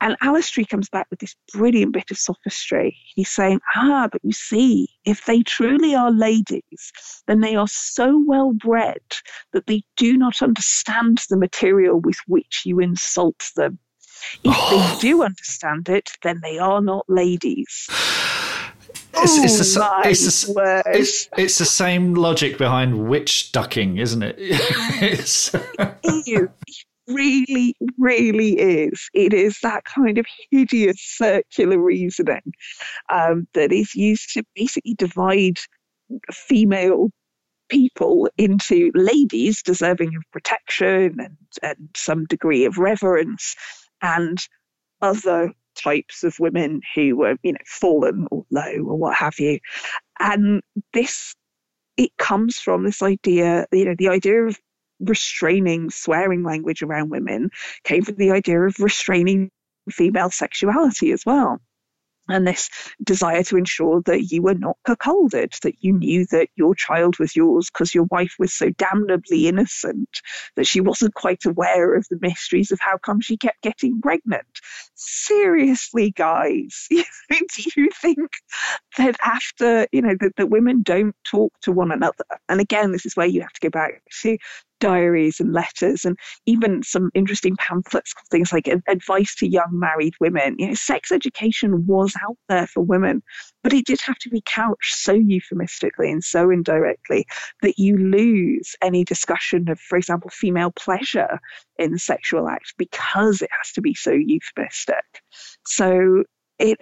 And 0.00 0.16
Allestree 0.22 0.68
comes 0.68 0.88
back 0.88 1.06
with 1.10 1.20
this 1.20 1.36
brilliant 1.52 1.92
bit 1.92 2.10
of 2.10 2.16
sophistry. 2.16 2.96
He's 3.14 3.28
saying, 3.28 3.60
ah, 3.76 4.08
but 4.10 4.22
you 4.24 4.32
see, 4.32 4.88
if 5.04 5.26
they 5.26 5.42
truly 5.42 5.94
are 5.94 6.10
ladies, 6.10 6.92
then 7.26 7.40
they 7.40 7.54
are 7.54 7.68
so 7.68 8.22
well 8.26 8.52
bred 8.52 9.02
that 9.52 9.66
they 9.66 9.82
do 9.96 10.16
not 10.16 10.40
understand 10.40 11.20
the 11.28 11.36
material 11.36 12.00
with 12.00 12.18
which 12.26 12.62
you 12.64 12.80
insult 12.80 13.50
them. 13.56 13.78
If 14.44 14.54
oh. 14.56 14.98
they 15.00 15.08
do 15.08 15.22
understand 15.22 15.88
it, 15.88 16.10
then 16.22 16.40
they 16.42 16.58
are 16.58 16.80
not 16.80 17.04
ladies. 17.08 17.88
It's, 19.12 19.36
it's, 19.38 19.74
the, 19.74 20.00
it's, 20.04 20.46
the, 20.46 20.82
it's, 20.86 21.28
it's, 21.36 21.58
the 21.58 21.64
same 21.64 22.14
logic 22.14 22.56
behind 22.56 23.08
witch 23.08 23.52
ducking, 23.52 23.98
isn't 23.98 24.22
it? 24.22 24.36
it's, 24.38 25.54
it 25.54 26.50
really, 27.12 27.76
really 27.98 28.58
is. 28.58 29.08
It 29.14 29.32
is 29.32 29.58
that 29.62 29.84
kind 29.84 30.18
of 30.18 30.26
hideous 30.50 31.00
circular 31.00 31.78
reasoning 31.78 32.52
um, 33.10 33.46
that 33.54 33.72
is 33.72 33.94
used 33.94 34.34
to 34.34 34.44
basically 34.54 34.94
divide 34.94 35.58
female 36.32 37.10
people 37.68 38.28
into 38.36 38.90
ladies 38.94 39.62
deserving 39.62 40.14
of 40.16 40.22
protection 40.32 41.16
and, 41.20 41.36
and 41.62 41.88
some 41.96 42.24
degree 42.26 42.64
of 42.64 42.78
reverence 42.78 43.54
and 44.02 44.38
other 45.00 45.52
types 45.76 46.24
of 46.24 46.38
women 46.40 46.80
who 46.94 47.16
were, 47.16 47.36
you 47.42 47.52
know, 47.52 47.58
fallen 47.66 48.26
or 48.30 48.44
low 48.50 48.74
or 48.84 48.96
what 48.96 49.14
have 49.14 49.38
you. 49.38 49.58
And 50.18 50.62
this 50.92 51.34
it 51.96 52.16
comes 52.16 52.58
from 52.58 52.84
this 52.84 53.02
idea, 53.02 53.66
you 53.72 53.84
know, 53.84 53.94
the 53.98 54.08
idea 54.08 54.44
of 54.44 54.58
restraining 55.00 55.90
swearing 55.90 56.42
language 56.42 56.82
around 56.82 57.10
women 57.10 57.50
came 57.84 58.02
from 58.02 58.16
the 58.16 58.30
idea 58.30 58.60
of 58.60 58.78
restraining 58.80 59.50
female 59.90 60.30
sexuality 60.30 61.12
as 61.12 61.24
well 61.24 61.60
and 62.30 62.46
this 62.46 62.70
desire 63.02 63.42
to 63.44 63.56
ensure 63.56 64.02
that 64.02 64.30
you 64.30 64.42
were 64.42 64.54
not 64.54 64.76
cuckolded, 64.86 65.58
that 65.60 65.74
you 65.80 65.92
knew 65.92 66.26
that 66.26 66.48
your 66.54 66.74
child 66.74 67.18
was 67.18 67.34
yours 67.34 67.70
because 67.70 67.94
your 67.94 68.04
wife 68.04 68.34
was 68.38 68.52
so 68.52 68.70
damnably 68.70 69.48
innocent 69.48 70.08
that 70.56 70.66
she 70.66 70.80
wasn't 70.80 71.14
quite 71.14 71.44
aware 71.44 71.94
of 71.94 72.06
the 72.08 72.18
mysteries 72.20 72.70
of 72.70 72.80
how 72.80 72.96
come 72.98 73.20
she 73.20 73.36
kept 73.36 73.62
getting 73.62 74.00
pregnant. 74.00 74.46
Seriously, 74.94 76.10
guys, 76.10 76.86
do 76.90 77.62
you 77.76 77.90
think 78.00 78.30
that 78.96 79.16
after, 79.22 79.86
you 79.92 80.02
know, 80.02 80.14
that, 80.20 80.36
that 80.36 80.50
women 80.50 80.82
don't 80.82 81.16
talk 81.24 81.52
to 81.62 81.72
one 81.72 81.90
another? 81.90 82.24
And 82.48 82.60
again, 82.60 82.92
this 82.92 83.06
is 83.06 83.16
where 83.16 83.26
you 83.26 83.40
have 83.40 83.52
to 83.52 83.60
go 83.60 83.70
back 83.70 84.02
to 84.22 84.38
diaries 84.80 85.40
and 85.40 85.52
letters 85.52 86.04
and 86.04 86.18
even 86.46 86.82
some 86.82 87.10
interesting 87.14 87.56
pamphlets 87.56 88.12
called 88.12 88.26
things 88.30 88.52
like 88.52 88.68
advice 88.88 89.34
to 89.36 89.48
young 89.48 89.70
married 89.72 90.14
women. 90.20 90.56
You 90.58 90.68
know 90.68 90.74
sex 90.74 91.12
education 91.12 91.86
was 91.86 92.14
out 92.26 92.36
there 92.48 92.66
for 92.66 92.82
women 92.82 93.22
but 93.62 93.72
it 93.72 93.86
did 93.86 94.00
have 94.00 94.18
to 94.18 94.30
be 94.30 94.42
couched 94.44 94.96
so 94.96 95.12
euphemistically 95.12 96.10
and 96.10 96.24
so 96.24 96.50
indirectly 96.50 97.26
that 97.62 97.78
you 97.78 97.96
lose 97.96 98.74
any 98.82 99.04
discussion 99.04 99.68
of 99.68 99.78
for 99.78 99.98
example 99.98 100.30
female 100.30 100.72
pleasure 100.72 101.38
in 101.78 101.92
the 101.92 101.98
sexual 101.98 102.48
act 102.48 102.74
because 102.78 103.42
it 103.42 103.50
has 103.50 103.72
to 103.72 103.80
be 103.80 103.94
so 103.94 104.12
euphemistic. 104.12 105.04
So 105.66 106.24
it 106.58 106.78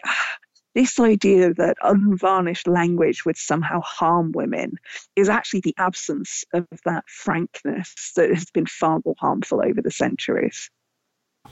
this 0.78 1.00
idea 1.00 1.52
that 1.54 1.76
unvarnished 1.82 2.68
language 2.68 3.24
would 3.24 3.36
somehow 3.36 3.80
harm 3.80 4.30
women 4.30 4.74
is 5.16 5.28
actually 5.28 5.58
the 5.60 5.74
absence 5.76 6.44
of 6.54 6.68
that 6.84 7.02
frankness 7.08 8.12
that 8.14 8.30
has 8.30 8.44
been 8.54 8.66
far 8.66 9.00
more 9.04 9.16
harmful 9.18 9.60
over 9.60 9.82
the 9.82 9.90
centuries. 9.90 10.70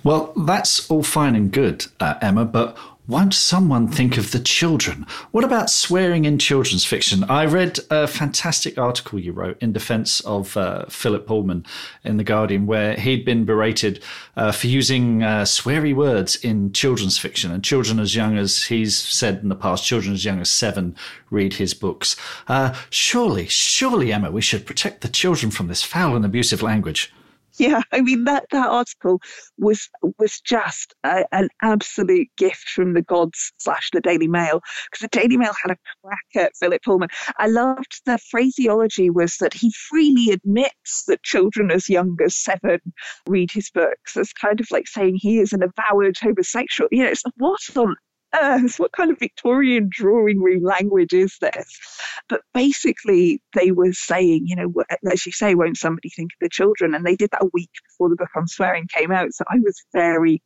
Well, 0.07 0.33
that's 0.37 0.89
all 0.89 1.03
fine 1.03 1.35
and 1.35 1.51
good, 1.51 1.87
uh, 1.99 2.15
Emma, 2.23 2.45
but 2.45 2.79
won't 3.09 3.35
someone 3.35 3.89
think 3.89 4.17
of 4.17 4.31
the 4.31 4.39
children? 4.39 5.05
What 5.33 5.43
about 5.43 5.69
swearing 5.69 6.25
in 6.25 6.39
children's 6.39 6.85
fiction? 6.85 7.25
I 7.25 7.45
read 7.45 7.81
a 7.91 8.07
fantastic 8.07 8.79
article 8.79 9.19
you 9.19 9.33
wrote 9.33 9.61
in 9.61 9.73
defense 9.73 10.21
of 10.21 10.57
uh, 10.57 10.87
Philip 10.87 11.27
Pullman 11.27 11.67
in 12.05 12.19
The 12.19 12.23
Guardian, 12.23 12.67
where 12.67 12.95
he'd 12.95 13.25
been 13.25 13.45
berated 13.45 14.01
uh, 14.37 14.53
for 14.53 14.69
using 14.69 15.25
uh, 15.25 15.43
sweary 15.43 15.93
words 15.93 16.37
in 16.37 16.73
children's 16.73 17.19
fiction. 17.19 17.51
And 17.51 17.65
children 17.65 17.99
as 17.99 18.15
young 18.15 18.39
as 18.39 18.63
he's 18.63 18.97
said 18.97 19.41
in 19.43 19.49
the 19.49 19.57
past, 19.57 19.85
children 19.85 20.15
as 20.15 20.25
young 20.25 20.41
as 20.41 20.51
seven 20.51 20.95
read 21.31 21.55
his 21.55 21.75
books. 21.75 22.15
Uh, 22.47 22.75
surely, 22.91 23.49
surely, 23.49 24.13
Emma, 24.13 24.31
we 24.31 24.41
should 24.41 24.67
protect 24.67 25.01
the 25.01 25.09
children 25.09 25.51
from 25.51 25.67
this 25.67 25.83
foul 25.83 26.15
and 26.15 26.25
abusive 26.25 26.63
language. 26.63 27.13
Yeah, 27.59 27.81
I 27.91 28.03
mean 28.03 28.25
that 28.25 28.45
that 28.51 28.69
article 28.69 29.21
was 29.57 29.89
was 30.19 30.41
just 30.41 30.95
a, 31.05 31.25
an 31.33 31.49
absolute 31.63 32.29
gift 32.37 32.69
from 32.69 32.93
the 32.93 33.01
gods 33.01 33.53
slash 33.57 33.89
the 33.93 34.01
Daily 34.03 34.29
Mail 34.29 34.61
because 34.91 35.01
the 35.01 35.19
Daily 35.19 35.39
Mail 35.39 35.55
had 35.63 35.73
a 35.73 35.77
crack 36.05 36.45
at 36.47 36.57
Philip 36.57 36.83
Pullman. 36.83 37.09
I 37.39 37.47
loved 37.47 38.03
the 38.05 38.19
phraseology 38.31 39.09
was 39.09 39.39
that 39.39 39.55
he 39.55 39.73
freely 39.89 40.33
admits 40.33 41.05
that 41.09 41.23
children 41.23 41.71
as 41.71 41.89
young 41.89 42.19
as 42.23 42.37
seven 42.37 42.81
read 43.27 43.51
his 43.51 43.71
books. 43.71 44.17
It's 44.17 44.35
kind 44.35 44.61
of 44.61 44.67
like 44.71 44.87
saying 44.87 45.17
he 45.17 45.39
is 45.39 45.55
an 45.55 45.63
avowed 45.63 46.17
homosexual. 46.21 46.89
You 46.93 47.05
know, 47.05 47.11
it's 47.11 47.25
like, 47.25 47.35
what 47.39 47.61
on 47.77 47.97
earth? 48.41 48.79
What 48.79 48.93
kind 48.93 49.11
of 49.11 49.19
Victorian 49.19 49.89
drawing 49.91 50.41
room 50.41 50.63
language 50.63 51.13
is 51.13 51.37
this? 51.41 52.01
But 52.29 52.43
basically, 52.55 53.41
they 53.55 53.71
were 53.71 53.93
saying, 53.93 54.47
you 54.47 54.57
know, 54.57 54.73
as 55.11 55.27
you 55.27 55.33
say, 55.33 55.55
won't 55.55 55.77
somebody 55.77 56.09
think 56.11 56.33
of 56.33 56.39
the 56.41 56.49
children? 56.49 56.95
And 56.95 57.05
they 57.05 57.17
did 57.17 57.31
that 57.33 57.43
a 57.43 57.51
week 57.53 57.71
before 57.89 58.09
the 58.09 58.17
book 58.17 58.31
on 58.37 58.47
swearing 58.49 58.89
came 58.89 59.13
out. 59.13 59.33
So 59.33 59.45
I 59.49 59.59
was 59.59 59.83
very, 59.93 60.43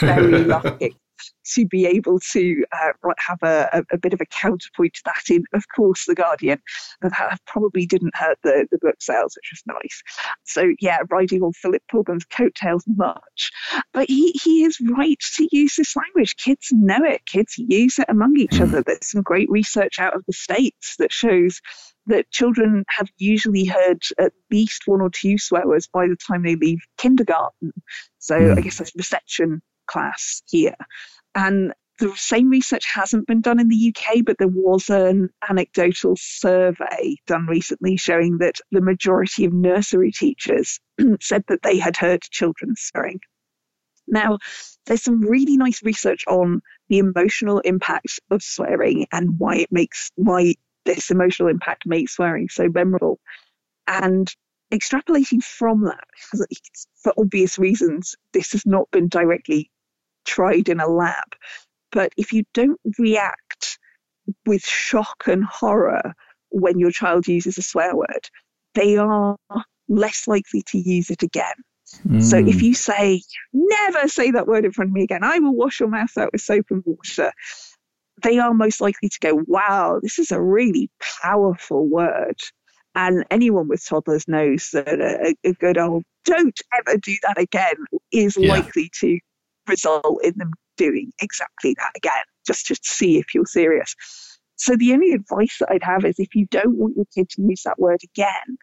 very 0.00 0.44
lucky. 0.44 0.96
To 1.54 1.66
be 1.66 1.86
able 1.86 2.20
to 2.32 2.64
uh, 2.72 2.92
have 3.18 3.38
a, 3.42 3.82
a, 3.92 3.98
bit 3.98 4.12
of 4.12 4.20
a 4.20 4.26
counterpoint 4.26 4.94
to 4.94 5.02
that 5.04 5.22
in, 5.30 5.44
of 5.54 5.64
course, 5.74 6.06
The 6.06 6.14
Guardian. 6.14 6.60
That 7.00 7.38
probably 7.46 7.86
didn't 7.86 8.16
hurt 8.16 8.38
the, 8.42 8.66
the 8.70 8.78
book 8.78 8.96
sales, 9.00 9.36
which 9.36 9.50
was 9.52 9.74
nice. 9.82 10.02
So, 10.44 10.72
yeah, 10.80 10.98
riding 11.10 11.42
on 11.42 11.52
Philip 11.52 11.82
Pullman's 11.90 12.24
coattails 12.24 12.84
much. 12.86 13.50
But 13.92 14.08
he, 14.08 14.32
he 14.42 14.64
is 14.64 14.78
right 14.96 15.20
to 15.36 15.48
use 15.52 15.76
this 15.76 15.94
language. 15.96 16.36
Kids 16.36 16.68
know 16.72 17.04
it, 17.04 17.26
kids 17.26 17.54
use 17.58 17.98
it 17.98 18.06
among 18.08 18.36
each 18.38 18.52
mm. 18.52 18.62
other. 18.62 18.82
There's 18.82 19.10
some 19.10 19.22
great 19.22 19.50
research 19.50 19.98
out 19.98 20.14
of 20.14 20.24
the 20.26 20.32
States 20.32 20.96
that 20.98 21.12
shows 21.12 21.60
that 22.06 22.30
children 22.30 22.84
have 22.88 23.08
usually 23.18 23.64
heard 23.64 24.02
at 24.18 24.32
least 24.50 24.82
one 24.86 25.00
or 25.00 25.10
two 25.10 25.38
swear 25.38 25.66
words 25.66 25.86
by 25.86 26.08
the 26.08 26.16
time 26.16 26.42
they 26.42 26.56
leave 26.56 26.80
kindergarten. 26.98 27.72
So 28.18 28.38
mm. 28.38 28.58
I 28.58 28.60
guess 28.60 28.78
that's 28.78 28.94
reception 28.96 29.62
class 29.92 30.42
here. 30.48 30.76
And 31.34 31.72
the 31.98 32.12
same 32.16 32.50
research 32.50 32.84
hasn't 32.92 33.26
been 33.26 33.42
done 33.42 33.60
in 33.60 33.68
the 33.68 33.94
UK, 33.94 34.24
but 34.24 34.36
there 34.38 34.48
was 34.48 34.90
an 34.90 35.28
anecdotal 35.48 36.16
survey 36.16 37.16
done 37.26 37.46
recently 37.46 37.96
showing 37.96 38.38
that 38.38 38.56
the 38.70 38.80
majority 38.80 39.44
of 39.44 39.52
nursery 39.52 40.10
teachers 40.10 40.80
said 41.20 41.44
that 41.48 41.62
they 41.62 41.78
had 41.78 41.96
heard 41.96 42.22
children 42.22 42.74
swearing. 42.76 43.20
Now, 44.08 44.38
there's 44.86 45.02
some 45.02 45.20
really 45.20 45.56
nice 45.56 45.82
research 45.82 46.24
on 46.26 46.60
the 46.88 46.98
emotional 46.98 47.60
impact 47.60 48.18
of 48.30 48.42
swearing 48.42 49.06
and 49.12 49.38
why 49.38 49.56
it 49.56 49.70
makes 49.70 50.10
why 50.16 50.54
this 50.84 51.10
emotional 51.10 51.48
impact 51.48 51.86
makes 51.86 52.16
swearing 52.16 52.48
so 52.48 52.68
memorable. 52.68 53.20
And 53.86 54.28
extrapolating 54.72 55.42
from 55.42 55.84
that, 55.84 56.04
for 57.02 57.12
obvious 57.16 57.58
reasons, 57.58 58.16
this 58.32 58.52
has 58.52 58.66
not 58.66 58.90
been 58.90 59.08
directly 59.08 59.70
tried 60.24 60.68
in 60.68 60.80
a 60.80 60.88
lab. 60.88 61.24
But 61.90 62.12
if 62.16 62.32
you 62.32 62.44
don't 62.54 62.80
react 62.98 63.78
with 64.46 64.64
shock 64.64 65.24
and 65.26 65.44
horror 65.44 66.14
when 66.50 66.78
your 66.78 66.90
child 66.90 67.26
uses 67.26 67.58
a 67.58 67.62
swear 67.62 67.94
word, 67.94 68.28
they 68.74 68.96
are 68.96 69.36
less 69.88 70.26
likely 70.26 70.62
to 70.68 70.78
use 70.78 71.10
it 71.10 71.22
again. 71.22 71.54
Mm. 72.06 72.22
So 72.22 72.38
if 72.38 72.54
hmm. 72.54 72.64
you 72.64 72.74
say, 72.74 73.20
never 73.52 74.08
say 74.08 74.30
that 74.30 74.46
word 74.46 74.64
in 74.64 74.72
front 74.72 74.90
of 74.90 74.94
me 74.94 75.02
again, 75.02 75.22
I 75.22 75.38
will 75.38 75.54
wash 75.54 75.80
your 75.80 75.90
mouth 75.90 76.16
out 76.16 76.32
with 76.32 76.40
soap 76.40 76.66
and 76.70 76.82
water, 76.86 77.32
they 78.22 78.38
are 78.38 78.54
most 78.54 78.80
likely 78.80 79.08
to 79.08 79.18
go, 79.20 79.42
wow, 79.46 80.00
this 80.02 80.18
is 80.18 80.30
a 80.30 80.40
really 80.40 80.90
powerful 81.22 81.86
word. 81.86 82.36
And 82.94 83.24
anyone 83.30 83.68
with 83.68 83.84
toddlers 83.84 84.28
knows 84.28 84.70
that 84.72 84.88
a, 84.88 85.34
a 85.44 85.52
good 85.54 85.78
old 85.78 86.04
don't 86.24 86.58
ever 86.78 86.98
do 86.98 87.14
that 87.22 87.38
again 87.38 87.74
is 88.12 88.36
yeah. 88.36 88.52
likely 88.52 88.90
to 89.00 89.18
result 89.68 90.20
in 90.22 90.34
them 90.36 90.52
doing 90.76 91.12
exactly 91.20 91.74
that 91.78 91.92
again, 91.96 92.24
just 92.46 92.66
to 92.66 92.76
see 92.82 93.18
if 93.18 93.34
you're 93.34 93.46
serious. 93.46 93.94
So 94.56 94.76
the 94.76 94.92
only 94.92 95.12
advice 95.12 95.56
that 95.60 95.70
I'd 95.70 95.82
have 95.82 96.04
is 96.04 96.18
if 96.18 96.34
you 96.34 96.46
don't 96.50 96.76
want 96.76 96.96
your 96.96 97.06
kid 97.14 97.28
to 97.30 97.42
use 97.42 97.62
that 97.64 97.78
word 97.78 98.00
again, 98.04 98.56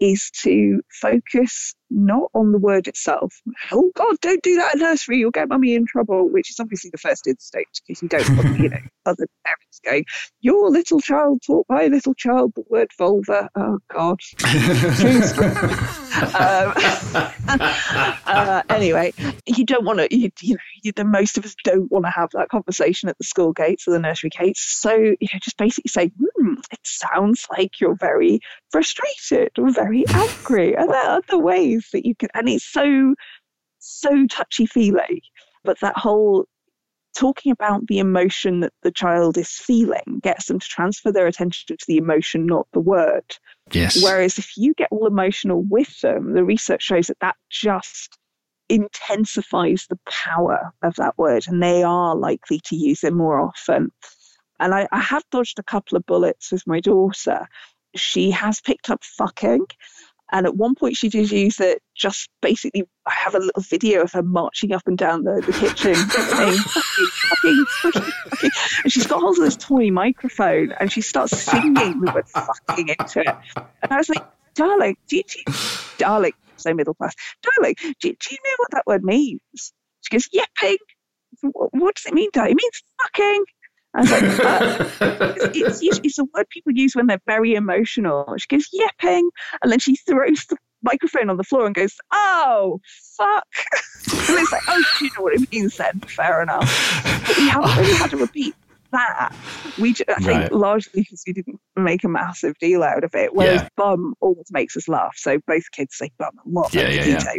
is 0.00 0.30
to 0.42 0.80
focus 1.00 1.74
not 1.90 2.30
on 2.34 2.52
the 2.52 2.58
word 2.58 2.86
itself. 2.86 3.40
Oh 3.72 3.90
God, 3.94 4.16
don't 4.20 4.42
do 4.42 4.56
that 4.56 4.74
in 4.74 4.80
nursery, 4.80 5.18
you'll 5.18 5.30
get 5.30 5.48
mummy 5.48 5.74
in 5.74 5.86
trouble, 5.86 6.28
which 6.28 6.50
is 6.50 6.60
obviously 6.60 6.90
the 6.90 6.98
first 6.98 7.26
instinct 7.26 7.82
because 7.86 8.02
you 8.02 8.08
don't 8.08 8.28
want, 8.36 8.58
you 8.58 8.68
know, 8.68 8.78
other 9.06 9.26
parents 9.44 9.80
going, 9.84 10.04
Your 10.40 10.70
little 10.70 11.00
child 11.00 11.42
taught 11.46 11.66
my 11.68 11.86
little 11.86 12.14
child 12.14 12.52
the 12.54 12.64
word 12.68 12.90
vulva. 12.98 13.48
Oh 13.54 13.78
God. 13.90 14.20
um, 16.34 16.74
uh, 18.26 18.62
anyway, 18.68 19.12
you 19.46 19.64
don't 19.64 19.84
want 19.84 20.00
to, 20.00 20.14
you, 20.14 20.30
you 20.42 20.54
know, 20.54 20.60
you, 20.82 20.92
the 20.92 21.04
most 21.04 21.38
of 21.38 21.44
us 21.44 21.54
don't 21.64 21.90
want 21.90 22.04
to 22.04 22.10
have 22.10 22.30
that 22.32 22.48
conversation 22.50 23.08
at 23.08 23.16
the 23.16 23.24
school 23.24 23.52
gates 23.52 23.88
or 23.88 23.92
the 23.92 23.98
nursery 23.98 24.30
gates. 24.30 24.60
So, 24.60 24.94
you 24.94 25.16
know, 25.32 25.38
just 25.42 25.56
basically 25.56 25.88
say, 25.88 26.10
hmm, 26.18 26.54
it 26.70 26.80
sounds 26.84 27.46
like 27.50 27.80
you're 27.80 27.96
very 27.96 28.40
frustrated 28.70 29.52
or 29.58 29.70
very 29.72 29.87
angry. 30.08 30.76
Are 30.76 30.86
there 30.86 31.10
other 31.10 31.38
ways 31.38 31.88
that 31.92 32.06
you 32.06 32.14
can? 32.14 32.28
And 32.34 32.48
it's 32.48 32.64
so, 32.64 33.14
so 33.78 34.26
touchy 34.26 34.66
feely. 34.66 35.22
But 35.64 35.80
that 35.80 35.96
whole 35.96 36.46
talking 37.16 37.50
about 37.50 37.86
the 37.88 37.98
emotion 37.98 38.60
that 38.60 38.72
the 38.82 38.92
child 38.92 39.36
is 39.36 39.50
feeling 39.50 40.20
gets 40.22 40.46
them 40.46 40.60
to 40.60 40.66
transfer 40.66 41.10
their 41.10 41.26
attention 41.26 41.76
to 41.76 41.84
the 41.88 41.96
emotion, 41.96 42.46
not 42.46 42.66
the 42.72 42.80
word. 42.80 43.24
Yes. 43.72 44.02
Whereas 44.02 44.38
if 44.38 44.56
you 44.56 44.74
get 44.74 44.88
all 44.90 45.06
emotional 45.06 45.64
with 45.68 46.00
them, 46.00 46.34
the 46.34 46.44
research 46.44 46.82
shows 46.82 47.08
that 47.08 47.18
that 47.20 47.36
just 47.50 48.18
intensifies 48.68 49.86
the 49.88 49.98
power 50.08 50.72
of 50.82 50.94
that 50.96 51.16
word 51.16 51.44
and 51.48 51.62
they 51.62 51.82
are 51.82 52.14
likely 52.14 52.60
to 52.64 52.76
use 52.76 53.02
it 53.02 53.14
more 53.14 53.40
often. 53.40 53.90
And 54.60 54.74
I, 54.74 54.86
I 54.92 55.00
have 55.00 55.24
dodged 55.30 55.58
a 55.58 55.62
couple 55.64 55.96
of 55.96 56.06
bullets 56.06 56.52
with 56.52 56.66
my 56.66 56.80
daughter. 56.80 57.48
She 57.98 58.30
has 58.30 58.60
picked 58.60 58.90
up 58.90 59.04
fucking. 59.04 59.66
And 60.30 60.46
at 60.46 60.56
one 60.56 60.74
point, 60.74 60.96
she 60.96 61.08
did 61.08 61.30
use 61.30 61.58
it 61.58 61.82
just 61.96 62.28
basically. 62.42 62.84
I 63.06 63.12
have 63.12 63.34
a 63.34 63.38
little 63.38 63.62
video 63.62 64.02
of 64.02 64.12
her 64.12 64.22
marching 64.22 64.72
up 64.72 64.82
and 64.86 64.98
down 64.98 65.24
the, 65.24 65.42
the 65.44 65.52
kitchen 65.52 65.94
saying, 66.10 66.58
fucking, 66.58 67.08
fucking, 67.30 67.64
fucking. 68.30 68.50
And 68.84 68.92
she's 68.92 69.06
got 69.06 69.20
hold 69.20 69.38
of 69.38 69.44
this 69.44 69.56
toy 69.56 69.90
microphone 69.90 70.72
and 70.72 70.92
she 70.92 71.00
starts 71.00 71.38
singing 71.38 71.74
the 71.74 72.12
word 72.14 72.28
fucking 72.28 72.88
into 72.88 73.20
it. 73.20 73.36
And 73.56 73.92
I 73.92 73.96
was 73.96 74.10
like, 74.10 74.24
darling, 74.54 74.96
do 75.08 75.16
you, 75.16 75.22
do 75.22 75.38
you 75.46 75.54
darling, 75.96 76.32
so 76.56 76.74
middle 76.74 76.94
class, 76.94 77.14
darling, 77.42 77.74
do, 77.80 77.94
do 78.00 78.28
you 78.30 78.38
know 78.44 78.54
what 78.58 78.70
that 78.72 78.86
word 78.86 79.04
means? 79.04 79.40
She 80.02 80.10
goes, 80.10 80.28
yipping. 80.32 80.76
What, 81.40 81.70
what 81.72 81.94
does 81.94 82.06
it 82.06 82.14
mean, 82.14 82.30
darling? 82.32 82.52
It 82.52 82.56
means 82.56 82.82
fucking. 83.00 83.44
I 83.94 84.00
was 84.00 84.10
like, 84.10 84.22
uh, 84.40 84.84
it's, 85.54 85.82
it's, 85.82 86.00
it's, 86.04 86.18
a 86.18 86.24
word 86.24 86.48
people 86.50 86.72
use 86.72 86.94
when 86.94 87.06
they're 87.06 87.20
very 87.26 87.54
emotional. 87.54 88.34
She 88.36 88.46
goes, 88.48 88.68
yipping. 88.72 89.30
And 89.62 89.72
then 89.72 89.78
she 89.78 89.96
throws 89.96 90.44
the 90.46 90.56
microphone 90.82 91.30
on 91.30 91.36
the 91.36 91.44
floor 91.44 91.66
and 91.66 91.74
goes, 91.74 91.96
oh, 92.12 92.80
fuck. 93.16 93.46
and 94.28 94.38
it's 94.38 94.52
like, 94.52 94.62
oh, 94.68 94.84
you 95.00 95.10
know 95.16 95.22
what 95.22 95.34
it 95.34 95.50
means 95.50 95.76
then. 95.76 96.00
Fair 96.00 96.42
enough. 96.42 96.68
But 97.26 97.36
we 97.38 97.48
haven't 97.48 97.76
really 97.76 97.94
had 97.94 98.10
to 98.10 98.16
repeat 98.18 98.54
that. 98.92 99.34
We, 99.78 99.90
I 100.08 100.14
think, 100.14 100.26
right. 100.26 100.52
largely 100.52 101.02
because 101.02 101.22
we 101.26 101.32
didn't 101.32 101.60
make 101.76 102.04
a 102.04 102.08
massive 102.08 102.58
deal 102.58 102.82
out 102.82 103.04
of 103.04 103.14
it. 103.14 103.34
Whereas 103.34 103.62
yeah. 103.62 103.68
bum 103.76 104.14
always 104.20 104.46
makes 104.50 104.76
us 104.76 104.88
laugh. 104.88 105.14
So 105.16 105.38
both 105.46 105.70
kids 105.72 105.96
say 105.96 106.10
bum 106.18 106.32
a 106.44 106.48
lot. 106.48 106.74
Yeah, 106.74 106.88
yeah, 106.88 107.04
yeah. 107.04 107.34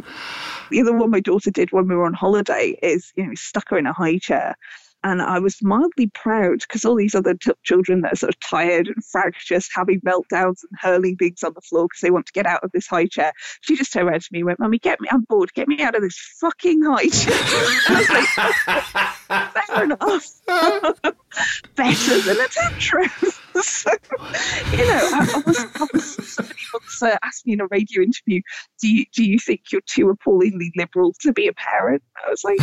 The 0.72 0.82
other 0.82 0.96
one 0.96 1.12
my 1.12 1.20
daughter 1.20 1.52
did 1.52 1.72
when 1.72 1.88
we 1.88 1.96
were 1.96 2.06
on 2.06 2.14
holiday 2.14 2.78
is, 2.82 3.12
you 3.16 3.26
know, 3.26 3.36
stuck 3.36 3.70
her 3.70 3.78
in 3.78 3.88
a 3.88 3.94
high 3.94 4.18
chair 4.18 4.56
and 5.04 5.22
I 5.22 5.40
was 5.40 5.62
mildly 5.62 6.08
proud 6.14 6.60
because 6.60 6.84
all 6.84 6.96
these 6.96 7.16
other 7.16 7.34
t- 7.34 7.52
children 7.64 8.02
that 8.02 8.14
are 8.14 8.18
sort 8.18 8.36
of 8.36 8.40
tired 8.42 8.88
and 8.88 9.04
fractious, 9.04 9.70
having 9.74 10.02
meltdowns 10.02 10.62
and 10.64 10.80
hurling 10.80 11.16
things 11.16 11.44
on 11.44 11.54
the 11.54 11.62
floor 11.62 11.86
because 11.86 12.02
they 12.02 12.12
want 12.12 12.26
to 12.26 12.34
get 12.34 12.46
out 12.46 12.64
of 12.64 12.72
this 12.74 12.88
high 12.88 13.06
chair. 13.06 13.32
She 13.62 13.76
just 13.76 13.94
turned 13.94 14.10
around 14.10 14.22
to 14.22 14.30
me 14.32 14.40
and 14.40 14.48
went, 14.48 14.60
Mummy, 14.60 14.78
get 14.78 15.00
me, 15.00 15.08
I'm 15.12 15.22
bored, 15.22 15.54
get 15.54 15.68
me 15.68 15.82
out 15.82 15.96
of 15.96 16.02
this 16.02 16.18
fucking 16.42 16.82
high 16.84 17.08
chair. 17.08 17.34
and 17.90 17.94
I 17.96 18.00
was 18.00 18.10
like, 19.30 19.54
fair 19.68 19.84
enough. 19.84 20.30
Better 21.76 22.22
than 22.22 22.42
a 22.42 22.48
tantrum. 22.48 23.10
so, 23.62 23.92
you 24.72 24.78
know, 24.78 25.10
I, 25.14 25.32
I, 25.34 25.42
was, 25.46 25.66
I 25.76 25.88
was, 25.94 26.34
somebody 26.34 26.60
once 26.74 27.04
uh, 27.04 27.18
asked 27.24 27.46
me 27.48 27.54
in 27.54 27.62
a 27.62 27.68
radio 27.68 28.02
interview, 28.02 28.42
do 28.82 28.90
you, 28.90 29.06
do 29.14 29.24
you 29.24 29.40
think 29.40 29.72
you're 29.72 29.82
too 29.86 30.10
appallingly 30.10 30.74
liberal 30.76 31.14
to 31.22 31.32
be 31.32 31.48
a 31.48 31.54
parent? 31.54 32.04
I 32.26 32.30
was 32.30 32.44
like, 32.44 32.58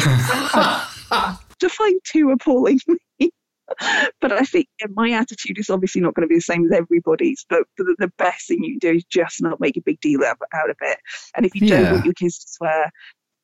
to 1.61 1.69
find 1.69 2.01
too 2.05 2.31
appalling 2.31 2.79
but 4.21 4.33
I 4.33 4.43
think 4.43 4.69
my 4.91 5.11
attitude 5.11 5.59
is 5.59 5.71
obviously 5.71 6.01
not 6.01 6.15
going 6.15 6.27
to 6.27 6.29
be 6.29 6.37
the 6.37 6.41
same 6.41 6.65
as 6.67 6.73
everybody's. 6.73 7.45
But 7.49 7.65
the, 7.77 7.97
the, 7.99 8.13
best 8.17 8.49
thing 8.49 8.63
you 8.63 8.79
can 8.79 8.91
do 8.91 8.97
is 8.97 9.05
just 9.05 9.43
not 9.43 9.61
make 9.61 9.77
a 9.77 9.81
big 9.81 10.01
deal 10.01 10.21
out, 10.25 10.71
of 10.71 10.77
it. 10.81 10.99
And 11.35 11.45
if 11.45 11.55
you 11.55 11.67
yeah. 11.67 11.83
don't 11.83 11.93
want 11.93 12.05
your 12.05 12.15
kids 12.15 12.39
to 12.39 12.49
swear 12.49 12.93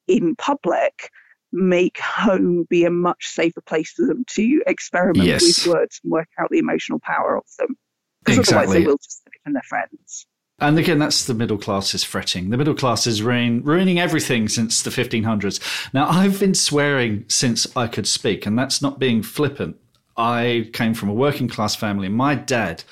in 0.07 0.37
public, 0.37 1.11
make 1.53 1.99
home 1.99 2.67
be 2.71 2.85
a 2.85 2.91
much 2.91 3.27
safer 3.27 3.61
place 3.61 3.93
for 3.93 4.07
them 4.07 4.25
to 4.31 4.63
experiment 4.67 5.27
yes. 5.27 5.67
with 5.67 5.75
words 5.75 6.01
and 6.03 6.13
work 6.13 6.29
out 6.39 6.51
the 6.51 6.59
emotional 6.59 7.01
power 7.01 7.37
of 7.37 7.45
them. 7.59 7.77
Because 8.25 8.39
exactly. 8.39 8.59
otherwise, 8.59 8.75
they 8.75 8.87
will 8.87 8.99
just 8.99 9.23
leave 9.27 9.41
from 9.43 9.53
their 9.55 9.63
friends. 9.63 10.27
And 10.63 10.79
again, 10.79 11.01
that's 11.01 11.25
the 11.25 11.35
middle 11.35 11.59
class 11.59 11.93
is 11.93 12.05
fretting. 12.05 12.51
The 12.51 12.57
middle 12.57 12.75
class 12.75 13.07
is 13.07 13.21
ruin, 13.21 13.63
ruining 13.65 13.99
everything 13.99 14.49
since 14.49 14.81
the 14.81 14.91
1500s. 14.91 15.61
Now, 15.93 16.09
I've 16.09 16.39
been 16.39 16.55
swearing 16.55 17.25
since 17.29 17.67
I 17.77 17.89
could 17.89 18.07
speak, 18.07 18.47
and 18.47 18.57
that's 18.57 18.81
not 18.81 19.01
being 19.01 19.23
flippant. 19.23 19.77
I 20.17 20.71
came 20.73 20.95
from 20.95 21.09
a 21.09 21.15
working 21.15 21.49
class 21.49 21.75
family. 21.75 22.09
My 22.09 22.37
dad, 22.37 22.85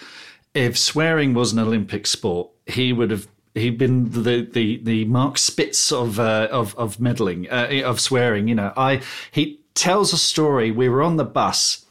if 0.53 0.77
swearing 0.77 1.33
was 1.33 1.53
an 1.53 1.61
Olympic 1.61 2.07
sport, 2.09 2.51
he 2.67 2.93
would 2.93 3.11
have 3.11 3.29
he'd 3.55 3.79
been 3.79 4.11
the 4.11 4.49
the 4.51 4.81
the 4.83 5.05
Mark 5.05 5.39
Spitz 5.39 5.93
of 5.93 6.19
uh, 6.19 6.49
of 6.51 6.75
of 6.77 6.99
meddling 6.99 7.49
uh, 7.51 7.83
of 7.85 8.01
swearing. 8.01 8.49
You 8.49 8.55
know, 8.55 8.73
I 8.77 9.03
he 9.31 9.61
tells 9.75 10.13
a 10.13 10.19
story. 10.19 10.71
We 10.71 10.89
were 10.89 11.03
on 11.03 11.17
the 11.17 11.25
bus, 11.25 11.85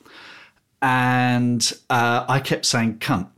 and 0.82 1.72
uh, 1.90 2.26
I 2.28 2.40
kept 2.40 2.66
saying 2.66 3.00
"cunt." 3.00 3.30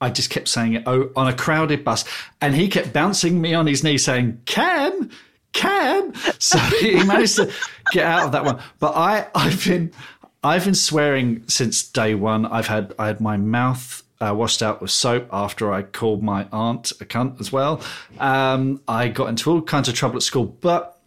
I 0.00 0.10
just 0.10 0.30
kept 0.30 0.48
saying 0.48 0.74
it 0.74 0.86
on 0.86 1.26
a 1.26 1.34
crowded 1.34 1.84
bus, 1.84 2.04
and 2.40 2.54
he 2.54 2.68
kept 2.68 2.92
bouncing 2.92 3.40
me 3.40 3.54
on 3.54 3.66
his 3.66 3.84
knee, 3.84 3.98
saying 3.98 4.40
"Cam, 4.46 5.10
can. 5.52 6.14
So 6.38 6.58
he 6.58 7.04
managed 7.04 7.36
to 7.36 7.52
get 7.92 8.06
out 8.06 8.26
of 8.26 8.32
that 8.32 8.44
one. 8.44 8.60
But 8.78 8.96
I, 8.96 9.26
I've 9.34 9.64
been, 9.64 9.92
I've 10.42 10.64
been 10.64 10.74
swearing 10.74 11.44
since 11.48 11.82
day 11.82 12.14
one. 12.14 12.46
I've 12.46 12.66
had, 12.66 12.94
I 12.98 13.08
had 13.08 13.20
my 13.20 13.36
mouth 13.36 14.02
uh, 14.20 14.34
washed 14.34 14.62
out 14.62 14.80
with 14.80 14.90
soap 14.90 15.28
after 15.32 15.72
I 15.72 15.82
called 15.82 16.22
my 16.22 16.46
aunt 16.52 16.92
a 16.92 17.04
cunt 17.04 17.40
as 17.40 17.52
well. 17.52 17.82
Um, 18.18 18.80
I 18.88 19.08
got 19.08 19.28
into 19.28 19.50
all 19.50 19.62
kinds 19.62 19.88
of 19.88 19.94
trouble 19.94 20.16
at 20.16 20.22
school, 20.22 20.44
but 20.46 20.98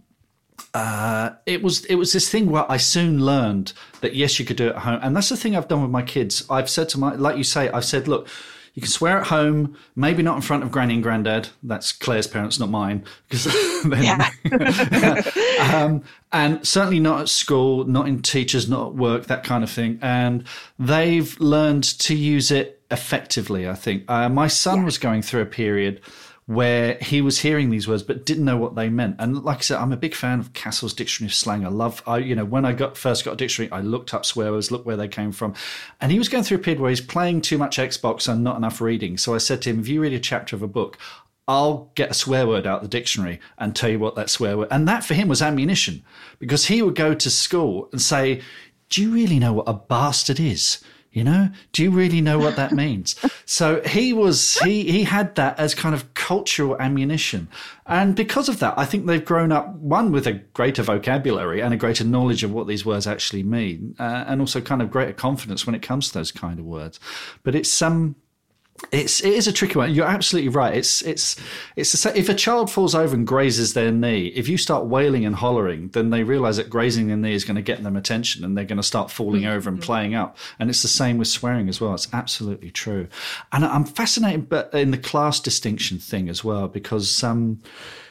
uh, 0.73 1.31
it 1.45 1.61
was 1.61 1.85
it 1.85 1.95
was 1.95 2.13
this 2.13 2.29
thing 2.29 2.49
where 2.49 2.69
I 2.71 2.77
soon 2.77 3.23
learned 3.23 3.73
that 4.01 4.15
yes, 4.15 4.39
you 4.39 4.45
could 4.45 4.57
do 4.57 4.67
it 4.67 4.75
at 4.75 4.81
home, 4.81 4.99
and 5.01 5.15
that's 5.15 5.29
the 5.29 5.37
thing 5.37 5.55
I've 5.55 5.67
done 5.67 5.81
with 5.81 5.91
my 5.91 6.01
kids. 6.03 6.45
I've 6.49 6.69
said 6.69 6.89
to 6.89 6.99
my, 6.99 7.15
like 7.15 7.37
you 7.37 7.43
say, 7.43 7.69
I've 7.69 7.85
said, 7.85 8.07
look, 8.07 8.27
you 8.73 8.81
can 8.81 8.89
swear 8.89 9.19
at 9.19 9.27
home, 9.27 9.77
maybe 9.95 10.23
not 10.23 10.35
in 10.35 10.41
front 10.41 10.63
of 10.63 10.71
granny 10.71 10.95
and 10.95 11.03
granddad. 11.03 11.49
That's 11.61 11.91
Claire's 11.91 12.25
parents, 12.25 12.59
not 12.59 12.69
mine. 12.69 13.03
Because 13.29 13.45
um, 15.73 16.03
and 16.31 16.67
certainly 16.67 16.99
not 16.99 17.21
at 17.21 17.29
school, 17.29 17.85
not 17.85 18.07
in 18.07 18.23
teachers, 18.23 18.67
not 18.67 18.87
at 18.87 18.95
work, 18.95 19.27
that 19.27 19.43
kind 19.43 19.63
of 19.63 19.69
thing. 19.69 19.99
And 20.01 20.43
they've 20.79 21.39
learned 21.39 21.83
to 21.99 22.15
use 22.15 22.49
it 22.49 22.81
effectively. 22.89 23.69
I 23.69 23.75
think 23.75 24.09
uh, 24.09 24.29
my 24.29 24.47
son 24.47 24.79
yeah. 24.79 24.85
was 24.85 24.97
going 24.97 25.21
through 25.21 25.41
a 25.41 25.47
period 25.47 26.01
where 26.45 26.95
he 26.95 27.21
was 27.21 27.39
hearing 27.39 27.69
these 27.69 27.87
words 27.87 28.03
but 28.03 28.25
didn't 28.25 28.43
know 28.43 28.57
what 28.57 28.75
they 28.75 28.89
meant. 28.89 29.15
And 29.19 29.43
like 29.43 29.59
I 29.59 29.61
said, 29.61 29.77
I'm 29.77 29.93
a 29.93 29.97
big 29.97 30.13
fan 30.13 30.39
of 30.39 30.53
Cassell's 30.53 30.93
Dictionary 30.93 31.29
of 31.29 31.33
Slang. 31.33 31.65
I 31.65 31.69
love, 31.69 32.03
I, 32.05 32.17
you 32.17 32.35
know, 32.35 32.43
when 32.43 32.65
I 32.65 32.73
got 32.73 32.97
first 32.97 33.23
got 33.23 33.33
a 33.33 33.37
dictionary, 33.37 33.71
I 33.71 33.79
looked 33.79 34.13
up 34.13 34.25
swear 34.25 34.51
words, 34.51 34.69
looked 34.69 34.85
where 34.85 34.97
they 34.97 35.07
came 35.07 35.31
from. 35.31 35.53
And 36.01 36.11
he 36.11 36.17
was 36.17 36.29
going 36.29 36.43
through 36.43 36.57
a 36.57 36.61
period 36.61 36.81
where 36.81 36.89
he's 36.89 37.01
playing 37.01 37.41
too 37.41 37.57
much 37.57 37.77
Xbox 37.77 38.27
and 38.27 38.43
not 38.43 38.57
enough 38.57 38.81
reading. 38.81 39.17
So 39.17 39.33
I 39.33 39.37
said 39.37 39.61
to 39.61 39.69
him, 39.69 39.79
if 39.79 39.87
you 39.87 40.01
read 40.01 40.13
a 40.13 40.19
chapter 40.19 40.55
of 40.55 40.61
a 40.61 40.67
book, 40.67 40.97
I'll 41.47 41.91
get 41.95 42.11
a 42.11 42.13
swear 42.13 42.47
word 42.47 42.65
out 42.65 42.77
of 42.77 42.83
the 42.83 42.97
dictionary 42.97 43.39
and 43.57 43.75
tell 43.75 43.89
you 43.89 43.99
what 43.99 44.15
that 44.15 44.29
swear 44.29 44.57
word. 44.57 44.69
And 44.71 44.87
that 44.87 45.03
for 45.03 45.13
him 45.13 45.27
was 45.27 45.41
ammunition 45.41 46.03
because 46.39 46.67
he 46.67 46.81
would 46.81 46.95
go 46.95 47.13
to 47.13 47.29
school 47.29 47.89
and 47.91 48.01
say, 48.01 48.41
"Do 48.89 49.01
you 49.01 49.13
really 49.13 49.39
know 49.39 49.51
what 49.51 49.67
a 49.67 49.73
bastard 49.73 50.39
is?" 50.39 50.79
You 51.13 51.23
know, 51.23 51.49
do 51.73 51.83
you 51.83 51.91
really 51.91 52.21
know 52.21 52.39
what 52.39 52.55
that 52.55 52.71
means? 52.71 53.15
so 53.45 53.81
he 53.81 54.13
was 54.13 54.57
he 54.59 54.91
he 54.91 55.03
had 55.03 55.35
that 55.35 55.59
as 55.59 55.75
kind 55.75 55.93
of 55.93 56.11
cultural 56.15 56.75
ammunition, 56.79 57.47
and 57.85 58.15
because 58.15 58.49
of 58.49 58.57
that, 58.59 58.73
I 58.77 58.85
think 58.85 59.05
they've 59.05 59.23
grown 59.23 59.51
up 59.51 59.75
one 59.75 60.11
with 60.11 60.25
a 60.25 60.33
greater 60.33 60.81
vocabulary 60.81 61.61
and 61.61 61.71
a 61.71 61.77
greater 61.77 62.03
knowledge 62.03 62.43
of 62.43 62.51
what 62.51 62.67
these 62.67 62.83
words 62.83 63.05
actually 63.05 63.43
mean, 63.43 63.95
uh, 63.99 64.25
and 64.27 64.41
also 64.41 64.59
kind 64.59 64.81
of 64.81 64.89
greater 64.89 65.13
confidence 65.13 65.67
when 65.67 65.75
it 65.75 65.83
comes 65.83 66.07
to 66.07 66.15
those 66.15 66.31
kind 66.31 66.57
of 66.57 66.65
words. 66.65 66.99
But 67.43 67.53
it's 67.53 67.71
some 67.71 67.93
um, 67.93 68.15
it's 68.91 69.23
it 69.23 69.33
is 69.33 69.47
a 69.47 69.53
tricky 69.53 69.77
one. 69.77 69.93
You're 69.93 70.05
absolutely 70.05 70.49
right. 70.49 70.75
It's 70.75 71.01
it's 71.03 71.35
it's 71.75 72.05
a, 72.05 72.17
if 72.17 72.27
a 72.27 72.33
child 72.33 72.71
falls 72.71 72.93
over 72.95 73.15
and 73.15 73.25
grazes 73.25 73.73
their 73.73 73.91
knee, 73.91 74.27
if 74.27 74.47
you 74.47 74.57
start 74.57 74.85
wailing 74.85 75.25
and 75.25 75.35
hollering, 75.35 75.89
then 75.89 76.09
they 76.09 76.23
realise 76.23 76.57
that 76.57 76.69
grazing 76.69 77.07
their 77.07 77.17
knee 77.17 77.33
is 77.33 77.45
going 77.45 77.55
to 77.55 77.61
get 77.61 77.83
them 77.83 77.95
attention, 77.95 78.43
and 78.43 78.57
they're 78.57 78.65
going 78.65 78.77
to 78.77 78.83
start 78.83 79.11
falling 79.11 79.45
over 79.45 79.69
and 79.69 79.79
mm-hmm. 79.79 79.85
playing 79.85 80.15
up. 80.15 80.37
And 80.59 80.69
it's 80.69 80.81
the 80.81 80.87
same 80.87 81.17
with 81.17 81.27
swearing 81.27 81.69
as 81.69 81.79
well. 81.79 81.93
It's 81.93 82.07
absolutely 82.13 82.71
true. 82.71 83.07
And 83.51 83.63
I'm 83.63 83.85
fascinated, 83.85 84.49
but 84.49 84.73
in 84.73 84.91
the 84.91 84.97
class 84.97 85.39
distinction 85.39 85.99
thing 85.99 86.27
as 86.27 86.43
well, 86.43 86.67
because 86.67 87.23
um, 87.23 87.61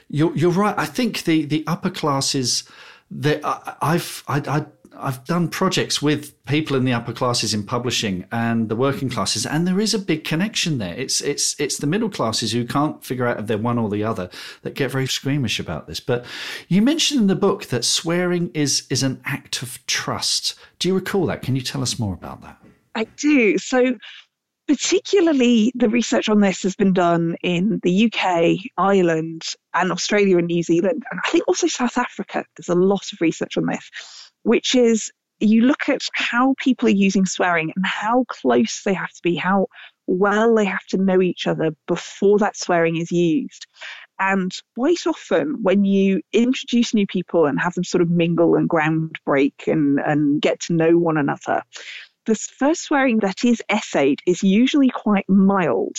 you're 0.08 0.34
you're 0.36 0.52
right. 0.52 0.74
I 0.78 0.86
think 0.86 1.24
the 1.24 1.44
the 1.44 1.64
upper 1.66 1.90
classes 1.90 2.64
that 3.10 3.40
I've 3.82 4.24
I, 4.26 4.38
I 4.46 4.66
I've 4.96 5.24
done 5.24 5.48
projects 5.48 6.00
with 6.00 6.44
people 6.44 6.76
in 6.76 6.84
the 6.84 6.92
upper 6.92 7.12
classes 7.12 7.54
in 7.54 7.64
publishing 7.64 8.24
and 8.30 8.68
the 8.68 8.76
working 8.76 9.08
classes, 9.08 9.46
and 9.46 9.66
there 9.66 9.80
is 9.80 9.94
a 9.94 9.98
big 9.98 10.24
connection 10.24 10.78
there. 10.78 10.94
It's 10.94 11.20
it's 11.20 11.58
it's 11.60 11.78
the 11.78 11.86
middle 11.86 12.08
classes 12.08 12.52
who 12.52 12.64
can't 12.64 13.02
figure 13.04 13.26
out 13.26 13.40
if 13.40 13.46
they're 13.46 13.58
one 13.58 13.78
or 13.78 13.88
the 13.88 14.04
other 14.04 14.30
that 14.62 14.74
get 14.74 14.90
very 14.90 15.06
squeamish 15.06 15.58
about 15.58 15.86
this. 15.86 16.00
But 16.00 16.24
you 16.68 16.82
mentioned 16.82 17.20
in 17.20 17.26
the 17.26 17.36
book 17.36 17.66
that 17.66 17.84
swearing 17.84 18.50
is 18.54 18.86
is 18.90 19.02
an 19.02 19.20
act 19.24 19.62
of 19.62 19.84
trust. 19.86 20.54
Do 20.78 20.88
you 20.88 20.94
recall 20.94 21.26
that? 21.26 21.42
Can 21.42 21.56
you 21.56 21.62
tell 21.62 21.82
us 21.82 21.98
more 21.98 22.14
about 22.14 22.42
that? 22.42 22.58
I 22.94 23.04
do. 23.04 23.58
So 23.58 23.96
particularly 24.68 25.72
the 25.74 25.88
research 25.88 26.28
on 26.28 26.40
this 26.40 26.62
has 26.62 26.74
been 26.76 26.92
done 26.92 27.36
in 27.42 27.80
the 27.82 28.06
UK, 28.06 28.56
Ireland, 28.76 29.42
and 29.74 29.90
Australia 29.90 30.38
and 30.38 30.46
New 30.46 30.62
Zealand, 30.62 31.02
and 31.10 31.20
I 31.24 31.28
think 31.30 31.48
also 31.48 31.66
South 31.66 31.98
Africa. 31.98 32.44
There's 32.56 32.68
a 32.68 32.74
lot 32.74 33.12
of 33.12 33.20
research 33.20 33.56
on 33.56 33.66
this 33.66 33.90
which 34.42 34.74
is 34.74 35.10
you 35.40 35.62
look 35.62 35.88
at 35.88 36.02
how 36.14 36.54
people 36.58 36.88
are 36.88 36.92
using 36.92 37.26
swearing 37.26 37.72
and 37.74 37.84
how 37.84 38.24
close 38.28 38.82
they 38.84 38.94
have 38.94 39.10
to 39.10 39.22
be, 39.22 39.34
how 39.34 39.66
well 40.06 40.54
they 40.54 40.64
have 40.64 40.86
to 40.86 40.96
know 40.96 41.20
each 41.20 41.46
other 41.46 41.74
before 41.88 42.38
that 42.38 42.56
swearing 42.56 42.96
is 42.96 43.10
used. 43.10 43.66
And 44.18 44.52
quite 44.76 45.06
often, 45.06 45.56
when 45.62 45.84
you 45.84 46.20
introduce 46.32 46.94
new 46.94 47.06
people 47.06 47.46
and 47.46 47.60
have 47.60 47.74
them 47.74 47.84
sort 47.84 48.02
of 48.02 48.10
mingle 48.10 48.54
and 48.54 48.68
ground 48.68 49.18
break 49.26 49.64
and, 49.66 49.98
and 49.98 50.40
get 50.40 50.60
to 50.60 50.74
know 50.74 50.96
one 50.96 51.16
another, 51.16 51.62
the 52.26 52.36
first 52.36 52.82
swearing 52.82 53.18
that 53.18 53.44
is 53.44 53.60
essayed 53.68 54.20
is 54.26 54.44
usually 54.44 54.90
quite 54.90 55.28
mild 55.28 55.96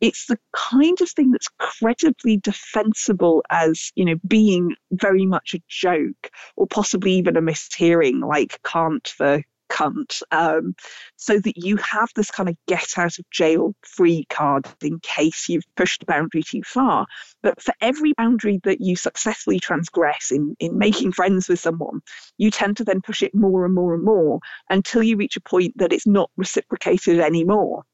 it's 0.00 0.26
the 0.26 0.38
kind 0.54 1.00
of 1.00 1.10
thing 1.10 1.30
that's 1.30 1.48
credibly 1.58 2.36
defensible 2.38 3.42
as 3.50 3.92
you 3.94 4.04
know 4.04 4.16
being 4.26 4.74
very 4.92 5.26
much 5.26 5.54
a 5.54 5.62
joke 5.68 6.30
or 6.56 6.66
possibly 6.66 7.12
even 7.12 7.36
a 7.36 7.42
mishearing 7.42 8.26
like 8.26 8.60
can't 8.62 9.14
the 9.18 9.42
cunt 9.68 10.22
um, 10.30 10.74
so 11.16 11.38
that 11.38 11.56
you 11.56 11.76
have 11.76 12.10
this 12.14 12.30
kind 12.30 12.48
of 12.48 12.56
get 12.66 12.86
out 12.96 13.18
of 13.18 13.30
jail 13.30 13.74
free 13.82 14.24
card 14.30 14.66
in 14.82 15.00
case 15.00 15.48
you've 15.48 15.64
pushed 15.76 16.00
the 16.00 16.06
boundary 16.06 16.42
too 16.42 16.62
far. 16.64 17.06
But 17.42 17.60
for 17.60 17.74
every 17.80 18.12
boundary 18.12 18.60
that 18.64 18.80
you 18.80 18.96
successfully 18.96 19.58
transgress 19.58 20.30
in 20.30 20.56
in 20.60 20.78
making 20.78 21.12
friends 21.12 21.48
with 21.48 21.60
someone 21.60 22.00
you 22.38 22.50
tend 22.50 22.76
to 22.76 22.84
then 22.84 23.00
push 23.00 23.22
it 23.22 23.34
more 23.34 23.64
and 23.64 23.74
more 23.74 23.94
and 23.94 24.04
more 24.04 24.40
until 24.70 25.02
you 25.02 25.16
reach 25.16 25.36
a 25.36 25.40
point 25.40 25.76
that 25.78 25.92
it's 25.92 26.06
not 26.06 26.30
reciprocated 26.36 27.20
anymore 27.20 27.84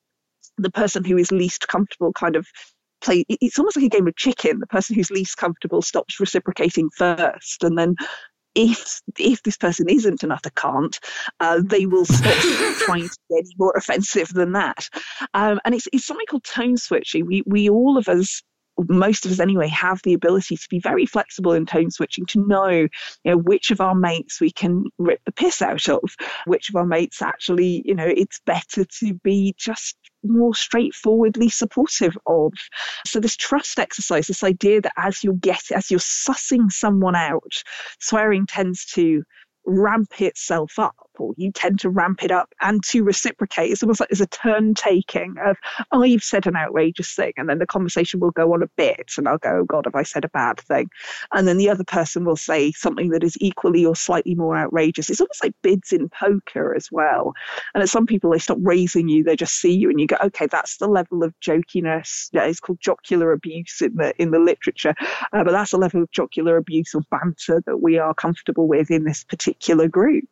the 0.59 0.71
person 0.71 1.05
who 1.05 1.17
is 1.17 1.33
least 1.33 1.69
comfortable 1.69 2.13
kind 2.13 2.37
of 2.37 2.47
play 3.03 3.25
it's 3.29 3.59
almost 3.59 3.77
like 3.77 3.87
a 3.87 3.89
game 3.89 4.07
of 4.07 4.17
chicken 4.17 4.61
the 4.61 4.67
person 4.67 4.95
who's 4.95 5.11
least 5.11 5.37
comfortable 5.37 5.83
stops 5.83 6.21
reciprocating 6.21 6.89
first 6.97 7.65
and 7.65 7.77
then 7.77 7.95
if 8.55 9.01
if 9.19 9.43
this 9.43 9.57
person 9.57 9.89
isn't 9.89 10.23
another 10.23 10.51
can't, 10.55 10.99
uh, 11.41 11.63
they 11.65 11.87
will 11.87 12.05
stop 12.05 12.35
trying 12.81 13.09
to 13.09 13.19
be 13.31 13.39
any 13.39 13.55
more 13.59 13.73
offensive 13.77 14.29
than 14.29 14.53
that. 14.53 14.89
Um, 15.35 15.61
and 15.65 15.75
it's 15.75 15.89
it's 15.93 16.05
something 16.05 16.27
called 16.27 16.45
tone 16.45 16.77
switching. 16.77 17.27
We 17.27 17.43
we 17.47 17.69
all 17.71 17.97
of 17.97 18.09
us 18.09 18.43
most 18.89 19.27
of 19.27 19.33
us 19.33 19.41
anyway 19.41 19.69
have 19.69 20.01
the 20.03 20.15
ability 20.15 20.57
to 20.57 20.67
be 20.71 20.79
very 20.79 21.05
flexible 21.05 21.53
in 21.53 21.67
tone 21.67 21.91
switching 21.91 22.25
to 22.27 22.47
know 22.47 22.69
you 22.71 22.89
know 23.27 23.37
which 23.37 23.71
of 23.71 23.81
our 23.81 23.95
mates 23.95 24.41
we 24.41 24.51
can 24.51 24.85
rip 24.99 25.21
the 25.27 25.33
piss 25.33 25.61
out 25.61 25.87
of 25.89 26.01
which 26.47 26.71
of 26.71 26.77
our 26.77 26.87
mates 26.87 27.21
actually 27.21 27.83
you 27.85 27.95
know 27.95 28.07
it's 28.07 28.41
better 28.47 28.85
to 28.85 29.15
be 29.23 29.55
just 29.59 29.97
more 30.25 30.55
straightforwardly 30.55 31.49
supportive 31.49 32.17
of. 32.27 32.53
So 33.07 33.21
this 33.21 33.37
trust 33.37 33.79
exercise 33.79 34.27
this 34.27 34.43
idea 34.45 34.81
that 34.81 34.93
as 34.97 35.23
you're 35.25 35.35
getting 35.35 35.77
as 35.77 35.91
you're 35.91 36.01
sussing 36.01 36.71
someone 36.71 37.17
out 37.17 37.63
swearing 38.01 38.47
tends 38.47 38.85
to 38.87 39.23
ramp 39.65 40.21
itself 40.21 40.79
up 40.79 40.97
or 41.19 41.35
you 41.37 41.53
tend 41.53 41.81
to 41.81 41.91
ramp 41.91 42.23
it 42.23 42.31
up 42.31 42.53
and 42.61 42.83
to 42.85 43.03
reciprocate. 43.03 43.71
It's 43.71 43.83
almost 43.83 44.01
like 44.01 44.09
there's 44.09 44.21
a 44.21 44.27
turn 44.27 44.75
taking 44.75 45.37
of 45.45 45.57
oh 45.93 46.03
you've 46.03 46.23
said 46.23 46.47
an 46.47 46.57
outrageous 46.57 47.15
thing 47.15 47.33
and 47.37 47.49
then 47.49 47.59
the 47.59 47.67
conversation 47.67 48.21
will 48.21 48.31
go 48.31 48.53
on 48.53 48.63
a 48.63 48.69
bit 48.77 49.13
and 49.17 49.29
i'll 49.29 49.39
go 49.39 49.61
oh 49.61 49.65
god 49.65 49.85
have 49.85 49.95
i 49.95 50.03
said 50.03 50.25
a 50.25 50.29
bad 50.29 50.61
thing? 50.61 50.89
And 51.33 51.47
then 51.47 51.59
the 51.59 51.71
other 51.71 51.85
person 51.85 52.25
will 52.25 52.37
say 52.37 52.73
something 52.73 53.11
that 53.11 53.25
is 53.25 53.37
equally 53.41 53.85
or 53.85 53.97
slightly 53.97 54.35
more 54.35 54.57
outrageous. 54.57 55.11
It's 55.11 55.21
almost 55.21 55.43
like 55.43 55.55
bids 55.63 55.93
in 55.93 56.09
poker 56.09 56.75
as 56.75 56.91
well. 56.91 57.35
And 57.75 57.83
at 57.83 57.89
some 57.89 58.07
people 58.07 58.31
they 58.31 58.39
stop 58.39 58.59
raising 58.61 59.09
you 59.09 59.23
they 59.25 59.37
just 59.37 59.61
see 59.61 59.73
you 59.73 59.91
and 59.91 60.01
you 60.01 60.07
go 60.07 60.17
okay 60.23 60.47
that's 60.47 60.77
the 60.79 60.89
level 60.89 61.23
of 61.23 61.35
jokiness 61.41 62.31
it's 62.33 62.61
called 62.61 62.81
jocular 62.81 63.33
abuse 63.33 63.81
in 63.81 63.97
the 63.97 64.15
in 64.21 64.31
the 64.31 64.39
literature. 64.39 64.95
Uh, 65.33 65.45
but 65.45 65.53
that's 65.53 65.71
the 65.71 65.79
level 65.79 66.03
of 66.03 66.11
jocular 66.11 66.57
abuse 66.57 66.95
or 66.95 67.03
banter 67.11 67.63
that 67.67 67.79
we 67.79 67.99
are 67.99 68.15
comfortable 68.15 68.67
with 68.67 68.91
in 68.91 69.05
this 69.05 69.25
particular 69.25 69.89
group 69.89 70.29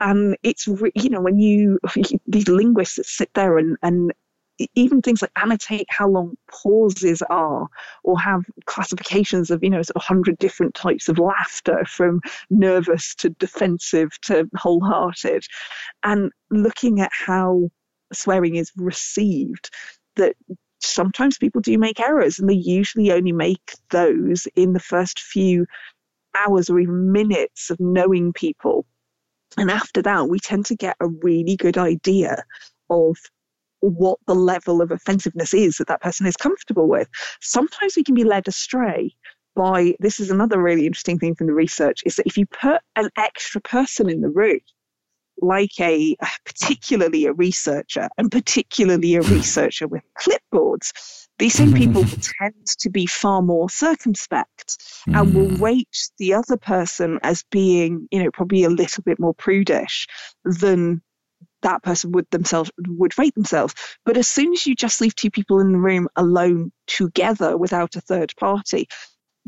and 0.00 0.36
it's 0.42 0.66
you 0.66 1.10
know 1.10 1.20
when 1.20 1.38
you 1.38 1.78
these 2.26 2.48
linguists 2.48 2.96
that 2.96 3.06
sit 3.06 3.30
there 3.34 3.58
and 3.58 3.76
and 3.82 4.12
even 4.74 5.02
things 5.02 5.22
like 5.22 5.30
annotate 5.36 5.86
how 5.88 6.08
long 6.08 6.36
pauses 6.50 7.22
are 7.30 7.68
or 8.04 8.18
have 8.18 8.44
classifications 8.66 9.50
of 9.50 9.62
you 9.62 9.70
know 9.70 9.82
sort 9.82 9.96
of 9.96 10.02
100 10.02 10.38
different 10.38 10.74
types 10.74 11.08
of 11.08 11.18
laughter 11.18 11.84
from 11.86 12.20
nervous 12.50 13.14
to 13.14 13.30
defensive 13.30 14.20
to 14.22 14.48
wholehearted. 14.54 15.44
And 16.02 16.30
looking 16.50 17.00
at 17.00 17.10
how 17.12 17.70
swearing 18.12 18.56
is 18.56 18.72
received 18.76 19.70
that 20.16 20.36
sometimes 20.80 21.38
people 21.38 21.60
do 21.60 21.78
make 21.78 22.00
errors 22.00 22.38
and 22.38 22.48
they 22.48 22.54
usually 22.54 23.12
only 23.12 23.32
make 23.32 23.74
those 23.90 24.46
in 24.56 24.72
the 24.72 24.80
first 24.80 25.20
few 25.20 25.66
hours 26.34 26.68
or 26.68 26.78
even 26.80 27.12
minutes 27.12 27.70
of 27.70 27.78
knowing 27.78 28.32
people 28.32 28.84
and 29.58 29.70
after 29.70 30.02
that, 30.02 30.28
we 30.28 30.38
tend 30.38 30.66
to 30.66 30.76
get 30.76 30.96
a 31.00 31.08
really 31.08 31.56
good 31.56 31.78
idea 31.78 32.44
of 32.90 33.16
what 33.80 34.18
the 34.26 34.34
level 34.34 34.80
of 34.80 34.90
offensiveness 34.90 35.52
is 35.52 35.76
that 35.76 35.88
that 35.88 36.00
person 36.00 36.26
is 36.26 36.36
comfortable 36.36 36.88
with. 36.88 37.08
Sometimes 37.40 37.96
we 37.96 38.04
can 38.04 38.14
be 38.14 38.24
led 38.24 38.46
astray 38.46 39.14
by 39.54 39.94
this 39.98 40.20
is 40.20 40.30
another 40.30 40.60
really 40.60 40.86
interesting 40.86 41.18
thing 41.18 41.34
from 41.34 41.46
the 41.46 41.54
research 41.54 42.00
is 42.06 42.16
that 42.16 42.26
if 42.26 42.38
you 42.38 42.46
put 42.46 42.80
an 42.96 43.10
extra 43.16 43.60
person 43.60 44.08
in 44.08 44.20
the 44.20 44.30
room 44.30 44.60
like 45.40 45.78
a 45.80 46.16
particularly 46.46 47.26
a 47.26 47.32
researcher 47.32 48.08
and 48.16 48.30
particularly 48.30 49.14
a 49.14 49.22
researcher 49.22 49.86
with 49.86 50.02
clipboards 50.18 51.21
these 51.42 51.54
same 51.54 51.72
people 51.72 52.04
tend 52.40 52.54
to 52.78 52.88
be 52.88 53.04
far 53.04 53.42
more 53.42 53.68
circumspect 53.68 54.78
mm. 55.08 55.20
and 55.20 55.34
will 55.34 55.48
hmm. 55.48 55.60
rate 55.60 56.10
the 56.18 56.34
other 56.34 56.56
person 56.56 57.18
as 57.24 57.42
being 57.50 58.06
you 58.12 58.22
know 58.22 58.30
probably 58.30 58.62
a 58.62 58.70
little 58.70 59.02
bit 59.02 59.18
more 59.18 59.34
prudish 59.34 60.06
than 60.44 61.02
that 61.62 61.82
person 61.82 62.12
would 62.12 62.30
themselves 62.30 62.70
would 62.86 63.18
rate 63.18 63.34
themselves. 63.34 63.74
But 64.04 64.16
as 64.16 64.28
soon 64.28 64.52
as 64.52 64.68
you 64.68 64.76
just 64.76 65.00
leave 65.00 65.16
two 65.16 65.32
people 65.32 65.58
in 65.58 65.72
the 65.72 65.80
room 65.80 66.06
alone 66.14 66.70
together 66.86 67.58
without 67.58 67.96
a 67.96 68.00
third 68.00 68.32
party, 68.38 68.86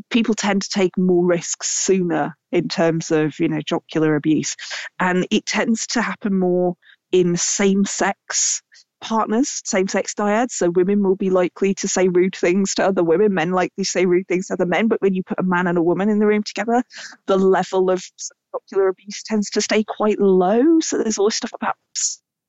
people 0.09 0.35
tend 0.35 0.63
to 0.63 0.69
take 0.69 0.97
more 0.97 1.25
risks 1.25 1.69
sooner 1.69 2.35
in 2.51 2.67
terms 2.67 3.09
of 3.09 3.39
you 3.39 3.47
know 3.47 3.61
jocular 3.61 4.17
abuse, 4.17 4.57
and 4.99 5.25
it 5.31 5.45
tends 5.45 5.87
to 5.87 6.01
happen 6.01 6.37
more 6.37 6.75
in 7.13 7.37
same-sex 7.37 8.61
partners, 9.05 9.61
same 9.63 9.87
sex 9.87 10.15
dyads. 10.15 10.51
So 10.51 10.71
women 10.71 11.03
will 11.03 11.15
be 11.15 11.29
likely 11.29 11.75
to 11.75 11.87
say 11.87 12.07
rude 12.07 12.35
things 12.35 12.73
to 12.75 12.85
other 12.85 13.03
women, 13.03 13.35
men 13.35 13.51
likely 13.51 13.83
to 13.83 13.89
say 13.89 14.07
rude 14.07 14.27
things 14.27 14.47
to 14.47 14.53
other 14.53 14.65
men. 14.65 14.87
But 14.87 15.01
when 15.01 15.13
you 15.13 15.21
put 15.21 15.39
a 15.39 15.43
man 15.43 15.67
and 15.67 15.77
a 15.77 15.83
woman 15.83 16.09
in 16.09 16.17
the 16.17 16.25
room 16.25 16.41
together, 16.41 16.83
the 17.27 17.37
level 17.37 17.91
of 17.91 18.03
jocular 18.51 18.87
abuse 18.87 19.21
tends 19.21 19.51
to 19.51 19.61
stay 19.61 19.83
quite 19.83 20.19
low. 20.19 20.79
So 20.79 20.97
there's 20.97 21.19
all 21.19 21.27
this 21.27 21.35
stuff 21.35 21.53
about 21.53 21.75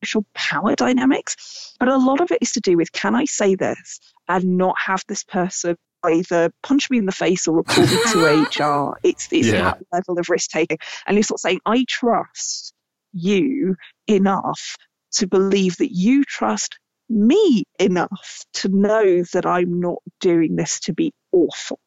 social 0.02 0.24
power 0.34 0.74
dynamics. 0.74 1.74
But 1.78 1.88
a 1.88 1.98
lot 1.98 2.22
of 2.22 2.30
it 2.30 2.38
is 2.40 2.52
to 2.52 2.60
do 2.60 2.78
with 2.78 2.90
can 2.90 3.14
I 3.14 3.26
say 3.26 3.54
this 3.54 4.00
and 4.26 4.56
not 4.56 4.76
have 4.78 5.02
this 5.08 5.24
person 5.24 5.76
either 6.06 6.50
punch 6.62 6.88
me 6.88 6.96
in 6.96 7.04
the 7.04 7.12
face 7.12 7.46
or 7.46 7.56
report 7.56 7.90
me 7.90 7.98
to 8.12 8.18
HR? 8.64 8.98
It's, 9.02 9.28
it's 9.30 9.48
yeah. 9.48 9.74
that 9.74 9.82
level 9.92 10.18
of 10.18 10.30
risk 10.30 10.50
taking. 10.50 10.78
And 11.06 11.18
it's 11.18 11.28
sort 11.28 11.36
of 11.36 11.40
saying, 11.42 11.60
I 11.66 11.84
trust 11.86 12.72
you 13.12 13.76
enough 14.06 14.76
to 15.16 15.26
believe 15.26 15.76
that 15.78 15.94
you 15.94 16.24
trust 16.24 16.78
me 17.08 17.64
enough 17.78 18.44
to 18.54 18.68
know 18.68 19.22
that 19.32 19.46
I'm 19.46 19.80
not 19.80 19.98
doing 20.20 20.56
this 20.56 20.80
to 20.80 20.92
be 20.92 21.12
awful. 21.32 21.78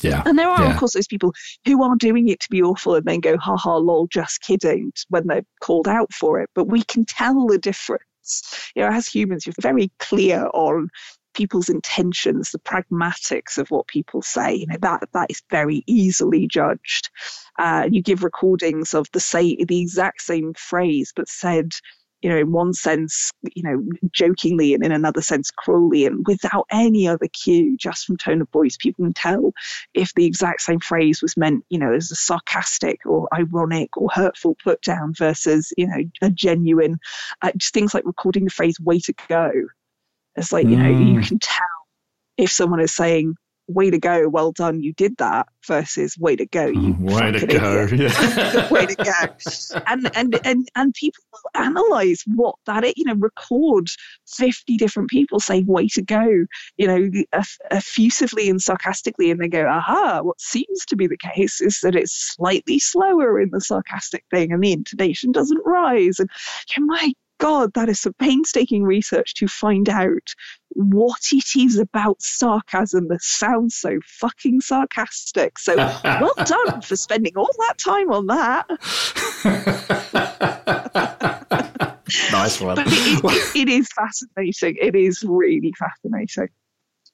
Yeah. 0.00 0.22
And 0.24 0.38
there 0.38 0.48
are, 0.48 0.62
yeah. 0.62 0.72
of 0.72 0.78
course, 0.78 0.94
those 0.94 1.06
people 1.06 1.32
who 1.66 1.82
are 1.82 1.96
doing 1.96 2.28
it 2.28 2.40
to 2.40 2.48
be 2.50 2.62
awful 2.62 2.94
and 2.94 3.04
then 3.04 3.20
go, 3.20 3.36
ha 3.36 3.56
ha, 3.56 3.76
lol, 3.76 4.06
just 4.06 4.40
kidding 4.40 4.92
when 5.08 5.26
they're 5.26 5.44
called 5.60 5.88
out 5.88 6.12
for 6.12 6.40
it. 6.40 6.48
But 6.54 6.68
we 6.68 6.82
can 6.82 7.04
tell 7.04 7.46
the 7.46 7.58
difference. 7.58 8.70
You 8.74 8.82
know, 8.82 8.90
as 8.90 9.08
humans, 9.08 9.46
you're 9.46 9.54
very 9.60 9.90
clear 9.98 10.48
on 10.54 10.88
people's 11.34 11.68
intentions, 11.68 12.50
the 12.50 12.58
pragmatics 12.58 13.58
of 13.58 13.70
what 13.70 13.86
people 13.88 14.22
say. 14.22 14.54
You 14.54 14.66
know, 14.66 14.76
that 14.80 15.08
that 15.12 15.30
is 15.30 15.42
very 15.50 15.82
easily 15.86 16.46
judged. 16.46 17.10
Uh, 17.58 17.88
you 17.90 18.02
give 18.02 18.22
recordings 18.22 18.94
of 18.94 19.06
the 19.12 19.20
same, 19.20 19.56
the 19.66 19.80
exact 19.80 20.22
same 20.22 20.54
phrase, 20.54 21.12
but 21.14 21.28
said 21.28 21.72
you 22.22 22.28
know, 22.28 22.36
in 22.36 22.52
one 22.52 22.72
sense, 22.74 23.32
you 23.54 23.62
know, 23.62 23.82
jokingly 24.12 24.74
and 24.74 24.84
in 24.84 24.92
another 24.92 25.22
sense, 25.22 25.50
cruelly, 25.50 26.04
and 26.04 26.26
without 26.26 26.66
any 26.70 27.08
other 27.08 27.28
cue, 27.28 27.76
just 27.78 28.04
from 28.04 28.16
tone 28.16 28.42
of 28.42 28.48
voice, 28.50 28.76
people 28.76 29.04
can 29.04 29.14
tell 29.14 29.52
if 29.94 30.12
the 30.14 30.26
exact 30.26 30.60
same 30.60 30.80
phrase 30.80 31.22
was 31.22 31.36
meant, 31.36 31.64
you 31.70 31.78
know, 31.78 31.94
as 31.94 32.10
a 32.10 32.16
sarcastic 32.16 33.00
or 33.06 33.28
ironic 33.32 33.96
or 33.96 34.10
hurtful 34.10 34.56
put 34.62 34.82
down 34.82 35.14
versus, 35.14 35.72
you 35.78 35.86
know, 35.86 36.02
a 36.20 36.30
genuine, 36.30 36.98
uh, 37.42 37.52
just 37.56 37.72
things 37.72 37.94
like 37.94 38.04
recording 38.04 38.44
the 38.44 38.50
phrase 38.50 38.78
way 38.80 38.98
to 38.98 39.14
go. 39.28 39.50
It's 40.36 40.52
like, 40.52 40.66
you 40.66 40.76
know, 40.76 40.88
you 40.88 41.20
mm. 41.20 41.26
can 41.26 41.38
tell 41.38 41.66
if 42.36 42.52
someone 42.52 42.80
is 42.80 42.94
saying, 42.94 43.34
way 43.72 43.90
to 43.90 43.98
go, 43.98 44.28
well 44.28 44.52
done, 44.52 44.82
you 44.82 44.92
did 44.92 45.16
that, 45.18 45.48
versus 45.66 46.16
way 46.18 46.36
to 46.36 46.46
go, 46.46 46.66
you 46.66 46.94
mm, 46.94 47.00
way 47.00 47.32
to 47.32 47.46
go, 47.46 47.86
yeah. 47.94 48.68
way 48.70 48.86
to 48.86 48.94
go. 48.94 49.80
And 49.86 50.10
and 50.16 50.40
and 50.44 50.68
and 50.74 50.94
people 50.94 51.22
will 51.32 51.62
analyze 51.62 52.22
what 52.26 52.56
that 52.66 52.84
is, 52.84 52.94
you 52.96 53.04
know, 53.04 53.14
record 53.14 53.88
fifty 54.26 54.76
different 54.76 55.10
people 55.10 55.40
saying 55.40 55.66
way 55.66 55.88
to 55.88 56.02
go, 56.02 56.46
you 56.76 56.86
know, 56.86 57.10
effusively 57.70 58.48
and 58.48 58.60
sarcastically, 58.60 59.30
and 59.30 59.40
they 59.40 59.48
go, 59.48 59.66
aha, 59.66 60.20
what 60.22 60.40
seems 60.40 60.84
to 60.86 60.96
be 60.96 61.06
the 61.06 61.18
case 61.18 61.60
is 61.60 61.80
that 61.80 61.94
it's 61.94 62.34
slightly 62.34 62.78
slower 62.78 63.40
in 63.40 63.50
the 63.50 63.60
sarcastic 63.60 64.24
thing, 64.30 64.52
and 64.52 64.62
the 64.62 64.72
intonation 64.72 65.32
doesn't 65.32 65.62
rise, 65.64 66.18
and 66.18 66.30
oh 66.78 66.84
my 66.84 67.12
God, 67.40 67.72
that 67.72 67.88
is 67.88 68.00
some 68.00 68.12
painstaking 68.12 68.84
research 68.84 69.34
to 69.36 69.48
find 69.48 69.88
out 69.88 70.34
what 70.74 71.22
it 71.32 71.58
is 71.58 71.78
about 71.78 72.20
sarcasm 72.20 73.08
that 73.08 73.22
sounds 73.22 73.74
so 73.74 73.98
fucking 74.04 74.60
sarcastic. 74.60 75.58
So 75.58 75.74
well 75.74 76.34
done 76.44 76.82
for 76.82 76.96
spending 76.96 77.32
all 77.36 77.50
that 77.66 77.78
time 77.78 78.12
on 78.12 78.26
that. 78.26 78.66
nice 82.30 82.60
one. 82.60 82.76
But 82.76 82.88
it, 82.88 83.20
it, 83.24 83.56
it 83.56 83.68
is 83.70 83.88
fascinating. 83.88 84.76
It 84.80 84.94
is 84.94 85.24
really 85.26 85.72
fascinating 85.78 86.48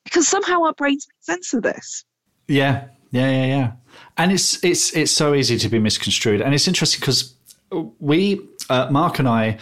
because 0.05 0.27
somehow 0.27 0.65
our 0.65 0.75
brains 0.75 1.07
make 1.09 1.37
sense 1.37 1.55
of 1.55 1.63
this. 1.63 2.05
Yeah, 2.49 2.89
yeah, 3.13 3.31
yeah, 3.31 3.47
yeah. 3.47 3.73
And 4.19 4.33
it's 4.33 4.63
it's 4.65 4.95
it's 4.97 5.13
so 5.13 5.35
easy 5.35 5.57
to 5.57 5.69
be 5.69 5.79
misconstrued, 5.79 6.41
and 6.41 6.53
it's 6.53 6.67
interesting 6.67 7.01
because 7.01 7.33
we, 7.99 8.41
uh, 8.69 8.89
Mark 8.91 9.19
and 9.19 9.29
I 9.29 9.59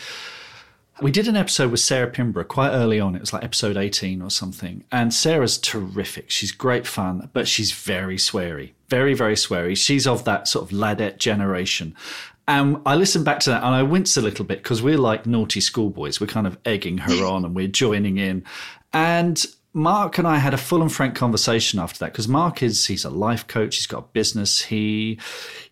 we 1.01 1.11
did 1.11 1.27
an 1.27 1.37
episode 1.37 1.71
with 1.71 1.81
Sarah 1.81 2.11
Pinborough 2.11 2.45
quite 2.45 2.71
early 2.71 3.01
on. 3.01 3.17
It 3.17 3.21
was 3.21 3.33
like 3.33 3.43
episode 3.43 3.77
18 3.77 4.23
or 4.23 4.31
something. 4.31 4.85
And 4.93 5.13
Sarah's 5.13 5.59
terrific. 5.59 6.31
She's 6.31 6.53
great 6.53 6.87
fun, 6.87 7.31
but 7.33 7.49
she's 7.49 7.73
very 7.73 8.17
sweary. 8.17 8.73
Very, 8.89 9.15
very 9.15 9.35
sweary. 9.35 9.77
She's 9.77 10.07
of 10.07 10.25
that 10.25 10.47
sort 10.47 10.71
of 10.71 10.77
ladette 10.77 11.19
generation. 11.19 11.97
And 12.47 12.81
I 12.87 12.95
listened 12.95 13.25
back 13.25 13.41
to 13.41 13.51
that 13.51 13.65
and 13.65 13.75
I 13.75 13.83
winced 13.83 14.17
a 14.17 14.21
little 14.21 14.45
bit 14.45 14.59
because 14.59 14.83
we're 14.83 14.99
like 14.99 15.27
naughty 15.27 15.61
schoolboys. 15.61 16.21
We're 16.21 16.27
kind 16.27 16.47
of 16.47 16.59
egging 16.65 16.99
her 16.99 17.25
on 17.27 17.45
and 17.45 17.57
we're 17.57 17.69
joining 17.69 18.19
in. 18.19 18.45
And 18.93 19.45
Mark 19.73 20.19
and 20.19 20.29
I 20.29 20.37
had 20.37 20.55
a 20.55 20.59
full 20.59 20.81
and 20.81 20.93
frank 20.93 21.17
conversation 21.17 21.81
after 21.81 21.99
that 22.01 22.13
because 22.13 22.29
Mark 22.29 22.63
is 22.63 22.87
he's 22.87 23.05
a 23.05 23.11
life 23.11 23.49
coach. 23.49 23.77
He's 23.77 23.89
got 23.89 23.99
a 23.99 24.07
business. 24.13 24.61
He, 24.61 25.19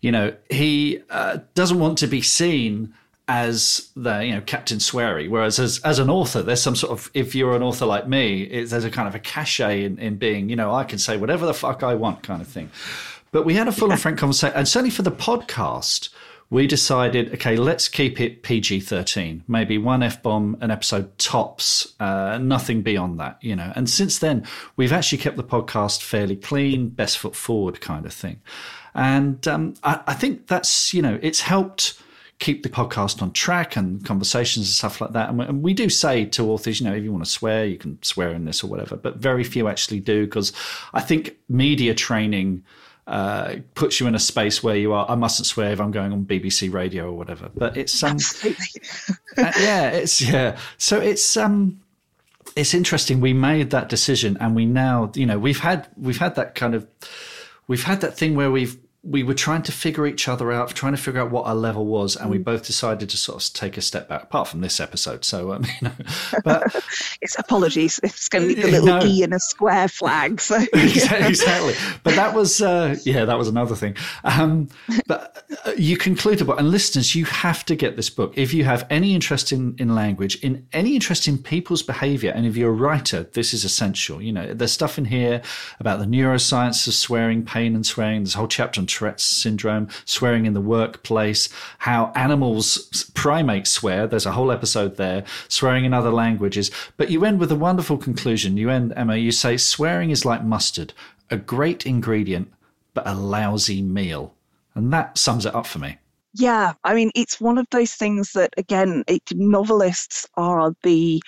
you 0.01 0.11
know, 0.11 0.35
he 0.49 1.01
uh, 1.09 1.39
doesn't 1.55 1.79
want 1.79 1.97
to 1.99 2.07
be 2.07 2.21
seen 2.21 2.93
as 3.27 3.89
the 3.95 4.19
you 4.19 4.33
know 4.33 4.41
Captain 4.41 4.79
Sweary. 4.79 5.29
Whereas 5.29 5.59
as 5.59 5.79
as 5.79 5.99
an 5.99 6.09
author, 6.09 6.41
there's 6.41 6.61
some 6.61 6.75
sort 6.75 6.91
of 6.91 7.09
if 7.13 7.35
you're 7.35 7.55
an 7.55 7.63
author 7.63 7.85
like 7.85 8.07
me, 8.07 8.43
it, 8.43 8.69
there's 8.69 8.83
a 8.83 8.91
kind 8.91 9.07
of 9.07 9.15
a 9.15 9.19
cachet 9.19 9.83
in, 9.83 9.97
in 9.99 10.17
being 10.17 10.49
you 10.49 10.55
know 10.55 10.73
I 10.73 10.83
can 10.83 10.99
say 10.99 11.17
whatever 11.17 11.45
the 11.45 11.53
fuck 11.53 11.83
I 11.83 11.95
want 11.95 12.23
kind 12.23 12.41
of 12.41 12.47
thing. 12.47 12.69
But 13.31 13.45
we 13.45 13.55
had 13.55 13.67
a 13.67 13.71
full 13.71 13.87
yeah. 13.87 13.93
and 13.93 14.01
frank 14.01 14.19
conversation, 14.19 14.55
and 14.55 14.67
certainly 14.67 14.91
for 14.91 15.01
the 15.01 15.11
podcast, 15.11 16.09
we 16.49 16.67
decided 16.67 17.33
okay, 17.33 17.55
let's 17.55 17.87
keep 17.87 18.19
it 18.19 18.43
PG 18.43 18.81
thirteen, 18.81 19.43
maybe 19.47 19.77
one 19.77 20.03
f 20.03 20.21
bomb 20.21 20.57
an 20.59 20.69
episode 20.69 21.17
tops, 21.17 21.93
uh, 22.01 22.37
nothing 22.39 22.81
beyond 22.81 23.19
that, 23.21 23.37
you 23.41 23.55
know. 23.55 23.71
And 23.75 23.89
since 23.89 24.19
then, 24.19 24.45
we've 24.75 24.93
actually 24.93 25.19
kept 25.19 25.37
the 25.37 25.43
podcast 25.43 26.01
fairly 26.01 26.35
clean, 26.35 26.89
best 26.89 27.17
foot 27.17 27.35
forward 27.35 27.79
kind 27.79 28.05
of 28.05 28.13
thing. 28.13 28.41
And 28.93 29.47
um, 29.47 29.73
I, 29.81 30.01
I 30.07 30.13
think 30.13 30.47
that's 30.47 30.93
you 30.93 31.01
know 31.01 31.17
it's 31.21 31.39
helped 31.39 31.97
keep 32.39 32.63
the 32.63 32.69
podcast 32.69 33.21
on 33.21 33.31
track 33.31 33.75
and 33.75 34.03
conversations 34.05 34.67
and 34.67 34.73
stuff 34.73 34.99
like 34.99 35.11
that. 35.13 35.29
And 35.29 35.39
we, 35.39 35.45
and 35.45 35.63
we, 35.63 35.73
do 35.73 35.89
say 35.89 36.25
to 36.25 36.49
authors, 36.49 36.79
you 36.79 36.85
know, 36.85 36.95
if 36.95 37.03
you 37.03 37.11
want 37.11 37.23
to 37.23 37.29
swear, 37.29 37.65
you 37.65 37.77
can 37.77 38.01
swear 38.03 38.31
in 38.31 38.45
this 38.45 38.63
or 38.63 38.67
whatever, 38.67 38.95
but 38.95 39.17
very 39.17 39.43
few 39.43 39.67
actually 39.67 39.99
do 39.99 40.25
because 40.25 40.51
I 40.93 41.01
think 41.01 41.37
media 41.47 41.93
training 41.93 42.63
uh, 43.07 43.55
puts 43.75 43.99
you 43.99 44.07
in 44.07 44.15
a 44.15 44.19
space 44.19 44.63
where 44.63 44.75
you 44.75 44.93
are. 44.93 45.09
I 45.09 45.15
mustn't 45.15 45.45
swear 45.45 45.71
if 45.71 45.79
I'm 45.79 45.91
going 45.91 46.11
on 46.13 46.25
BBC 46.25 46.71
Radio 46.71 47.07
or 47.07 47.13
whatever. 47.13 47.49
But 47.53 47.77
it's 47.77 48.01
um, 48.01 48.17
uh, 49.37 49.51
yeah, 49.59 49.89
it's 49.89 50.21
yeah. 50.21 50.57
So 50.77 50.99
it's 50.99 51.35
um, 51.35 51.81
it's 52.55 52.73
interesting. 52.73 53.19
We 53.19 53.33
made 53.33 53.71
that 53.71 53.89
decision, 53.89 54.37
and 54.39 54.55
we 54.55 54.65
now, 54.65 55.11
you 55.15 55.25
know, 55.25 55.37
we've 55.37 55.59
had 55.59 55.87
we've 55.97 56.17
had 56.17 56.35
that 56.35 56.55
kind 56.55 56.75
of 56.75 56.87
we've 57.67 57.83
had 57.83 58.01
that 58.01 58.17
thing 58.17 58.35
where 58.35 58.51
we've 58.51 58.77
we 59.05 59.21
were 59.21 59.33
trying 59.33 59.61
to 59.61 59.71
figure 59.73 60.07
each 60.07 60.29
other 60.29 60.49
out, 60.53 60.69
trying 60.69 60.93
to 60.93 61.01
figure 61.01 61.19
out 61.19 61.29
what 61.29 61.45
our 61.45 61.55
level 61.55 61.85
was, 61.85 62.15
and 62.15 62.27
mm. 62.27 62.31
we 62.31 62.37
both 62.37 62.65
decided 62.65 63.09
to 63.09 63.17
sort 63.17 63.43
of 63.43 63.53
take 63.53 63.75
a 63.75 63.81
step 63.81 64.07
back. 64.07 64.23
Apart 64.23 64.47
from 64.47 64.61
this 64.61 64.79
episode, 64.79 65.25
so 65.25 65.51
um, 65.51 65.65
you 65.81 65.89
know, 65.89 65.91
but 66.45 66.73
it's 67.21 67.37
apologies. 67.37 67.99
It's 68.01 68.29
going 68.29 68.47
to 68.47 68.55
be 68.55 68.61
the 68.61 68.71
little 68.71 68.87
no, 68.87 69.03
e 69.03 69.21
and 69.21 69.33
a 69.33 69.39
square 69.39 69.89
flag. 69.89 70.39
So 70.39 70.55
exactly, 70.73 71.73
but 72.03 72.15
that 72.15 72.33
was 72.33 72.61
uh, 72.61 72.95
yeah, 73.03 73.25
that 73.25 73.37
was 73.37 73.49
another 73.49 73.75
thing. 73.75 73.97
Um, 74.23 74.69
but 75.05 75.45
uh, 75.65 75.73
you 75.77 75.97
concluded, 75.97 76.47
and 76.47 76.71
listeners, 76.71 77.13
you 77.13 77.25
have 77.25 77.65
to 77.65 77.75
get 77.75 77.97
this 77.97 78.09
book 78.09 78.37
if 78.37 78.53
you 78.53 78.63
have 78.63 78.87
any 78.89 79.13
interest 79.13 79.51
in 79.51 79.75
in 79.79 79.93
language, 79.93 80.41
in 80.41 80.65
any 80.71 80.95
interest 80.95 81.27
in 81.27 81.37
people's 81.37 81.83
behaviour, 81.83 82.31
and 82.31 82.45
if 82.45 82.55
you're 82.55 82.69
a 82.69 82.73
writer, 82.73 83.23
this 83.33 83.53
is 83.53 83.65
essential. 83.65 84.21
You 84.21 84.31
know, 84.31 84.53
there's 84.53 84.71
stuff 84.71 84.97
in 84.97 85.05
here 85.05 85.41
about 85.81 85.99
the 85.99 86.05
neuroscience 86.05 86.87
of 86.87 86.93
swearing, 86.93 87.43
pain 87.43 87.75
and 87.75 87.85
swearing. 87.85 88.23
There's 88.23 88.35
a 88.35 88.37
whole 88.37 88.47
chapter 88.47 88.79
on 88.79 88.87
Tourette's 88.93 89.23
syndrome, 89.23 89.87
swearing 90.05 90.45
in 90.45 90.53
the 90.53 90.61
workplace, 90.61 91.49
how 91.79 92.11
animals, 92.15 93.09
primates 93.13 93.71
swear. 93.71 94.07
There's 94.07 94.25
a 94.25 94.31
whole 94.31 94.51
episode 94.51 94.97
there, 94.97 95.23
swearing 95.47 95.85
in 95.85 95.93
other 95.93 96.11
languages. 96.11 96.71
But 96.97 97.09
you 97.09 97.25
end 97.25 97.39
with 97.39 97.51
a 97.51 97.55
wonderful 97.55 97.97
conclusion. 97.97 98.57
You 98.57 98.69
end, 98.69 98.93
Emma, 98.95 99.15
you 99.15 99.31
say, 99.31 99.57
swearing 99.57 100.11
is 100.11 100.25
like 100.25 100.43
mustard. 100.43 100.93
a 101.29 101.37
great 101.37 101.85
ingredient, 101.85 102.51
but 102.93 103.07
a 103.07 103.15
lousy 103.15 103.81
meal. 103.81 104.35
And 104.75 104.93
that 104.93 105.17
sums 105.17 105.45
it 105.45 105.55
up 105.55 105.65
for 105.65 105.79
me. 105.79 105.97
Yeah, 106.35 106.73
I 106.83 106.93
mean, 106.93 107.11
it's 107.15 107.39
one 107.39 107.57
of 107.57 107.67
those 107.71 107.93
things 107.93 108.33
that, 108.33 108.53
again, 108.57 109.03
it, 109.07 109.23
novelists 109.33 110.27
are 110.35 110.75
the 110.83 111.21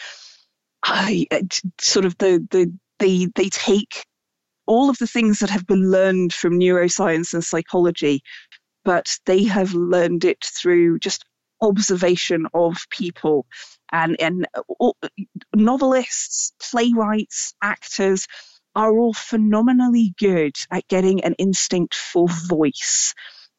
uh, 0.88 1.08
sort 1.80 2.06
of 2.06 2.18
the 2.18 2.46
the 2.52 2.72
they 3.00 3.28
they 3.36 3.50
take 3.50 4.06
all 4.68 4.90
of 4.90 4.98
the 4.98 5.08
things 5.08 5.40
that 5.40 5.50
have 5.50 5.68
been 5.68 5.92
learned 5.92 6.34
from 6.34 6.60
neuroscience 6.60 7.34
and 7.34 7.44
psychology, 7.44 8.22
but 8.84 9.18
they 9.26 9.44
have 9.44 9.74
learned 9.74 10.26
it 10.26 10.44
through 10.44 11.00
just 11.00 11.26
observation 11.62 12.48
of 12.54 12.76
people 12.90 13.46
and 13.92 14.20
and 14.20 14.48
uh, 14.80 14.92
novelists, 15.56 16.54
playwrights, 16.62 17.54
actors 17.62 18.28
are 18.76 18.98
all 18.98 19.14
phenomenally 19.14 20.14
good 20.20 20.56
at 20.70 20.88
getting 20.88 21.24
an 21.24 21.34
instinct 21.36 21.96
for 21.96 22.28
voice. 22.48 23.14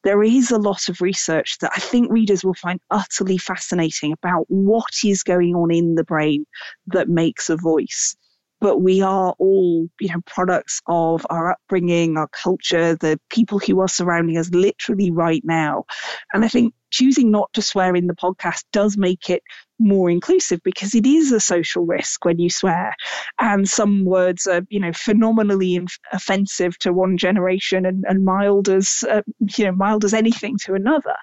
There 0.04 0.22
is 0.22 0.50
a 0.50 0.58
lot 0.58 0.88
of 0.88 1.00
research 1.00 1.58
that 1.58 1.72
I 1.74 1.80
think 1.80 2.12
readers 2.12 2.44
will 2.44 2.54
find 2.54 2.80
utterly 2.90 3.38
fascinating 3.38 4.12
about 4.12 4.44
what 4.48 4.92
is 5.04 5.22
going 5.22 5.54
on 5.54 5.72
in 5.72 5.94
the 5.94 6.04
brain 6.04 6.44
that 6.88 7.08
makes 7.08 7.50
a 7.50 7.56
voice 7.56 8.14
but 8.60 8.78
we 8.78 9.02
are 9.02 9.34
all, 9.38 9.88
you 10.00 10.08
know, 10.08 10.20
products 10.26 10.80
of 10.86 11.26
our 11.30 11.52
upbringing, 11.52 12.16
our 12.16 12.28
culture, 12.28 12.96
the 12.96 13.20
people 13.30 13.58
who 13.58 13.80
are 13.80 13.88
surrounding 13.88 14.38
us 14.38 14.50
literally 14.50 15.10
right 15.10 15.42
now. 15.44 15.84
And 16.32 16.44
I 16.44 16.48
think 16.48 16.74
choosing 16.90 17.30
not 17.30 17.52
to 17.52 17.62
swear 17.62 17.94
in 17.94 18.06
the 18.06 18.14
podcast 18.14 18.64
does 18.72 18.96
make 18.96 19.28
it 19.28 19.42
more 19.78 20.08
inclusive 20.08 20.60
because 20.64 20.94
it 20.94 21.04
is 21.04 21.32
a 21.32 21.40
social 21.40 21.84
risk 21.84 22.24
when 22.24 22.38
you 22.38 22.48
swear. 22.48 22.94
And 23.38 23.68
some 23.68 24.04
words 24.04 24.46
are, 24.46 24.62
you 24.68 24.80
know, 24.80 24.92
phenomenally 24.92 25.74
inf- 25.74 25.98
offensive 26.12 26.78
to 26.78 26.92
one 26.92 27.18
generation 27.18 27.84
and, 27.84 28.04
and 28.08 28.24
mild 28.24 28.68
as, 28.68 29.04
uh, 29.08 29.22
you 29.58 29.64
know, 29.66 29.72
mild 29.72 30.04
as 30.04 30.14
anything 30.14 30.56
to 30.64 30.74
another. 30.74 31.16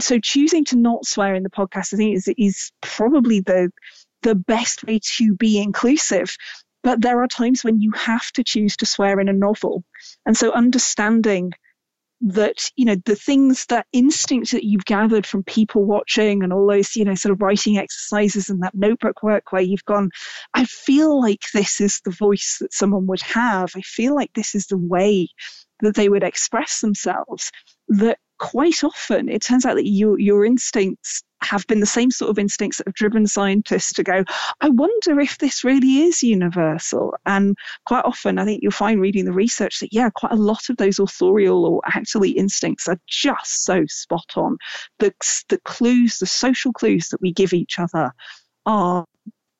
So 0.00 0.20
choosing 0.20 0.64
to 0.66 0.76
not 0.76 1.06
swear 1.06 1.34
in 1.34 1.42
the 1.42 1.50
podcast, 1.50 1.94
I 1.94 1.96
think, 1.96 2.16
is, 2.16 2.28
is 2.38 2.70
probably 2.80 3.40
the 3.40 3.70
the 4.22 4.34
best 4.34 4.84
way 4.84 4.98
to 5.16 5.34
be 5.36 5.62
inclusive 5.62 6.36
but 6.88 7.02
there 7.02 7.22
are 7.22 7.28
times 7.28 7.62
when 7.62 7.82
you 7.82 7.92
have 7.94 8.32
to 8.32 8.42
choose 8.42 8.74
to 8.74 8.86
swear 8.86 9.20
in 9.20 9.28
a 9.28 9.32
novel. 9.34 9.84
And 10.24 10.34
so 10.34 10.52
understanding 10.52 11.52
that, 12.22 12.70
you 12.76 12.86
know, 12.86 12.96
the 13.04 13.14
things, 13.14 13.66
that 13.66 13.84
instinct 13.92 14.52
that 14.52 14.64
you've 14.64 14.86
gathered 14.86 15.26
from 15.26 15.42
people 15.42 15.84
watching 15.84 16.42
and 16.42 16.50
all 16.50 16.66
those, 16.66 16.96
you 16.96 17.04
know, 17.04 17.14
sort 17.14 17.34
of 17.34 17.42
writing 17.42 17.76
exercises 17.76 18.48
and 18.48 18.62
that 18.62 18.74
notebook 18.74 19.22
work 19.22 19.52
where 19.52 19.60
you've 19.60 19.84
gone, 19.84 20.08
I 20.54 20.64
feel 20.64 21.20
like 21.20 21.42
this 21.52 21.78
is 21.78 22.00
the 22.06 22.10
voice 22.10 22.56
that 22.62 22.72
someone 22.72 23.06
would 23.08 23.20
have. 23.20 23.72
I 23.76 23.82
feel 23.82 24.14
like 24.14 24.32
this 24.32 24.54
is 24.54 24.68
the 24.68 24.78
way 24.78 25.28
that 25.82 25.94
they 25.94 26.08
would 26.08 26.22
express 26.22 26.80
themselves. 26.80 27.50
That 27.88 28.16
quite 28.38 28.82
often 28.82 29.28
it 29.28 29.42
turns 29.42 29.66
out 29.66 29.74
that 29.74 29.86
you, 29.86 30.16
your 30.16 30.42
instincts 30.42 31.22
have 31.42 31.66
been 31.66 31.80
the 31.80 31.86
same 31.86 32.10
sort 32.10 32.30
of 32.30 32.38
instincts 32.38 32.78
that 32.78 32.86
have 32.86 32.94
driven 32.94 33.26
scientists 33.26 33.92
to 33.94 34.02
go, 34.02 34.24
I 34.60 34.68
wonder 34.68 35.20
if 35.20 35.38
this 35.38 35.64
really 35.64 36.02
is 36.02 36.22
universal. 36.22 37.14
And 37.26 37.56
quite 37.86 38.04
often, 38.04 38.38
I 38.38 38.44
think 38.44 38.62
you'll 38.62 38.72
find 38.72 39.00
reading 39.00 39.24
the 39.24 39.32
research 39.32 39.80
that, 39.80 39.92
yeah, 39.92 40.10
quite 40.10 40.32
a 40.32 40.36
lot 40.36 40.68
of 40.68 40.76
those 40.76 40.98
authorial 40.98 41.64
or 41.64 41.80
actually 41.86 42.30
instincts 42.30 42.88
are 42.88 42.98
just 43.06 43.64
so 43.64 43.84
spot 43.86 44.32
on. 44.36 44.58
The, 44.98 45.14
the 45.48 45.58
clues, 45.64 46.18
the 46.18 46.26
social 46.26 46.72
clues 46.72 47.08
that 47.08 47.20
we 47.20 47.32
give 47.32 47.52
each 47.52 47.78
other 47.78 48.12
are 48.66 49.04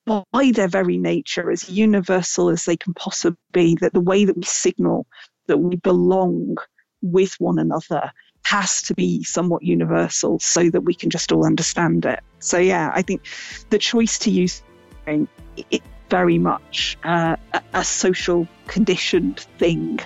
by 0.07 0.53
their 0.53 0.69
very 0.69 0.97
nature 0.97 1.51
as 1.51 1.69
universal 1.69 2.49
as 2.49 2.65
they 2.65 2.77
can 2.77 2.95
possibly 2.95 3.39
be, 3.53 3.77
that 3.81 3.93
the 3.93 4.01
way 4.01 4.25
that 4.25 4.37
we 4.37 4.43
signal 4.43 5.07
that 5.47 5.59
we 5.59 5.77
belong 5.77 6.57
with 7.03 7.35
one 7.39 7.59
another 7.59 8.11
has 8.49 8.81
to 8.81 8.95
be 8.95 9.23
somewhat 9.25 9.63
universal 9.63 10.39
so 10.39 10.71
that 10.71 10.81
we 10.81 10.95
can 10.95 11.11
just 11.11 11.31
all 11.33 11.45
understand 11.45 12.07
it. 12.07 12.21
So 12.39 12.57
yeah, 12.57 12.91
I 12.95 13.03
think 13.03 13.27
the 13.69 13.77
choice 13.79 14.19
to 14.21 14.31
use 14.31 14.63
it 15.07 15.83
very 16.09 16.39
much 16.39 16.97
uh, 17.05 17.37
a, 17.75 17.85
social 17.85 18.49
conditioned 18.67 19.41
thing 19.59 20.01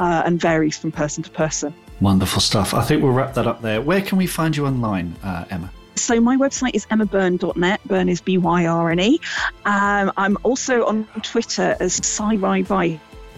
uh, 0.00 0.24
and 0.26 0.40
varies 0.40 0.76
from 0.76 0.90
person 0.90 1.22
to 1.22 1.30
person. 1.30 1.72
Wonderful 2.00 2.40
stuff. 2.40 2.74
I 2.74 2.82
think 2.82 3.00
we'll 3.00 3.12
wrap 3.12 3.34
that 3.34 3.46
up 3.46 3.62
there. 3.62 3.80
Where 3.80 4.02
can 4.02 4.18
we 4.18 4.26
find 4.26 4.56
you 4.56 4.66
online, 4.66 5.14
uh, 5.22 5.44
Emma? 5.48 5.70
So 5.94 6.20
my 6.20 6.36
website 6.36 6.74
is 6.74 6.86
emmabyrne.net. 6.86 7.80
Byrne 7.86 8.08
is 8.08 8.20
B-Y-R-N-E. 8.20 9.20
Um, 9.64 10.12
I'm 10.16 10.36
also 10.42 10.84
on 10.84 11.04
Twitter 11.22 11.76
as 11.78 11.94
Sci 11.98 12.36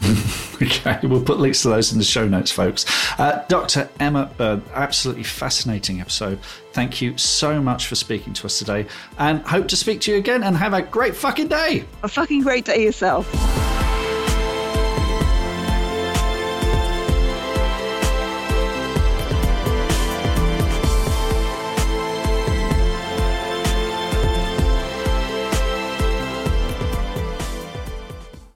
okay, 0.63 0.99
we'll 1.05 1.23
put 1.23 1.39
links 1.39 1.63
to 1.63 1.69
those 1.69 1.93
in 1.93 1.99
the 1.99 2.05
show 2.05 2.27
notes, 2.27 2.51
folks. 2.51 2.85
Uh, 3.19 3.45
Dr. 3.49 3.89
Emma 3.99 4.31
Byrne, 4.37 4.63
absolutely 4.75 5.25
fascinating 5.25 6.01
episode. 6.01 6.39
Thank 6.73 7.01
you 7.01 7.17
so 7.17 7.61
much 7.61 7.87
for 7.87 7.95
speaking 7.95 8.33
to 8.35 8.47
us 8.47 8.59
today, 8.59 8.87
and 9.19 9.41
hope 9.43 9.69
to 9.69 9.77
speak 9.77 10.01
to 10.03 10.13
you 10.13 10.19
again. 10.19 10.43
And 10.43 10.57
have 10.57 10.75
a 10.75 10.83
great 10.83 11.17
fucking 11.17 11.49
day. 11.49 11.85
A 12.03 12.09
fucking 12.09 12.43
great 12.43 12.65
day 12.65 12.83
yourself. 12.83 13.27